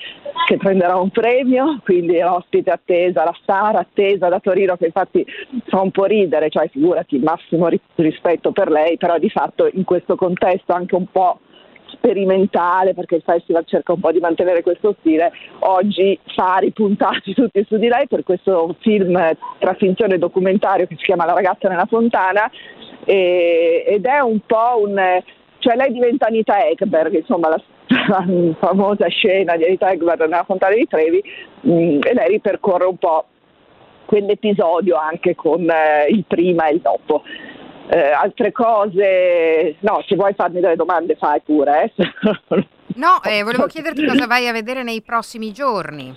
che 0.45 0.57
prenderà 0.57 0.97
un 0.97 1.09
premio, 1.11 1.79
quindi 1.83 2.19
ospite 2.21 2.71
attesa, 2.71 3.23
la 3.23 3.37
star 3.41 3.75
attesa 3.75 4.29
da 4.29 4.39
Torino 4.39 4.77
che 4.77 4.85
infatti 4.85 5.25
fa 5.65 5.81
un 5.81 5.91
po' 5.91 6.05
ridere, 6.05 6.49
cioè 6.49 6.69
figurati, 6.69 7.19
massimo 7.19 7.67
ri- 7.67 7.79
rispetto 7.95 8.51
per 8.51 8.69
lei, 8.69 8.97
però 8.97 9.17
di 9.19 9.29
fatto 9.29 9.69
in 9.71 9.83
questo 9.83 10.15
contesto 10.15 10.73
anche 10.73 10.95
un 10.95 11.05
po' 11.11 11.39
sperimentale 11.99 12.93
perché 12.93 13.15
il 13.15 13.23
festival 13.23 13.65
cerca 13.65 13.93
un 13.93 13.99
po' 13.99 14.11
di 14.11 14.19
mantenere 14.19 14.63
questo 14.63 14.95
stile 14.99 15.31
oggi 15.59 16.17
fari 16.33 16.71
puntati 16.71 17.33
tutti 17.33 17.63
su 17.67 17.77
di 17.77 17.87
lei 17.87 18.07
per 18.07 18.23
questo 18.23 18.75
film 18.79 19.19
tra 19.59 19.73
finzione 19.73 20.15
e 20.15 20.17
documentario 20.17 20.87
che 20.87 20.95
si 20.97 21.03
chiama 21.03 21.25
La 21.25 21.33
ragazza 21.33 21.67
nella 21.67 21.85
fontana 21.85 22.49
e- 23.05 23.83
ed 23.85 24.05
è 24.05 24.19
un 24.19 24.39
po' 24.45 24.81
un 24.81 25.21
cioè 25.59 25.75
lei 25.75 25.91
diventa 25.91 26.27
Anita 26.27 26.65
Ekberg 26.65 27.13
insomma 27.15 27.49
la, 27.49 27.61
la 28.07 28.25
famosa 28.57 29.07
scena 29.07 29.57
di 29.57 29.65
Anita 29.65 29.91
Ekberg 29.91 30.21
nella 30.21 30.45
fontana 30.45 30.73
di 30.73 30.87
Trevi 30.87 31.21
mm, 31.67 31.99
e 32.01 32.13
lei 32.13 32.29
ripercorre 32.29 32.85
un 32.85 32.97
po' 32.97 33.25
quell'episodio 34.05 34.95
anche 34.95 35.35
con 35.35 35.69
eh, 35.69 36.07
il 36.09 36.23
prima 36.25 36.67
e 36.67 36.75
il 36.75 36.79
dopo 36.79 37.23
eh, 37.89 38.11
altre 38.11 38.51
cose, 38.51 39.75
no, 39.79 40.03
se 40.07 40.15
vuoi 40.15 40.33
farmi 40.35 40.59
delle 40.59 40.75
domande 40.75 41.15
fai 41.15 41.41
pure. 41.41 41.91
Eh. 41.95 42.67
No, 42.95 43.21
eh, 43.23 43.43
volevo 43.43 43.67
chiederti 43.67 44.03
cosa 44.03 44.25
vai 44.25 44.47
a 44.47 44.51
vedere 44.51 44.83
nei 44.83 45.01
prossimi 45.01 45.53
giorni. 45.53 46.13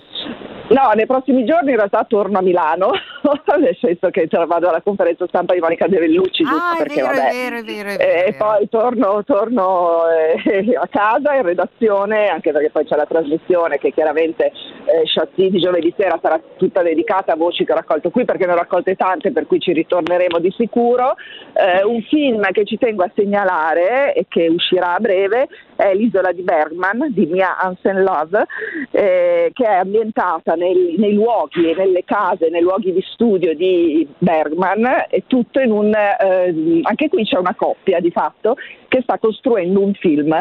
No, 0.69 0.91
nei 0.95 1.05
prossimi 1.05 1.45
giorni 1.45 1.69
in 1.69 1.77
realtà 1.77 2.03
torno 2.03 2.39
a 2.39 2.41
Milano, 2.41 2.91
nel 3.59 3.77
senso 3.79 4.09
che 4.09 4.27
vado 4.47 4.69
alla 4.69 4.81
conferenza 4.81 5.25
stampa 5.27 5.53
di 5.53 5.59
Monica 5.59 5.87
De 5.87 5.97
Vellucci, 5.97 6.43
giusto 6.43 6.57
Ah, 6.57 6.75
perché 6.77 7.01
vero, 7.01 7.07
vabbè. 7.15 7.31
vero, 7.31 7.61
vero, 7.63 7.89
Eh. 7.89 8.23
E 8.27 8.33
poi 8.33 8.67
torno, 8.69 9.23
torno 9.23 10.01
eh, 10.09 10.75
a 10.75 10.87
casa 10.87 11.33
in 11.35 11.43
redazione, 11.43 12.27
anche 12.27 12.51
perché 12.51 12.69
poi 12.69 12.85
c'è 12.85 12.95
la 12.95 13.05
trasmissione 13.05 13.77
che 13.77 13.91
chiaramente 13.91 14.47
eh, 14.85 15.03
Chassis 15.05 15.49
di 15.49 15.59
giovedì 15.59 15.93
sera 15.97 16.19
sarà 16.21 16.39
tutta 16.57 16.81
dedicata 16.81 17.33
a 17.33 17.35
voci 17.35 17.63
che 17.63 17.71
ho 17.71 17.75
raccolto 17.75 18.09
qui 18.09 18.25
perché 18.25 18.45
ne 18.45 18.53
ho 18.53 18.57
raccolte 18.57 18.95
tante, 18.95 19.31
per 19.31 19.47
cui 19.47 19.59
ci 19.59 19.71
ritorneremo 19.71 20.39
di 20.39 20.51
sicuro. 20.51 21.15
Eh, 21.53 21.83
un 21.83 22.01
film 22.03 22.41
che 22.51 22.65
ci 22.65 22.77
tengo 22.77 23.03
a 23.03 23.11
segnalare 23.15 24.13
e 24.13 24.25
che 24.27 24.47
uscirà 24.47 24.95
a 24.95 24.99
breve 24.99 25.47
è 25.75 25.93
L'isola 25.93 26.31
di 26.31 26.41
Bergman 26.41 27.07
di 27.11 27.25
Mia 27.25 27.57
Hansen 27.57 28.03
Love, 28.03 28.45
eh, 28.91 29.51
che 29.53 29.65
è 29.65 29.75
ambientata 29.75 30.53
nei, 30.53 30.95
nei 30.97 31.13
luoghi 31.13 31.71
e 31.71 31.75
nelle 31.75 32.03
case, 32.03 32.49
nei 32.49 32.61
luoghi 32.61 32.91
vissuti 32.91 33.12
studio 33.13 33.55
di 33.55 34.07
Bergman 34.17 35.05
e 35.09 35.23
tutto 35.27 35.59
in 35.59 35.71
un... 35.71 35.93
Eh, 35.93 36.81
anche 36.83 37.09
qui 37.09 37.23
c'è 37.23 37.37
una 37.37 37.55
coppia 37.55 37.99
di 37.99 38.11
fatto 38.11 38.55
che 38.87 39.01
sta 39.01 39.17
costruendo 39.17 39.81
un 39.81 39.93
film, 39.93 40.31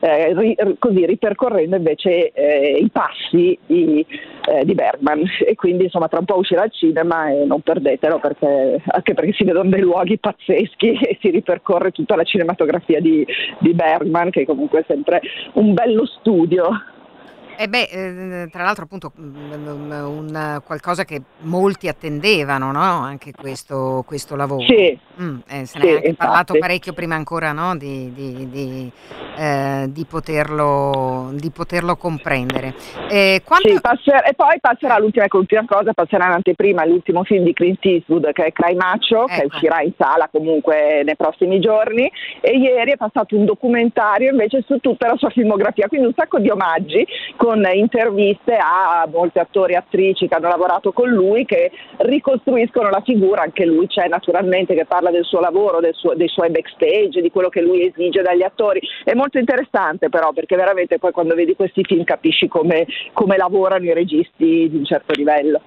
eh, 0.00 0.34
ri, 0.34 0.56
così 0.78 1.06
ripercorrendo 1.06 1.76
invece 1.76 2.32
eh, 2.32 2.78
i 2.80 2.88
passi 2.90 3.56
di, 3.66 4.04
eh, 4.48 4.64
di, 4.64 4.74
Bergman 4.74 5.22
e 5.46 5.54
quindi 5.54 5.84
insomma 5.84 6.08
tra 6.08 6.18
un 6.18 6.24
po' 6.24 6.38
uscirà 6.38 6.62
al 6.62 6.72
cinema 6.72 7.30
e 7.30 7.44
non 7.44 7.60
perdetelo 7.60 8.18
perché, 8.18 8.82
anche 8.84 9.14
perché 9.14 9.32
si 9.34 9.44
vedono 9.44 9.68
dei 9.68 9.82
luoghi 9.82 10.18
pazzeschi 10.18 10.98
e 10.98 11.18
si 11.20 11.30
ripercorre 11.30 11.92
tutta 11.92 12.16
la 12.16 12.24
cinematografia 12.24 13.00
di, 13.00 13.24
di 13.58 13.74
Bergman 13.74 14.30
che 14.30 14.44
comunque 14.44 14.80
è 14.80 14.84
sempre 14.88 15.20
un 15.52 15.74
bello 15.74 16.06
studio. 16.06 16.68
E 17.60 17.68
beh, 17.68 17.88
eh, 17.90 18.48
tra 18.50 18.62
l'altro 18.62 18.84
appunto 18.84 19.12
mm, 19.20 19.52
mm, 19.52 19.90
un, 19.90 20.62
qualcosa 20.64 21.04
che 21.04 21.20
molti 21.40 21.88
attendevano, 21.88 22.72
no? 22.72 22.80
Anche 22.80 23.32
questo, 23.32 24.02
questo 24.06 24.34
lavoro. 24.34 24.64
Sì. 24.64 24.98
Mm, 25.20 25.38
eh, 25.46 25.66
se 25.66 25.78
sì, 25.78 25.78
ne 25.78 25.84
è 25.84 25.94
anche 25.96 26.08
infatti. 26.08 26.14
parlato 26.14 26.54
parecchio 26.58 26.94
prima 26.94 27.16
ancora 27.16 27.52
no? 27.52 27.76
di, 27.76 28.10
di, 28.14 28.48
di, 28.48 28.90
eh, 29.36 29.84
di 29.90 30.06
poterlo, 30.06 31.32
di 31.34 31.50
poterlo 31.50 31.96
comprendere. 31.96 32.74
Eh, 33.10 33.42
quanto... 33.44 33.68
Sì, 33.68 33.78
passer- 33.78 34.26
e 34.26 34.32
poi 34.32 34.58
passerà 34.58 34.98
l'ultima, 34.98 35.26
l'ultima 35.28 35.64
cosa, 35.66 35.92
passerà 35.92 36.28
in 36.28 36.32
anteprima 36.32 36.86
l'ultimo 36.86 37.24
film 37.24 37.44
di 37.44 37.52
Clint 37.52 37.84
Eastwood 37.84 38.32
che 38.32 38.46
è 38.46 38.52
Cry 38.52 38.74
Macho, 38.74 39.26
che 39.26 39.34
Ecco. 39.34 39.56
uscirà 39.56 39.82
in 39.82 39.92
sala 39.98 40.30
comunque 40.32 41.02
nei 41.04 41.16
prossimi 41.16 41.60
giorni 41.60 42.10
e 42.40 42.56
ieri 42.56 42.92
è 42.92 42.96
passato 42.96 43.36
un 43.36 43.44
documentario 43.44 44.30
invece 44.30 44.64
su 44.66 44.78
tutta 44.78 45.08
la 45.08 45.16
sua 45.18 45.28
filmografia, 45.28 45.88
quindi 45.88 46.06
un 46.06 46.14
sacco 46.16 46.38
di 46.38 46.48
omaggi 46.48 47.06
con 47.36 47.49
interviste 47.72 48.56
a 48.56 49.08
molti 49.10 49.38
attori 49.38 49.72
e 49.72 49.76
attrici 49.76 50.28
che 50.28 50.34
hanno 50.34 50.48
lavorato 50.48 50.92
con 50.92 51.08
lui 51.08 51.44
che 51.44 51.70
ricostruiscono 51.98 52.90
la 52.90 53.02
figura, 53.02 53.42
anche 53.42 53.64
lui 53.64 53.86
c'è 53.86 54.08
naturalmente 54.08 54.74
che 54.74 54.84
parla 54.84 55.10
del 55.10 55.24
suo 55.24 55.40
lavoro, 55.40 55.80
del 55.80 55.94
suo- 55.94 56.14
dei 56.14 56.28
suoi 56.28 56.50
backstage, 56.50 57.20
di 57.20 57.30
quello 57.30 57.48
che 57.48 57.60
lui 57.60 57.86
esige 57.86 58.22
dagli 58.22 58.42
attori. 58.42 58.80
È 59.04 59.14
molto 59.14 59.38
interessante 59.38 60.08
però 60.08 60.32
perché 60.32 60.56
veramente 60.56 60.98
poi 60.98 61.12
quando 61.12 61.34
vedi 61.34 61.54
questi 61.54 61.82
film 61.84 62.04
capisci 62.04 62.48
come, 62.48 62.86
come 63.12 63.36
lavorano 63.36 63.84
i 63.84 63.94
registi 63.94 64.68
di 64.68 64.76
un 64.76 64.84
certo 64.84 65.12
livello. 65.14 65.60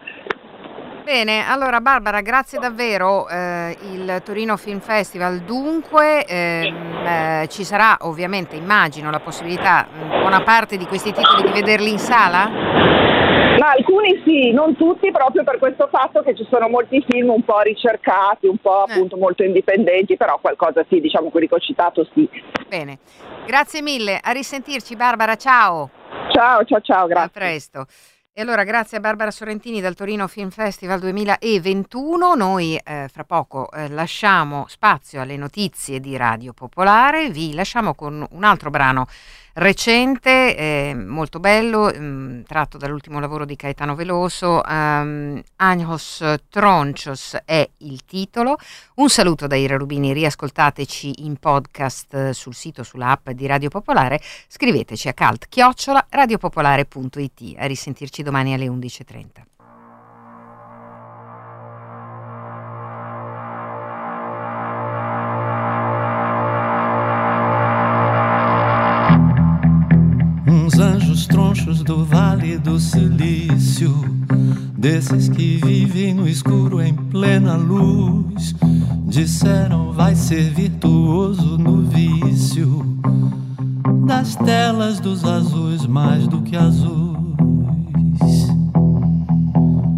Bene, 1.04 1.46
allora 1.46 1.82
Barbara, 1.82 2.22
grazie 2.22 2.60
davvero. 2.60 3.28
Eh, 3.28 3.78
il 3.92 4.22
Torino 4.24 4.56
Film 4.56 4.80
Festival 4.80 5.40
dunque 5.40 6.26
ehm, 6.26 7.06
eh, 7.06 7.48
ci 7.50 7.66
sarà 7.66 7.98
ovviamente, 8.02 8.56
immagino, 8.56 9.12
la 9.12 9.20
possibilità, 9.20 9.86
buona 9.92 10.42
parte 10.44 10.78
di 10.78 10.86
questi 10.86 11.12
titoli 11.12 11.44
di 11.44 11.52
vederli 11.52 11.90
in 11.92 12.00
sala? 12.00 12.48
Ma 12.48 13.72
alcuni 13.72 14.22
sì, 14.26 14.52
non 14.52 14.78
tutti, 14.78 15.12
proprio 15.12 15.44
per 15.44 15.60
questo 15.60 15.90
fatto 15.92 16.22
che 16.22 16.36
ci 16.36 16.48
sono 16.50 16.70
molti 16.70 17.04
film 17.08 17.30
un 17.30 17.44
po' 17.44 17.60
ricercati, 17.60 18.48
un 18.48 18.58
po' 18.58 18.84
appunto 18.84 19.18
molto 19.18 19.44
indipendenti, 19.44 20.16
però 20.16 20.40
qualcosa 20.40 20.86
sì, 20.90 21.02
diciamo 21.02 21.30
quelli 21.30 21.50
che 21.50 21.56
ho 21.56 21.60
citato 21.60 22.08
sì. 22.14 22.30
Bene, 22.68 23.00
grazie 23.46 23.82
mille, 23.82 24.20
a 24.22 24.32
risentirci 24.32 24.96
Barbara, 24.96 25.36
ciao. 25.36 25.90
Ciao, 26.32 26.64
ciao, 26.64 26.80
ciao, 26.82 27.08
grazie. 27.08 27.26
A 27.26 27.30
presto. 27.30 27.86
E 28.36 28.42
allora 28.42 28.64
grazie 28.64 28.98
a 28.98 29.00
Barbara 29.00 29.30
Sorrentini 29.30 29.80
dal 29.80 29.94
Torino 29.94 30.28
Film 30.28 30.50
Festival 30.50 31.00
2021. 31.00 32.34
Noi 32.34 32.76
eh, 32.84 33.08
fra 33.08 33.24
poco 33.26 33.72
eh, 33.72 33.90
lasciamo 33.90 34.66
spazio 34.70 35.22
alle 35.22 35.38
notizie 35.38 36.00
di 36.00 36.18
Radio 36.18 36.52
Popolare, 36.52 37.30
vi 37.30 37.54
lasciamo 37.54 37.94
con 37.94 38.26
un 38.28 38.44
altro 38.44 38.72
brano 38.72 39.06
recente, 39.54 40.56
eh, 40.58 40.96
molto 40.96 41.40
bello, 41.40 41.92
mm, 41.96 42.42
tratto 42.44 42.78
dall'ultimo 42.78 43.20
lavoro 43.20 43.46
di 43.46 43.56
Caetano 43.56 43.96
Veloso, 43.96 44.62
um, 44.66 45.42
Agnos 45.58 46.24
Troncios 46.50 47.38
è 47.46 47.70
il 47.80 48.04
titolo. 48.06 48.58
Un 48.96 49.10
saluto 49.10 49.48
da 49.48 49.56
Ira 49.56 49.78
Rubini, 49.78 50.14
riascoltateci 50.14 51.26
in 51.26 51.38
podcast 51.38 52.14
eh, 52.14 52.34
sul 52.34 52.56
sito, 52.56 52.84
sull'app 52.84 53.30
di 53.30 53.46
Radio 53.46 53.70
Popolare, 53.70 54.20
scriveteci 54.48 55.08
a 55.08 55.14
cult 55.14 55.48
chiocciola 55.48 56.08
radiopopolare.it. 56.10 57.56
A 57.58 57.66
risentirci 57.66 58.24
domani 58.24 58.54
alle 58.54 58.68
11.30. 58.68 59.53
tronchos 71.64 71.82
do 71.82 72.04
Vale 72.04 72.58
do 72.58 72.78
Silício, 72.78 73.94
desses 74.78 75.30
que 75.30 75.58
vivem 75.64 76.14
no 76.14 76.28
escuro 76.28 76.82
em 76.82 76.94
plena 76.94 77.56
luz, 77.56 78.54
disseram 79.08 79.94
vai 79.94 80.14
ser 80.14 80.54
virtuoso 80.54 81.58
no 81.58 81.82
vício 81.84 82.84
das 84.06 84.36
telas 84.36 85.00
dos 85.00 85.24
azuis 85.24 85.86
mais 85.86 86.28
do 86.28 86.42
que 86.42 86.58
azuis. 86.58 87.14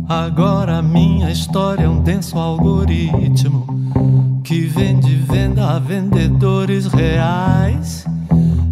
Agora 0.08 0.84
minha 0.84 1.32
história 1.32 1.86
é 1.86 1.90
um 1.90 2.02
denso 2.02 2.38
algoritmo 2.38 3.66
que 4.44 4.62
vende 4.62 5.16
venda 5.16 5.72
a 5.72 5.80
vendedores 5.80 6.86
reais. 6.86 8.06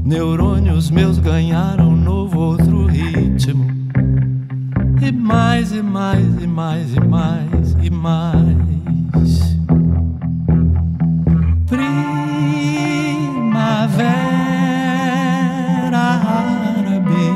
Neurônios 0.06 0.92
meus 0.92 1.18
ganharam 1.18 1.96
novo 1.96 2.38
outro 2.38 2.88
ritmo. 2.88 3.66
E 5.02 5.12
mais, 5.14 5.72
e 5.72 5.82
mais, 5.82 6.42
e 6.42 6.48
mais, 6.48 6.94
e 6.94 7.00
mais, 7.00 7.78
e 7.82 7.90
mais. 7.90 9.58
Primavera 11.68 11.94
árabe 15.98 17.34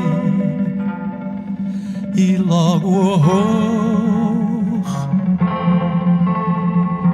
e 2.14 2.36
logo 2.36 2.88
horror. 2.88 4.84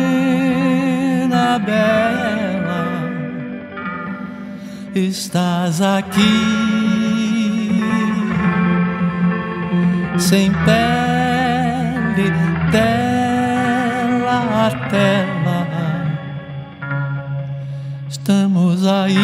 bela, 1.59 2.87
estás 4.95 5.83
aqui 5.83 6.76
sem 10.19 10.51
pele, 10.65 12.31
tela 12.71 14.67
a 14.67 14.71
tela. 14.89 15.67
Estamos 18.09 18.87
aí. 18.87 19.17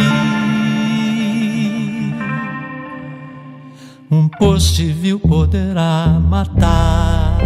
Um 4.10 4.28
post 4.28 4.84
vil 4.92 5.18
poderá 5.18 6.06
matar. 6.20 7.38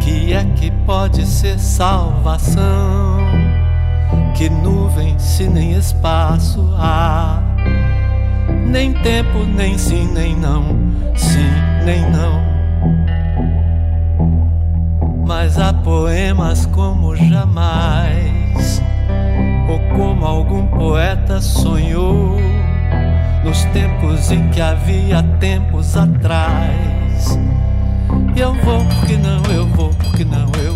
Que 0.00 0.32
é 0.32 0.44
que 0.56 0.70
pode 0.86 1.26
ser 1.26 1.58
salvação? 1.58 3.18
Que 4.36 4.48
nuvem 4.48 5.18
se 5.18 5.48
nem 5.48 5.72
espaço 5.72 6.72
há? 6.78 7.42
Nem 8.66 8.92
tempo, 8.92 9.44
nem 9.44 9.76
sim, 9.76 10.06
nem 10.12 10.36
não. 10.36 10.76
Sim, 11.16 11.65
nem 11.86 12.00
não. 12.10 12.42
Mas 15.24 15.56
há 15.56 15.72
poemas 15.72 16.66
como 16.66 17.14
jamais, 17.14 18.82
ou 19.68 19.78
como 19.96 20.26
ainda 21.36 21.40
sonhou 21.40 22.36
nos 23.44 23.64
tempos 23.66 24.32
em 24.32 24.48
que 24.50 24.60
havia 24.60 25.22
tempos 25.38 25.96
atrás. 25.96 27.38
Eu 28.36 28.52
vou 28.64 28.84
porque 28.84 29.16
não, 29.16 29.42
eu 29.54 29.66
vou 29.68 29.90
porque 29.90 30.24
não, 30.24 30.50
eu 30.62 30.74